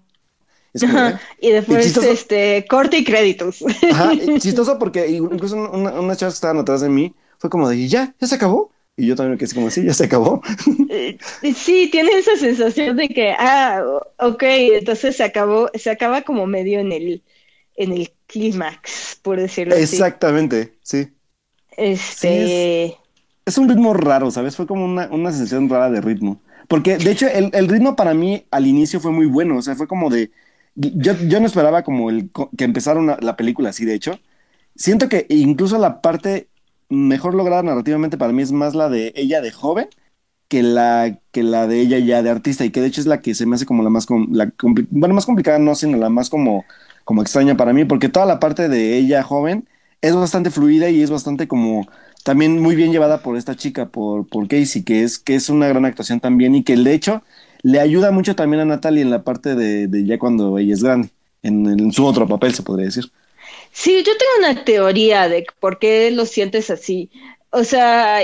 [0.74, 2.02] Es como, Y después, chistoso.
[2.02, 3.64] este, corte y créditos.
[3.88, 7.88] Ajá, chistoso porque incluso una, unas chavas que estaban atrás de mí fue como de,
[7.88, 8.16] ¿ya?
[8.20, 8.72] ¿Ya se acabó?
[8.96, 10.42] Y yo también me quedé así como, sí, ya se acabó.
[10.88, 11.18] Eh,
[11.56, 13.84] Sí, tiene esa sensación de que, ah,
[14.20, 17.24] ok, entonces se acabó, se acaba como medio en el,
[17.76, 20.12] en el clímax, por decirlo así.
[20.12, 21.16] Exactamente, sí.
[21.78, 22.98] Este,
[23.46, 24.56] Es un ritmo raro, ¿sabes?
[24.56, 26.42] Fue como una, una sensación rara de ritmo.
[26.68, 29.58] Porque, de hecho, el, el ritmo para mí al inicio fue muy bueno.
[29.58, 30.32] O sea, fue como de.
[30.76, 34.20] Yo, yo no esperaba como el, que empezara la película así, de hecho.
[34.76, 36.48] Siento que incluso la parte
[36.90, 39.88] mejor lograda narrativamente para mí es más la de ella de joven
[40.48, 42.66] que la, que la de ella ya de artista.
[42.66, 44.52] Y que de hecho es la que se me hace como la más, la
[44.90, 46.66] bueno, más complicada, no, sino la más como,
[47.06, 47.86] como extraña para mí.
[47.86, 49.68] Porque toda la parte de ella joven
[50.02, 51.88] es bastante fluida y es bastante como
[52.24, 55.68] también muy bien llevada por esta chica, por, por Casey, que es, que es una
[55.68, 57.24] gran actuación también y que de hecho
[57.64, 61.10] le ayuda mucho también a Natalie en la parte de, ya cuando ella es grande,
[61.44, 63.06] en, su otro papel se podría decir.
[63.72, 67.10] sí, yo tengo una teoría de por qué lo sientes así.
[67.50, 68.20] O sea,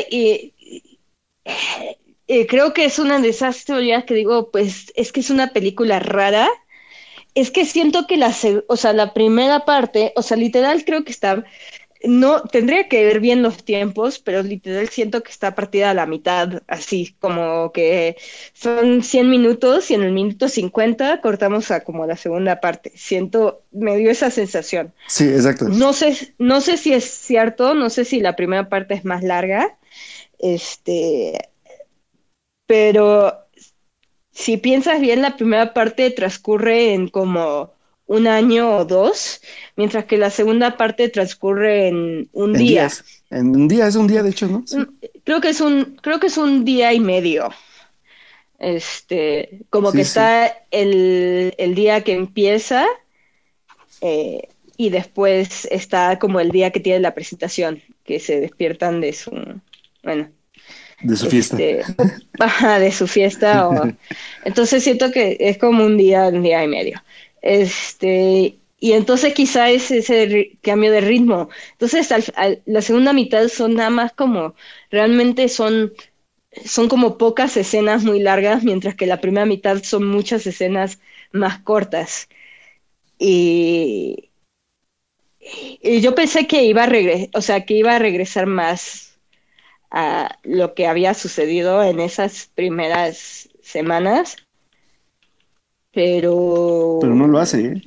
[2.48, 6.00] creo que es una de esas teorías que digo, pues es que es una película
[6.00, 6.48] rara.
[7.36, 8.34] Es que siento que la,
[8.68, 11.44] o sea, la primera parte, o sea, literal creo que está,
[12.04, 16.06] no, tendría que ver bien los tiempos, pero literal siento que está partida a la
[16.06, 18.18] mitad, así como que
[18.54, 22.92] son 100 minutos y en el minuto 50 cortamos a como la segunda parte.
[22.96, 24.94] Siento, me dio esa sensación.
[25.08, 25.70] Sí, exacto.
[25.70, 29.24] No sé, no sé si es cierto, no sé si la primera parte es más
[29.24, 29.78] larga,
[30.40, 31.50] este,
[32.68, 33.48] pero
[34.32, 37.77] si piensas bien, la primera parte transcurre en como
[38.08, 39.42] un año o dos,
[39.76, 42.90] mientras que la segunda parte transcurre en un día.
[43.30, 44.64] En un día, es un día, de hecho, ¿no?
[45.24, 47.50] Creo que es un, creo que es un día y medio.
[48.60, 52.88] Este, como que está el, el, día que empieza
[54.02, 54.48] eh,
[54.78, 59.32] y después está como el día que tiene la presentación, que se despiertan de su,
[60.02, 60.30] bueno,
[61.02, 61.58] de su fiesta.
[61.62, 61.96] Este,
[62.80, 63.68] de su fiesta.
[63.68, 63.92] O...
[64.46, 67.02] Entonces siento que es como un día, un día y medio.
[67.42, 71.50] Este, y entonces quizá es ese cambio de ritmo.
[71.74, 72.10] Entonces
[72.66, 74.56] la segunda mitad son nada más como,
[74.92, 75.94] realmente son,
[76.66, 81.00] son como pocas escenas muy largas, mientras que la primera mitad son muchas escenas
[81.32, 82.30] más cortas.
[83.20, 84.30] Y,
[85.40, 89.20] y yo pensé que iba a regresar, o sea, que iba a regresar más
[89.92, 94.38] a lo que había sucedido en esas primeras semanas
[95.98, 97.00] pero...
[97.02, 97.82] Pero no lo hace, ¿eh?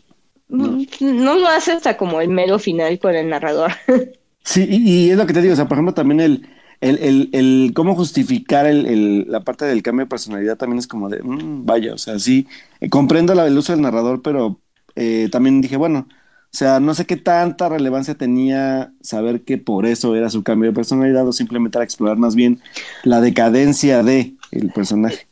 [0.48, 0.84] No.
[0.98, 3.70] lo hace hasta como el mero final con el narrador.
[4.42, 6.48] Sí, y, es lo que te digo, o sea, por ejemplo, también el,
[6.80, 11.10] el, el, el cómo justificar el, la parte del cambio de personalidad también es como
[11.10, 12.48] de, mm, vaya, o sea, sí,
[12.80, 14.58] eh, comprendo la, el uso del narrador, pero
[14.96, 19.84] eh, también dije, bueno, o sea, no sé qué tanta relevancia tenía saber que por
[19.84, 22.60] eso era su cambio de personalidad o simplemente era explorar más bien
[23.04, 25.29] la decadencia de el personaje.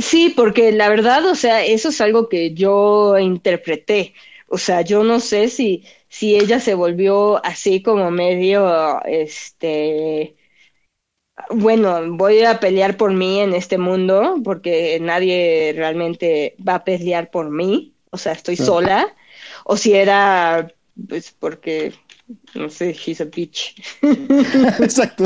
[0.00, 4.14] Sí, porque la verdad, o sea, eso es algo que yo interpreté.
[4.48, 10.36] O sea, yo no sé si, si ella se volvió así como medio, este,
[11.50, 17.30] bueno, voy a pelear por mí en este mundo, porque nadie realmente va a pelear
[17.30, 17.94] por mí.
[18.10, 19.14] O sea, estoy sola.
[19.64, 20.72] O si era,
[21.08, 21.92] pues, porque
[22.54, 23.74] no sé, he's a bitch.
[24.80, 25.24] Exacto.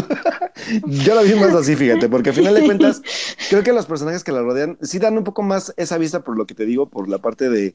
[0.86, 3.02] Yo lo vi más así, fíjate, porque al final de cuentas,
[3.50, 6.36] creo que los personajes que la rodean sí dan un poco más esa vista por
[6.36, 7.74] lo que te digo, por la parte de,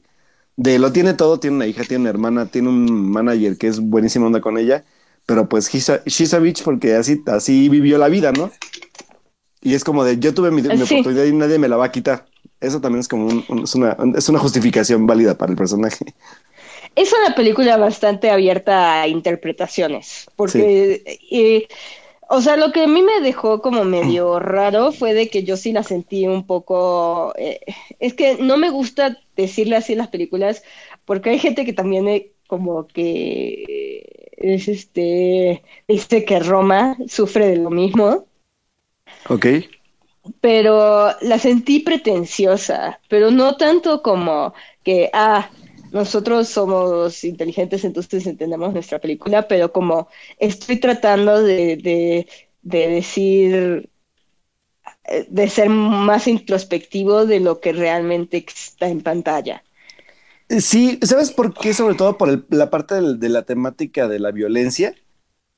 [0.56, 3.80] de lo tiene todo, tiene una hija, tiene una hermana, tiene un manager que es
[3.80, 4.84] buenísima onda con ella,
[5.26, 8.50] pero pues she's a, bitch porque así, así vivió la vida, ¿no?
[9.60, 12.26] Y es como de, yo tuve mi, oportunidad y nadie me la va a quitar.
[12.60, 13.28] Eso también es como
[13.62, 16.14] es, una, es una justificación válida para el personaje
[16.94, 21.68] es una película bastante abierta a interpretaciones, porque,
[22.28, 25.56] o sea, lo que a mí me dejó como medio raro fue de que yo
[25.56, 27.60] sí la sentí un poco, eh,
[28.00, 30.62] es que no me gusta decirle así las películas,
[31.04, 37.70] porque hay gente que también como que es este, dice que Roma sufre de lo
[37.70, 38.26] mismo.
[39.28, 39.46] Ok.
[40.40, 45.50] Pero la sentí pretenciosa, pero no tanto como que, ah,
[45.92, 50.08] nosotros somos inteligentes, entonces entendemos nuestra película, pero como
[50.38, 52.26] estoy tratando de,
[52.62, 53.88] decir,
[55.28, 59.62] de ser más introspectivo de lo que realmente está en pantalla.
[60.48, 61.74] Sí, ¿sabes por qué?
[61.74, 64.94] Sobre todo por la parte de la temática de la violencia,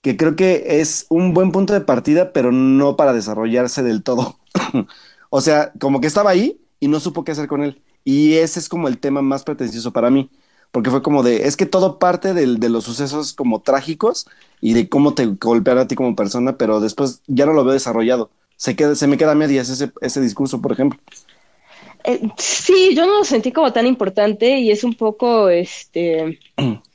[0.02, 4.40] que creo que es un buen punto de partida, pero no para desarrollarse del todo.
[5.30, 7.82] o sea, como que estaba ahí y no supo qué hacer con él.
[8.04, 10.30] Y ese es como el tema más pretencioso para mí,
[10.72, 14.26] porque fue como de, es que todo parte de, de los sucesos como trágicos
[14.60, 17.74] y de cómo te golpean a ti como persona, pero después ya no lo veo
[17.74, 18.30] desarrollado.
[18.56, 20.98] Se, queda, se me queda a medias ese, ese discurso, por ejemplo.
[22.04, 26.38] Eh, sí, yo no lo sentí como tan importante y es un poco, este,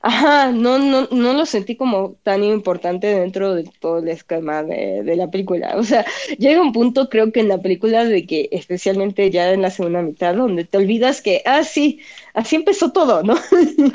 [0.00, 5.02] Ajá, no, no, no lo sentí como tan importante dentro de todo el esquema de,
[5.02, 5.74] de, la película.
[5.76, 6.06] O sea,
[6.38, 10.02] llega un punto, creo que en la película, de que especialmente ya en la segunda
[10.02, 12.00] mitad, donde te olvidas que, ah, sí,
[12.32, 13.36] así empezó todo, ¿no?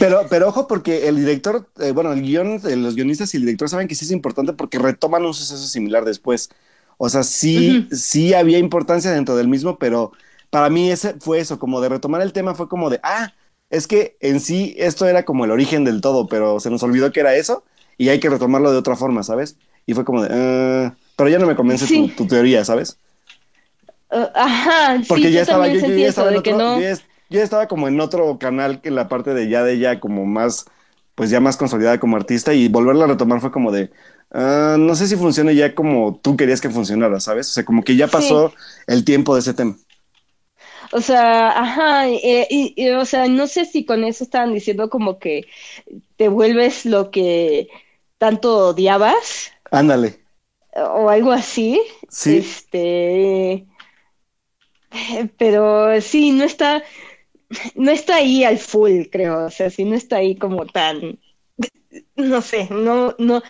[0.00, 3.44] Pero, pero ojo, porque el director, eh, bueno, el guion, eh, los guionistas y el
[3.44, 6.50] director saben que sí es importante porque retoman un suceso similar después.
[6.98, 10.12] O sea, sí, sí había importancia dentro del mismo, pero
[10.50, 13.32] para mí ese fue eso, como de retomar el tema, fue como de, ah,
[13.70, 17.12] es que en sí esto era como el origen del todo, pero se nos olvidó
[17.12, 17.64] que era eso
[17.98, 19.56] y hay que retomarlo de otra forma, ¿sabes?
[19.86, 21.86] Y fue como de, uh, pero ya no me convence
[22.16, 22.98] tu, teoría, ¿sabes?
[24.10, 26.96] Uh, ajá, porque ya estaba, yo, ya estaba en otro, yo,
[27.28, 30.66] ya, estaba como en otro canal que la parte de ya de ya como más,
[31.14, 33.90] pues ya más consolidada como artista y volverla a retomar fue como de,
[34.32, 37.48] uh, no sé si funciona ya como tú querías que funcionara, ¿sabes?
[37.48, 38.52] O sea, como que ya pasó
[38.86, 39.76] el tiempo de ese tema.
[40.92, 45.18] O sea, ajá, eh, y, o sea, no sé si con eso estaban diciendo como
[45.18, 45.46] que
[46.16, 47.68] te vuelves lo que
[48.18, 49.52] tanto odiabas.
[49.70, 50.20] Ándale.
[50.74, 51.80] O algo así.
[52.08, 52.38] Sí.
[52.38, 53.66] Este,
[55.38, 56.82] pero sí, no está,
[57.74, 59.46] no está ahí al full, creo.
[59.46, 61.18] O sea, sí no está ahí como tan,
[62.16, 63.42] no sé, no, no.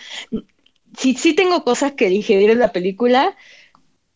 [0.96, 3.36] Sí, sí tengo cosas que digerir en la película,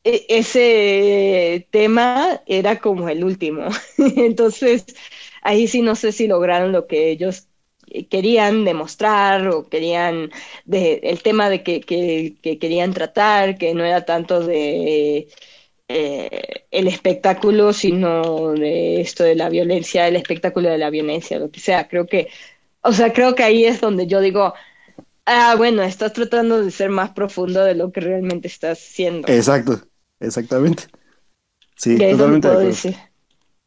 [0.05, 3.68] e, ese tema era como el último.
[3.98, 4.85] Entonces,
[5.43, 7.47] ahí sí no sé si lograron lo que ellos
[8.09, 10.31] querían demostrar o querían
[10.64, 15.28] de, el tema de que, que, querían tratar, que no era tanto de
[15.89, 21.51] eh, el espectáculo, sino de esto de la violencia, el espectáculo de la violencia, lo
[21.51, 21.89] que sea.
[21.89, 22.28] Creo que,
[22.82, 24.55] o sea, creo que ahí es donde yo digo,
[25.27, 29.28] ah, bueno, estás tratando de ser más profundo de lo que realmente estás siendo.
[29.28, 29.90] Exacto.
[30.20, 30.84] Exactamente.
[31.76, 32.98] Sí, totalmente de acuerdo.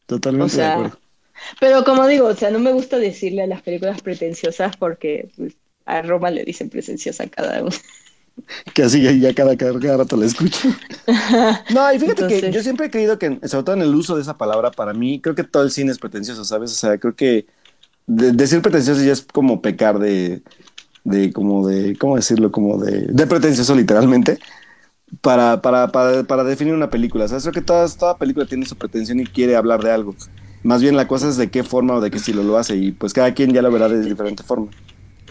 [0.05, 0.99] Totalmente de acuerdo.
[1.59, 5.55] Pero como digo, o sea, no me gusta decirle a las películas pretenciosas porque pues,
[5.85, 7.75] a Roma le dicen pretenciosa cada uno.
[8.73, 10.69] Que así ya, cada, cada, rato la escucho.
[11.73, 14.21] No, y fíjate que yo siempre he creído que, sobre todo en el uso de
[14.21, 16.71] esa palabra, para mí, creo que todo el cine es pretencioso, ¿sabes?
[16.71, 17.45] O sea, creo que
[18.07, 20.41] decir pretencioso ya es como pecar de,
[21.03, 22.51] de como de, ¿cómo decirlo?
[22.51, 24.39] Como de, de pretencioso literalmente
[25.22, 27.27] para, para, para, para definir una película.
[27.27, 27.44] ¿Sabes?
[27.44, 30.15] Creo que toda, toda película tiene su pretensión y quiere hablar de algo.
[30.64, 32.91] Más bien la cosa es de qué forma o de qué estilo lo hace y
[32.91, 34.69] pues cada quien ya lo verá de diferente forma.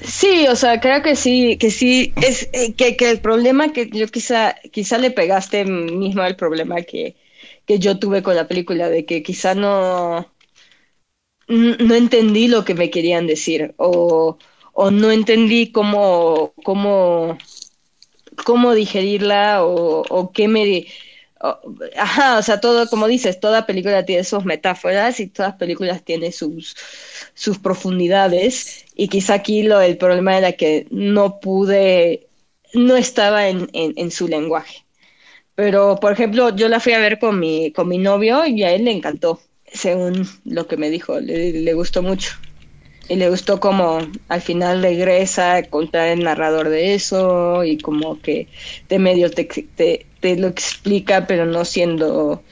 [0.03, 3.89] Sí, o sea, creo que sí, que sí, es eh, que, que, el problema que
[3.89, 7.17] yo quizá, quizá le pegaste mismo al problema que,
[7.67, 10.27] que yo tuve con la película, de que quizá no,
[11.49, 14.39] no entendí lo que me querían decir o,
[14.73, 17.39] o no entendí cómo, cómo,
[18.45, 20.87] cómo digerirla o, qué me...
[21.97, 26.33] ajá, o sea, todo, como dices, toda película tiene sus metáforas y todas películas tienen
[26.33, 26.77] sus,
[27.35, 32.29] sus profundidades y quizá aquí lo, el problema era que no pude,
[32.75, 34.85] no estaba en, en, su lenguaje.
[35.55, 38.73] Pero, por ejemplo, yo la fui a ver con mi, con mi novio y a
[38.73, 42.37] él le encantó, según lo que me dijo, le, le gustó mucho
[43.09, 43.99] y le gustó como
[44.29, 48.49] al final regresa a contar el narrador de eso y como que
[48.89, 52.43] de medio te, te, lo explica pero no siendo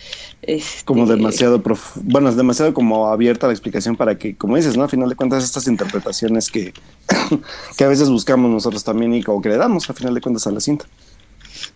[0.42, 0.84] este...
[0.84, 1.62] como demasiado
[2.02, 5.14] bueno es demasiado como abierta la explicación para que como dices no al final de
[5.14, 6.72] cuentas estas interpretaciones que
[7.76, 10.46] que a veces buscamos nosotros también y como que le damos al final de cuentas
[10.46, 10.86] a la cinta.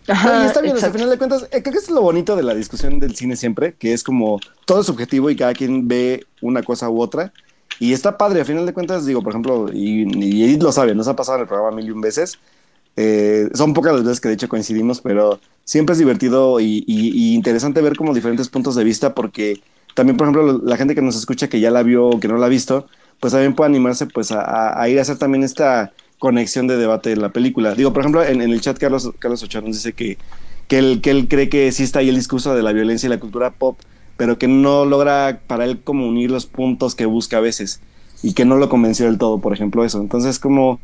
[0.07, 2.53] Ajá, está bien, al final de cuentas, eh, creo que es lo bonito de la
[2.53, 6.63] discusión del cine siempre, que es como todo es subjetivo y cada quien ve una
[6.63, 7.33] cosa u otra,
[7.79, 11.07] y está padre, a final de cuentas, digo, por ejemplo, y, Edith lo sabe, nos
[11.07, 12.39] ha pasado en el programa mil y un veces.
[12.97, 16.83] Eh, son pocas las veces que de hecho coincidimos, pero siempre es divertido y,
[17.35, 19.61] interesante ver como diferentes puntos de vista, porque
[19.93, 22.37] también, por ejemplo, la gente que nos escucha que ya la vio o que no
[22.37, 22.87] la ha visto,
[23.19, 27.21] pues también puede animarse pues a, ir a hacer también esta conexión de debate en
[27.21, 27.75] la película.
[27.75, 30.17] Digo, por ejemplo, en, el chat Carlos, Carlos Ochoa nos dice que,
[30.67, 33.09] que, él, que él cree que sí está ahí el discurso de la violencia y
[33.09, 33.77] la cultura pop,
[34.17, 37.81] pero que no logra para él como unir los puntos que busca a veces
[38.23, 39.99] y que no lo convenció del todo, por ejemplo, eso.
[39.99, 40.79] Entonces, como,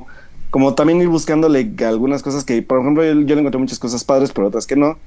[0.49, 4.31] como también ir buscándole algunas cosas que, por ejemplo, yo, le encontré muchas cosas padres,
[4.33, 4.97] pero otras que no.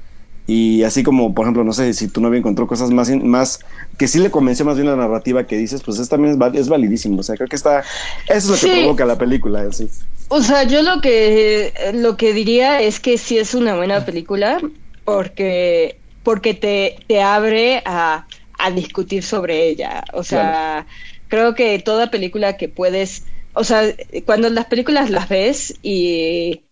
[0.47, 3.61] Y así como, por ejemplo, no sé, si tu novia encontró cosas más, más
[3.97, 6.69] que sí le convenció más bien la narrativa que dices, pues es también es, es
[6.69, 7.21] validísimo.
[7.21, 7.83] O sea, creo que está,
[8.29, 9.89] eso es lo que provoca la película, así.
[10.29, 14.61] O sea, yo lo que, lo que diría es que sí es una buena película,
[15.05, 18.27] porque porque te, te abre a,
[18.59, 20.03] a, discutir sobre ella.
[20.13, 20.87] O sea,
[21.29, 23.83] creo que toda película que puedes, o sea,
[24.25, 26.63] cuando las películas las ves y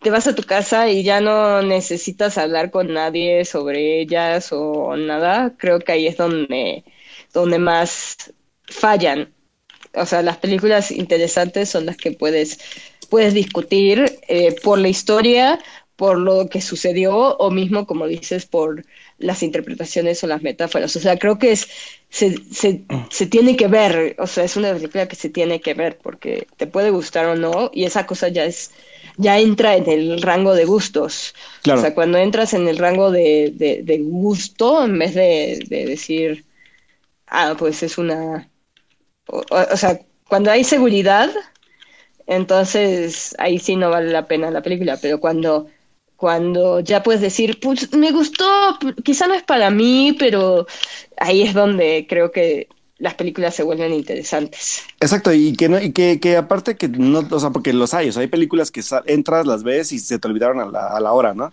[0.00, 4.96] te vas a tu casa y ya no necesitas hablar con nadie sobre ellas o
[4.96, 6.84] nada, creo que ahí es donde,
[7.32, 8.16] donde más
[8.64, 9.32] fallan.
[9.94, 12.58] O sea, las películas interesantes son las que puedes,
[13.10, 15.58] puedes discutir eh, por la historia,
[15.98, 18.84] por lo que sucedió o mismo, como dices, por
[19.18, 20.94] las interpretaciones o las metáforas.
[20.94, 21.68] O sea, creo que es,
[22.08, 25.74] se, se, se, tiene que ver, o sea, es una película que se tiene que
[25.74, 28.70] ver porque te puede gustar o no y esa cosa ya es,
[29.16, 31.34] ya entra en el rango de gustos.
[31.68, 36.44] O sea, cuando entras en el rango de, de, gusto, en vez de, de, decir,
[37.26, 38.48] ah, pues es una...
[39.26, 39.98] o sea,
[40.28, 41.28] cuando hay seguridad,
[42.28, 45.66] entonces ahí sí no vale la pena la película, pero cuando
[46.18, 48.44] cuando ya puedes decir, pues me gustó,
[49.04, 50.66] quizá no es para mí, pero
[51.16, 52.66] ahí es donde creo que
[52.98, 54.82] las películas se vuelven interesantes.
[54.98, 58.08] Exacto, y que no, y que, que aparte que no, o sea, porque los hay,
[58.08, 60.98] o sea, hay películas que entras, las ves y se te olvidaron a la, a
[60.98, 61.52] la hora, ¿no?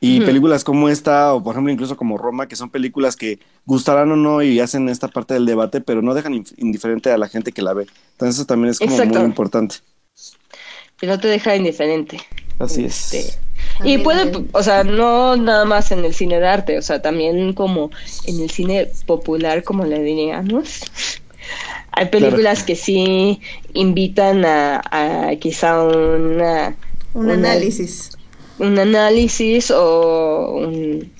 [0.00, 4.12] Y películas como esta, o por ejemplo incluso como Roma, que son películas que gustarán
[4.12, 7.50] o no y hacen esta parte del debate, pero no dejan indiferente a la gente
[7.50, 7.88] que la ve.
[8.12, 9.76] Entonces eso también es como muy importante.
[10.96, 12.20] Que no te deja indiferente.
[12.60, 13.38] Así es.
[13.84, 17.52] Y puede, o sea, no nada más en el cine de arte, o sea, también
[17.52, 17.90] como
[18.24, 20.82] en el cine popular, como le diríamos.
[21.92, 23.40] Hay películas que sí
[23.72, 26.76] invitan a, a quizá una,
[27.14, 28.10] un análisis.
[28.58, 31.10] Un análisis o un,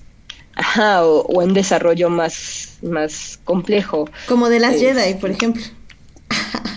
[0.55, 4.09] ajá, o, un desarrollo más, más complejo.
[4.27, 5.63] Como de las Jedi, por ejemplo.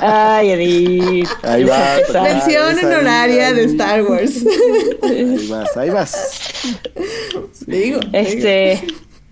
[0.00, 1.28] Ay, Edith.
[1.42, 2.00] Ahí vas.
[2.12, 4.44] Mención honoraria de Star Wars.
[5.02, 6.40] Ahí vas, ahí vas.
[7.66, 8.00] digo.
[8.12, 8.82] Este.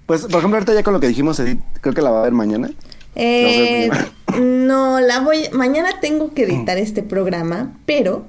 [0.06, 2.22] Pues, por ejemplo, ahorita ya con lo que dijimos, Edith, creo que la va a
[2.24, 2.70] ver mañana.
[3.14, 3.90] Eh,
[4.38, 5.48] no, la voy.
[5.52, 6.80] Mañana tengo que editar mm.
[6.80, 8.26] este programa, pero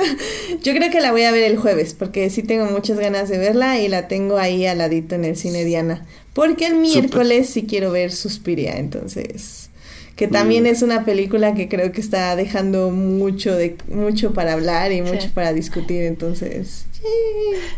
[0.62, 3.38] yo creo que la voy a ver el jueves, porque sí tengo muchas ganas de
[3.38, 6.06] verla y la tengo ahí al ladito en el cine Diana.
[6.32, 9.70] Porque el miércoles sí quiero ver Suspiria, entonces
[10.16, 10.66] que también mm.
[10.66, 15.28] es una película que creo que está dejando mucho de mucho para hablar y mucho
[15.34, 16.86] para discutir, entonces.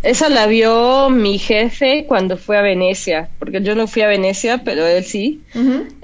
[0.02, 4.62] Esa la vio mi jefe cuando fue a Venecia, porque yo no fui a Venecia,
[4.64, 5.40] pero él sí.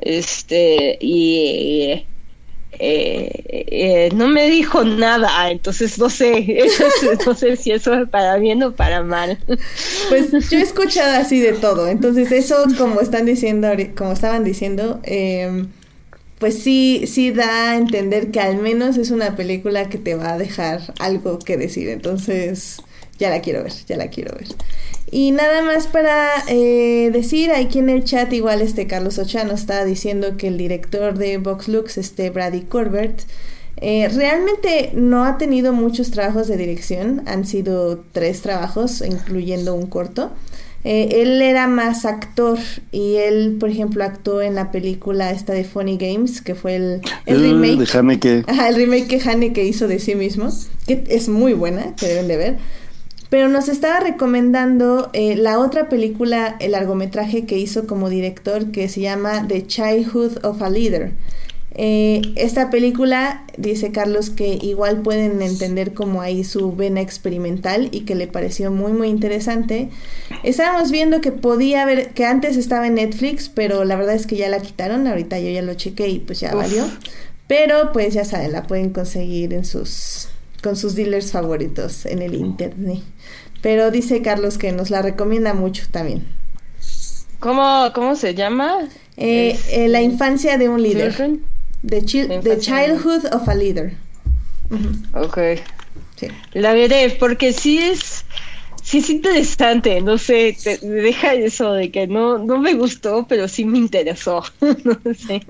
[0.01, 2.05] Este y
[2.79, 6.65] eh, eh, no me dijo nada, entonces no sé,
[7.27, 9.39] no sé si eso es para bien o para mal.
[10.09, 15.01] Pues yo he escuchado así de todo, entonces eso como están diciendo, como estaban diciendo,
[15.05, 15.67] eh,
[16.43, 20.33] pues sí, sí da a entender que al menos es una película que te va
[20.33, 21.89] a dejar algo que decir.
[21.89, 22.79] Entonces,
[23.17, 24.49] ya la quiero ver, ya la quiero ver.
[25.13, 29.85] Y nada más para eh, decir, aquí en el chat igual este Carlos Ochano está
[29.85, 33.23] diciendo que el director de Vox Lux, este Brady Corbett,
[33.77, 39.87] eh, realmente no ha tenido muchos trabajos de dirección, han sido tres trabajos, incluyendo un
[39.87, 40.33] corto.
[40.85, 42.59] Eh, él era más actor
[42.91, 47.01] y él, por ejemplo, actuó en la película esta de Funny Games, que fue el,
[47.27, 47.79] el uh, remake.
[47.79, 48.45] De Haneke.
[48.49, 50.49] Ajá, el remake que Haneke hizo de sí mismo,
[50.87, 52.57] que es muy buena, que deben de ver.
[53.31, 58.89] Pero nos estaba recomendando eh, la otra película, el largometraje que hizo como director, que
[58.89, 61.13] se llama The Childhood of a Leader.
[61.75, 68.01] Eh, esta película, dice Carlos, que igual pueden entender como ahí su vena experimental y
[68.01, 69.89] que le pareció muy muy interesante.
[70.43, 74.37] Estábamos viendo que podía haber, que antes estaba en Netflix, pero la verdad es que
[74.37, 76.85] ya la quitaron, ahorita yo ya lo chequé y pues ya valió.
[77.47, 80.29] Pero pues ya saben, la pueden conseguir en sus,
[80.63, 83.01] con sus dealers favoritos en el internet.
[83.63, 86.27] Pero dice Carlos que nos la recomienda mucho también.
[87.41, 88.89] ¿Cómo, cómo se llama?
[89.17, 91.15] Eh, eh, la infancia de un líder.
[91.87, 93.93] The, Childhood of a Leader.
[95.15, 95.39] Ok.
[96.55, 98.25] La veré, porque sí es,
[98.83, 103.49] sí es interesante, no sé, te deja eso de que no, no me gustó, pero
[103.49, 104.45] sí me interesó.
[104.61, 105.43] no sé.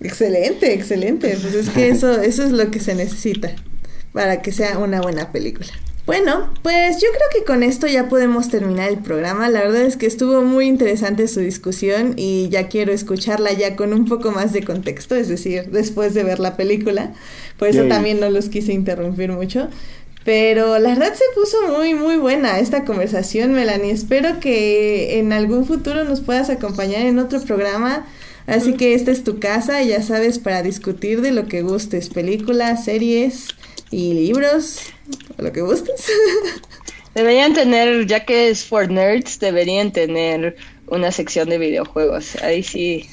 [0.00, 1.36] Excelente, excelente.
[1.40, 3.54] Pues es que eso, eso es lo que se necesita
[4.12, 5.68] para que sea una buena película.
[6.06, 9.48] Bueno, pues yo creo que con esto ya podemos terminar el programa.
[9.48, 13.92] La verdad es que estuvo muy interesante su discusión y ya quiero escucharla ya con
[13.92, 17.12] un poco más de contexto, es decir, después de ver la película.
[17.58, 19.68] Por eso también no los quise interrumpir mucho.
[20.24, 23.90] Pero la verdad se puso muy, muy buena esta conversación, Melanie.
[23.90, 28.06] Espero que en algún futuro nos puedas acompañar en otro programa.
[28.46, 32.84] Así que esta es tu casa, ya sabes, para discutir de lo que gustes, películas,
[32.84, 33.48] series
[33.90, 34.80] y libros,
[35.38, 36.10] lo que gustes.
[37.14, 40.56] Deberían tener, ya que es for nerds, deberían tener
[40.86, 42.36] una sección de videojuegos.
[42.42, 43.06] Ahí sí.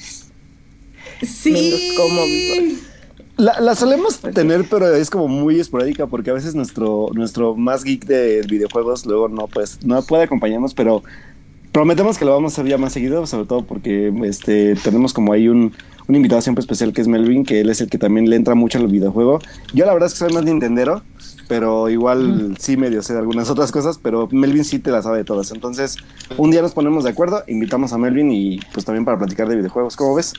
[1.22, 2.78] Sí.
[3.36, 7.82] La, la, solemos tener, pero es como muy esporádica porque a veces nuestro, nuestro más
[7.82, 11.02] geek de videojuegos luego no, pues, no puede acompañarnos, pero
[11.72, 15.32] prometemos que lo vamos a hacer ya más seguido, sobre todo porque este, tenemos como
[15.32, 15.72] ahí un,
[16.08, 18.54] un invitado siempre especial que es Melvin, que él es el que también le entra
[18.54, 19.40] mucho al videojuego.
[19.72, 21.02] Yo la verdad es que soy más nintendero,
[21.48, 25.18] pero igual sí medio sé de algunas otras cosas, pero Melvin sí te la sabe
[25.18, 25.50] de todas.
[25.52, 25.96] Entonces,
[26.36, 29.56] un día nos ponemos de acuerdo, invitamos a Melvin y pues también para platicar de
[29.56, 29.96] videojuegos.
[29.96, 30.34] ¿Cómo ves?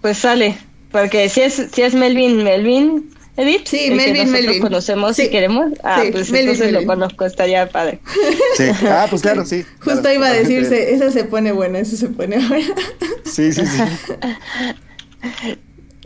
[0.00, 0.56] Pues sale,
[0.92, 4.62] porque si es, si es Melvin, Melvin, Edith, sí, Melvin, Melvin.
[4.62, 5.72] conocemos si queremos.
[5.82, 8.00] Ah, pues entonces lo conozco, estaría padre.
[8.56, 9.64] Sí, ah, pues claro, sí.
[9.80, 12.74] Justo iba a decirse, eso se pone bueno, eso se pone bueno.
[13.24, 13.82] Sí, sí, sí.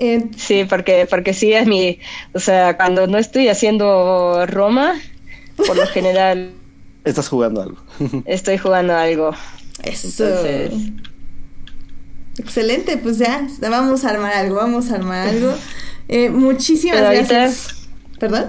[0.38, 1.98] Sí, porque, porque sí es mi,
[2.32, 4.98] o sea, cuando no estoy haciendo Roma,
[5.58, 6.52] por lo general...
[7.04, 7.76] Estás jugando algo.
[8.24, 9.32] estoy jugando algo.
[9.82, 10.24] Eso.
[12.38, 15.54] Excelente, pues ya, vamos a armar algo, vamos a armar algo.
[16.12, 17.88] Eh, muchísimas gracias.
[18.18, 18.46] ¿Perdón?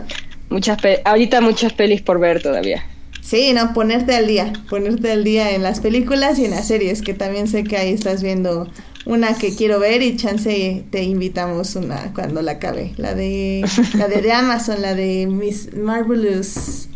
[0.50, 2.84] Muchas ahorita muchas pelis por ver todavía.
[3.22, 7.04] Sí, no, ponerte al día, ponerte al día en las películas y en las series,
[7.04, 8.68] que también sé que ahí estás viendo
[9.06, 13.64] una que quiero ver y chance te invitamos una cuando la acabe, la de
[13.94, 16.90] la de, de Amazon, la de Miss Marvelous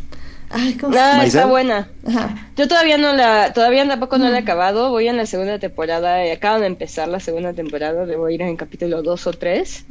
[0.57, 1.89] Ay, ¿cómo ah, está buena.
[2.07, 2.49] Ajá.
[2.55, 4.89] Yo todavía no la, todavía tampoco no la he acabado.
[4.89, 6.25] Voy en la segunda temporada.
[6.25, 8.05] Y acaban de empezar la segunda temporada.
[8.05, 9.85] Debo ir en capítulo 2 o 3.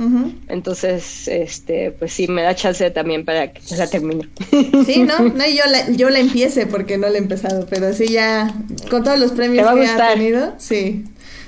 [0.48, 4.28] Entonces, este, pues sí, me da chance también para que la termine.
[4.86, 7.66] Sí, no, no, yo la, yo la empiece porque no la he empezado.
[7.68, 8.54] Pero sí, ya
[8.88, 11.04] con todos los premios que ha tenido, sí.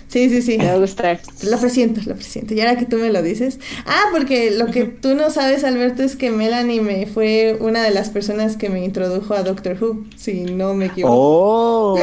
[0.09, 0.59] Sí, sí, sí.
[0.59, 1.21] Me va a gustar.
[1.43, 2.55] Lo presiento, lo presiento.
[2.55, 3.59] Y ahora que tú me lo dices.
[3.87, 7.91] Ah, porque lo que tú no sabes, Alberto, es que Melanie me fue una de
[7.91, 11.15] las personas que me introdujo a Doctor Who, si no me equivoco.
[11.17, 11.99] Oh,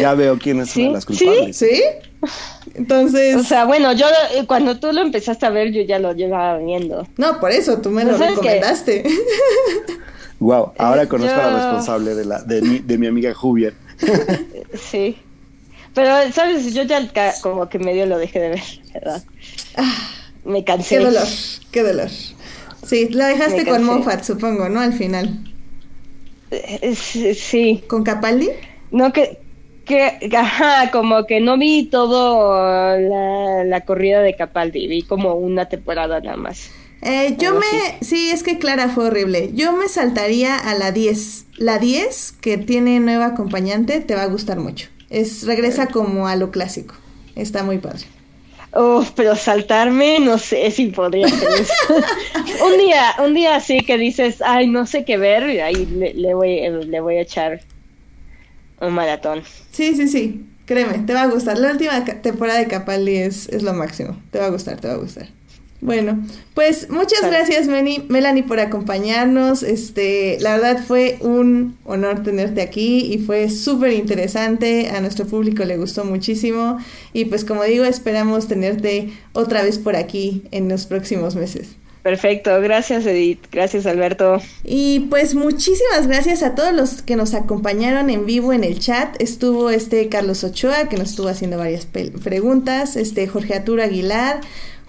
[0.00, 1.56] ya veo quién es una de las culpables.
[1.56, 1.82] ¿Sí?
[2.74, 3.36] Entonces.
[3.36, 6.58] O sea, bueno, yo eh, cuando tú lo empezaste a ver, yo ya lo llevaba
[6.58, 7.06] viendo.
[7.16, 9.04] No, por eso tú me lo recomendaste.
[10.40, 13.74] wow, ahora conozco a la responsable de la de mi, de mi amiga Juvier.
[14.74, 15.16] sí.
[15.94, 16.72] Pero, ¿sabes?
[16.74, 17.08] Yo ya
[17.42, 18.62] como que medio lo dejé de ver,
[18.94, 19.22] ¿verdad?
[19.76, 20.10] Ah,
[20.44, 20.96] me cansé.
[20.98, 21.26] Qué dolor,
[21.70, 22.08] qué dolor.
[22.86, 24.80] Sí, la dejaste con Moffat, supongo, ¿no?
[24.80, 25.38] Al final.
[26.50, 27.84] Eh, sí.
[27.86, 28.48] ¿Con Capaldi?
[28.90, 29.38] No, que,
[29.84, 35.68] que, ajá, como que no vi todo la, la corrida de Capaldi, vi como una
[35.68, 36.70] temporada nada más.
[37.02, 39.50] Eh, yo me, sí, es que Clara fue horrible.
[39.54, 41.46] Yo me saltaría a la 10.
[41.56, 44.88] La 10, que tiene nueva acompañante, te va a gustar mucho.
[45.10, 46.94] Es, regresa como a lo clásico.
[47.36, 48.06] Está muy padre.
[48.72, 51.26] Oh, pero saltarme, no sé si podría
[52.64, 56.60] un día, un día así que dices, ay, no sé qué ver, ahí le, voy,
[56.86, 57.62] le voy a echar
[58.80, 59.42] un maratón.
[59.72, 60.46] Sí, sí, sí.
[60.66, 61.58] Créeme, te va a gustar.
[61.58, 64.16] La última temporada de Capaldi es, es lo máximo.
[64.30, 65.26] Te va a gustar, te va a gustar.
[65.82, 69.62] Bueno, pues muchas gracias Melanie por acompañarnos.
[69.62, 74.90] Este, la verdad fue un honor tenerte aquí y fue súper interesante.
[74.90, 76.78] A nuestro público le gustó muchísimo
[77.14, 81.76] y pues como digo esperamos tenerte otra vez por aquí en los próximos meses.
[82.02, 84.40] Perfecto, gracias Edith, gracias Alberto.
[84.64, 89.16] Y pues muchísimas gracias a todos los que nos acompañaron en vivo en el chat.
[89.20, 94.40] Estuvo este Carlos Ochoa que nos estuvo haciendo varias preguntas, este Jorge Arturo Aguilar,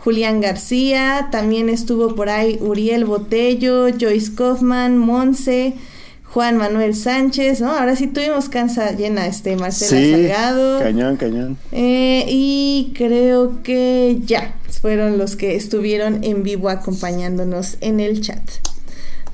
[0.04, 5.76] Julián García, también estuvo por ahí Uriel Botello, Joyce Kaufman, Monse,
[6.24, 7.72] Juan Manuel Sánchez, ¿no?
[7.72, 10.80] Ahora sí tuvimos cansa llena, este, Marcela sí, Salgado.
[10.80, 11.58] Cañón, cañón.
[11.72, 18.42] Eh, y creo que ya fueron los que estuvieron en vivo acompañándonos en el chat.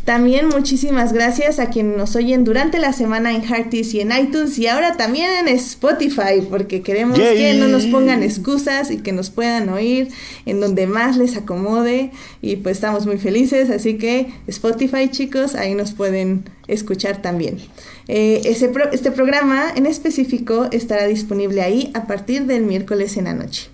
[0.08, 4.58] También muchísimas gracias a quienes nos oyen durante la semana en Hearties y en iTunes
[4.58, 9.32] y ahora también en Spotify, porque queremos que no nos pongan excusas y que nos
[9.32, 10.08] puedan oír
[10.46, 12.12] en donde más les acomode.
[12.42, 17.58] Y pues estamos muy felices, así que Spotify chicos, ahí nos pueden escuchar también.
[18.08, 23.34] Eh, ese este programa en específico estará disponible ahí a partir del miércoles en la
[23.34, 23.70] noche.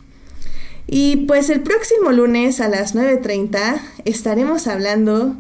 [0.87, 5.35] Y pues el próximo lunes a las 9.30 estaremos hablando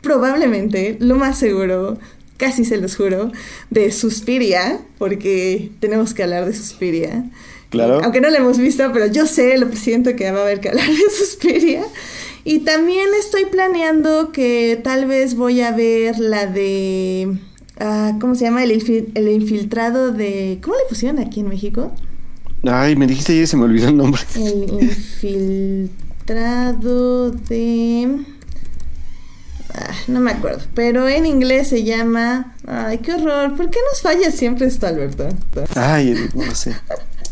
[0.00, 1.98] probablemente, lo más seguro,
[2.36, 3.30] casi se los juro,
[3.70, 7.24] de Suspiria, porque tenemos que hablar de Suspiria.
[7.70, 8.00] Claro.
[8.02, 10.68] Aunque no la hemos visto, pero yo sé, lo siento que va a haber que
[10.70, 11.84] hablar de Suspiria.
[12.44, 17.36] Y también estoy planeando que tal vez voy a ver la de...
[17.78, 18.64] Ah, ¿Cómo se llama?
[18.64, 18.70] El,
[19.14, 20.58] el, infiltrado de...
[20.62, 21.92] ¿Cómo le pusieron aquí en México?
[22.62, 24.22] Ay, me dijiste y se me olvidó el nombre.
[24.34, 28.24] El infiltrado de...
[29.74, 32.54] Ah, no me acuerdo, pero en inglés se llama...
[32.66, 33.56] Ay, qué horror.
[33.56, 35.28] ¿Por qué nos falla siempre esto, Alberto?
[35.74, 36.74] Ay, no sé.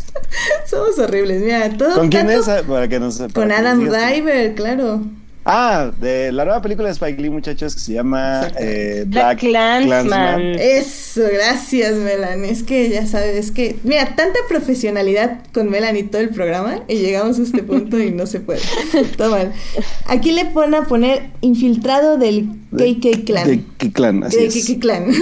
[0.71, 1.95] Somos horribles, mira, todo.
[1.95, 2.47] ¿Con quién es?
[2.47, 5.03] Para que nos, con Adam Driver, claro.
[5.49, 10.57] Ah, de la nueva película de Spike Lee, muchachos, que se llama eh, Black, Clansman.
[10.59, 12.51] Eso, gracias, Melanie.
[12.51, 17.39] Es que ya sabes que, mira, tanta profesionalidad con Melanie todo el programa y llegamos
[17.39, 18.61] a este punto y no se puede.
[19.17, 19.53] Toma.
[20.07, 23.47] Aquí le pone a poner infiltrado del KK Clan.
[23.47, 25.13] De KK Clan, así de KK Clan.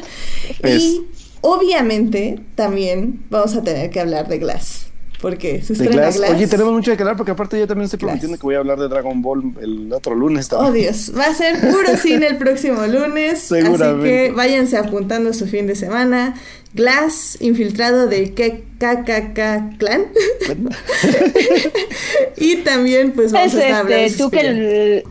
[0.64, 1.02] y
[1.42, 4.87] obviamente también vamos a tener que hablar de Glass.
[5.20, 6.20] Porque se estrena Glass.
[6.30, 8.78] Oye, tenemos mucho que hablar porque aparte yo también estoy prometiendo que voy a hablar
[8.78, 10.70] de Dragon Ball el otro lunes también.
[10.70, 13.40] Oh Dios, va a ser puro cine el próximo lunes.
[13.40, 13.84] Seguramente.
[13.84, 16.34] Así que váyanse apuntando su fin de semana.
[16.74, 20.06] Glass, infiltrado del KKK Clan.
[22.36, 25.04] y también pues vamos a estar este, tú que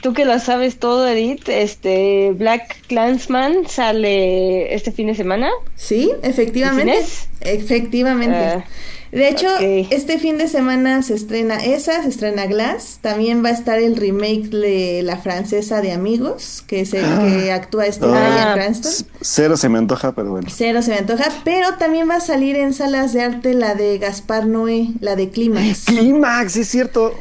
[0.00, 5.50] Tú que lo sabes todo, Edith, este Black Clansman sale este fin de semana.
[5.74, 7.00] Sí, efectivamente.
[7.40, 8.36] Efectivamente.
[8.36, 8.64] Ah.
[9.12, 12.98] De hecho, este fin de semana se estrena esa, se estrena Glass.
[13.00, 17.52] También va a estar el remake de La Francesa de Amigos, que es el que
[17.52, 19.06] actúa este ah, Cranston.
[19.20, 20.48] Cero se me antoja, pero bueno.
[20.50, 23.98] Cero se me antoja, pero también va a salir en salas de arte la de
[23.98, 25.86] Gaspar Noé, la de Clímax.
[25.86, 27.14] Clímax, es cierto.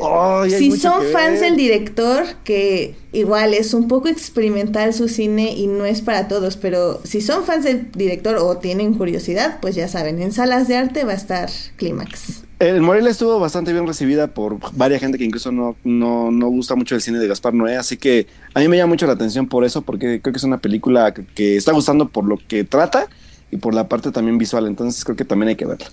[0.49, 5.85] si son fans del director, que igual es un poco experimental su cine y no
[5.85, 10.21] es para todos, pero si son fans del director o tienen curiosidad, pues ya saben,
[10.21, 12.43] en salas de arte va a estar Clímax.
[12.59, 16.75] El Morelia estuvo bastante bien recibida por varias gente que incluso no, no, no, gusta
[16.75, 18.25] mucho el cine de Gaspar Noé, así que
[18.55, 21.13] a mí me llama mucho la atención por eso, porque creo que es una película
[21.13, 23.07] que, está gustando por lo que trata
[23.51, 25.85] y por la parte también visual, entonces creo que también hay que verla.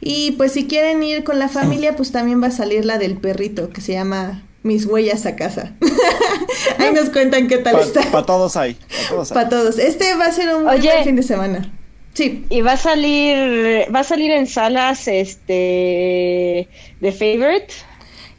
[0.00, 3.16] Y pues si quieren ir con la familia, pues también va a salir la del
[3.16, 5.74] perrito, que se llama Mis huellas a casa.
[6.78, 8.02] Ahí nos cuentan qué tal está.
[8.10, 8.76] Para todos hay.
[9.28, 11.72] Para todos, Este va a ser un buen fin de semana.
[12.14, 12.44] Sí.
[12.48, 16.68] Y va a salir, va a salir en salas, este,
[17.00, 17.72] The Favorite.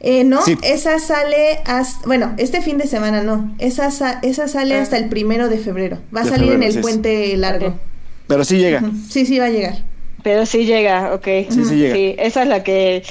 [0.00, 3.88] Eh, no, esa sale hasta, bueno, este fin de semana no, esa,
[4.22, 4.82] esa sale ah.
[4.82, 7.74] hasta el primero de febrero, va a salir en el puente largo.
[8.28, 8.82] Pero sí llega.
[9.08, 9.78] Sí, sí va a llegar.
[10.22, 11.24] Pero sí llega, ok.
[11.24, 11.94] Sí, sí llega.
[11.94, 13.02] Sí, esa es la que,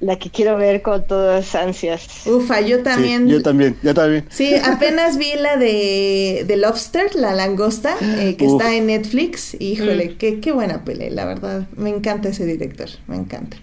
[0.00, 2.26] la que quiero ver con todas ansias.
[2.26, 3.28] Ufa, yo también.
[3.28, 4.24] yo también, yo también.
[4.30, 9.56] Sí, apenas vi la de, de Lobster, la langosta, eh, que está en Netflix.
[9.58, 10.16] Híjole, mm.
[10.18, 11.66] qué, qué buena pelea, la verdad.
[11.76, 13.56] Me encanta ese director, me encanta.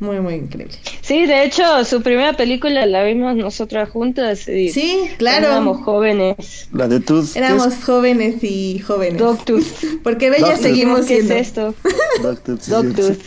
[0.00, 0.76] Muy, muy increíble.
[1.00, 4.48] Sí, de hecho, su primera película la vimos nosotras juntas.
[4.48, 5.48] Y sí, claro.
[5.48, 6.68] Éramos jóvenes.
[6.72, 7.36] La de Tooth.
[7.36, 9.18] Éramos jóvenes y jóvenes.
[9.18, 9.64] Dogtooth.
[10.04, 11.34] Porque bellas seguimos siendo.
[11.34, 11.74] ¿Qué es esto?
[12.22, 13.18] Dogtooth.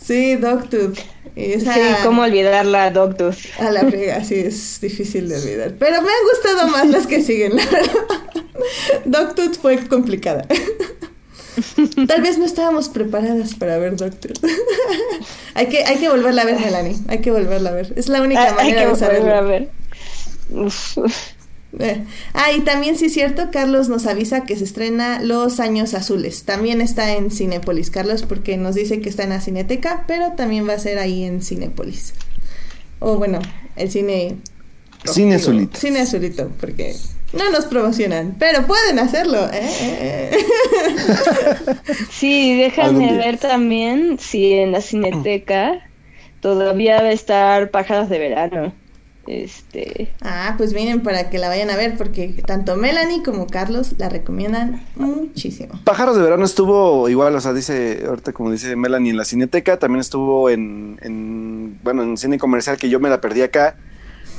[0.00, 0.98] Sí, Dogtooth.
[1.36, 1.66] Sí,
[2.02, 3.36] ¿cómo olvidarla, Dogtooth?
[3.60, 5.74] A la friega, sí, es difícil de olvidar.
[5.78, 7.92] Pero me han gustado más las que siguen, la verdad.
[9.04, 10.46] Dogtooth fue complicada.
[12.06, 14.32] Tal vez no estábamos preparadas para ver Doctor.
[15.54, 16.96] hay, que, hay que volverla a ver, Melanie.
[17.08, 17.92] Hay que volverla a ver.
[17.96, 19.34] Es la única manera de saberlo.
[19.34, 19.70] A ver.
[21.78, 22.04] Eh.
[22.32, 26.44] Ah, y también sí es cierto, Carlos nos avisa que se estrena Los Años Azules.
[26.44, 30.66] También está en Cinépolis, Carlos, porque nos dice que está en la Cineteca, pero también
[30.66, 32.14] va a ser ahí en Cinépolis.
[33.00, 33.40] O bueno,
[33.76, 34.36] el cine...
[35.04, 35.78] Cine azulito.
[35.78, 36.96] Cine azulito, porque
[37.32, 39.48] no nos promocionan, pero pueden hacerlo.
[39.52, 40.30] ¿eh?
[42.10, 45.80] sí, déjame ver también si en la cineteca
[46.40, 48.72] todavía va a estar Pájaros de Verano.
[49.26, 50.10] Este.
[50.22, 54.08] Ah, pues vienen para que la vayan a ver, porque tanto Melanie como Carlos la
[54.08, 55.78] recomiendan muchísimo.
[55.84, 59.78] Pájaros de Verano estuvo igual, o sea, dice, ahorita como dice Melanie en la Cineteca,
[59.78, 63.76] también estuvo en, en bueno, en cine comercial que yo me la perdí acá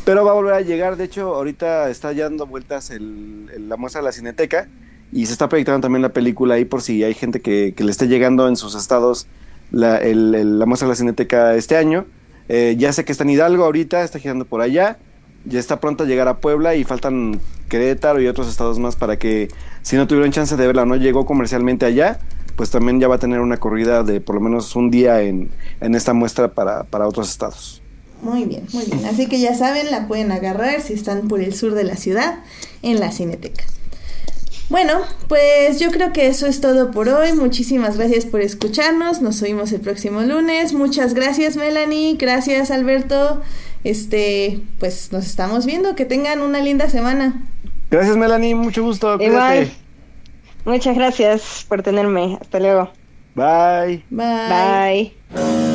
[0.05, 4.01] pero va a volver a llegar, de hecho, ahorita está ya dando vueltas la muestra
[4.01, 4.67] de la Cineteca
[5.11, 8.07] y se está proyectando también la película ahí por si hay gente que, le esté
[8.07, 9.27] llegando en sus estados
[9.71, 12.05] la, la muestra de la Cineteca este año.
[12.47, 14.97] Eh, ya sé que está en Hidalgo ahorita, está girando por allá,
[15.45, 17.39] ya está pronto a llegar a Puebla y faltan
[17.69, 19.49] Querétaro y otros estados más para que
[19.83, 22.19] si no tuvieron chance de verla no llegó comercialmente allá,
[22.55, 25.51] pues también ya va a tener una corrida de por lo menos un día en,
[25.79, 27.78] esta muestra para, para otros estados.
[28.21, 29.05] Muy bien, muy bien.
[29.05, 32.39] Así que ya saben, la pueden agarrar si están por el sur de la ciudad
[32.81, 33.63] en la Cineteca.
[34.69, 37.33] Bueno, pues yo creo que eso es todo por hoy.
[37.33, 39.19] Muchísimas gracias por escucharnos.
[39.19, 40.73] Nos oímos el próximo lunes.
[40.73, 42.17] Muchas gracias, Melanie.
[42.17, 43.41] Gracias, Alberto.
[43.83, 45.95] Este, pues nos estamos viendo.
[45.95, 47.41] Que tengan una linda semana.
[47.89, 48.53] Gracias, Melanie.
[48.53, 49.19] Mucho gusto.
[49.19, 49.71] Igual.
[50.65, 52.37] Muchas gracias por tenerme.
[52.39, 52.91] Hasta luego.
[53.33, 54.03] Bye.
[54.11, 55.13] Bye.
[55.33, 55.68] Bye.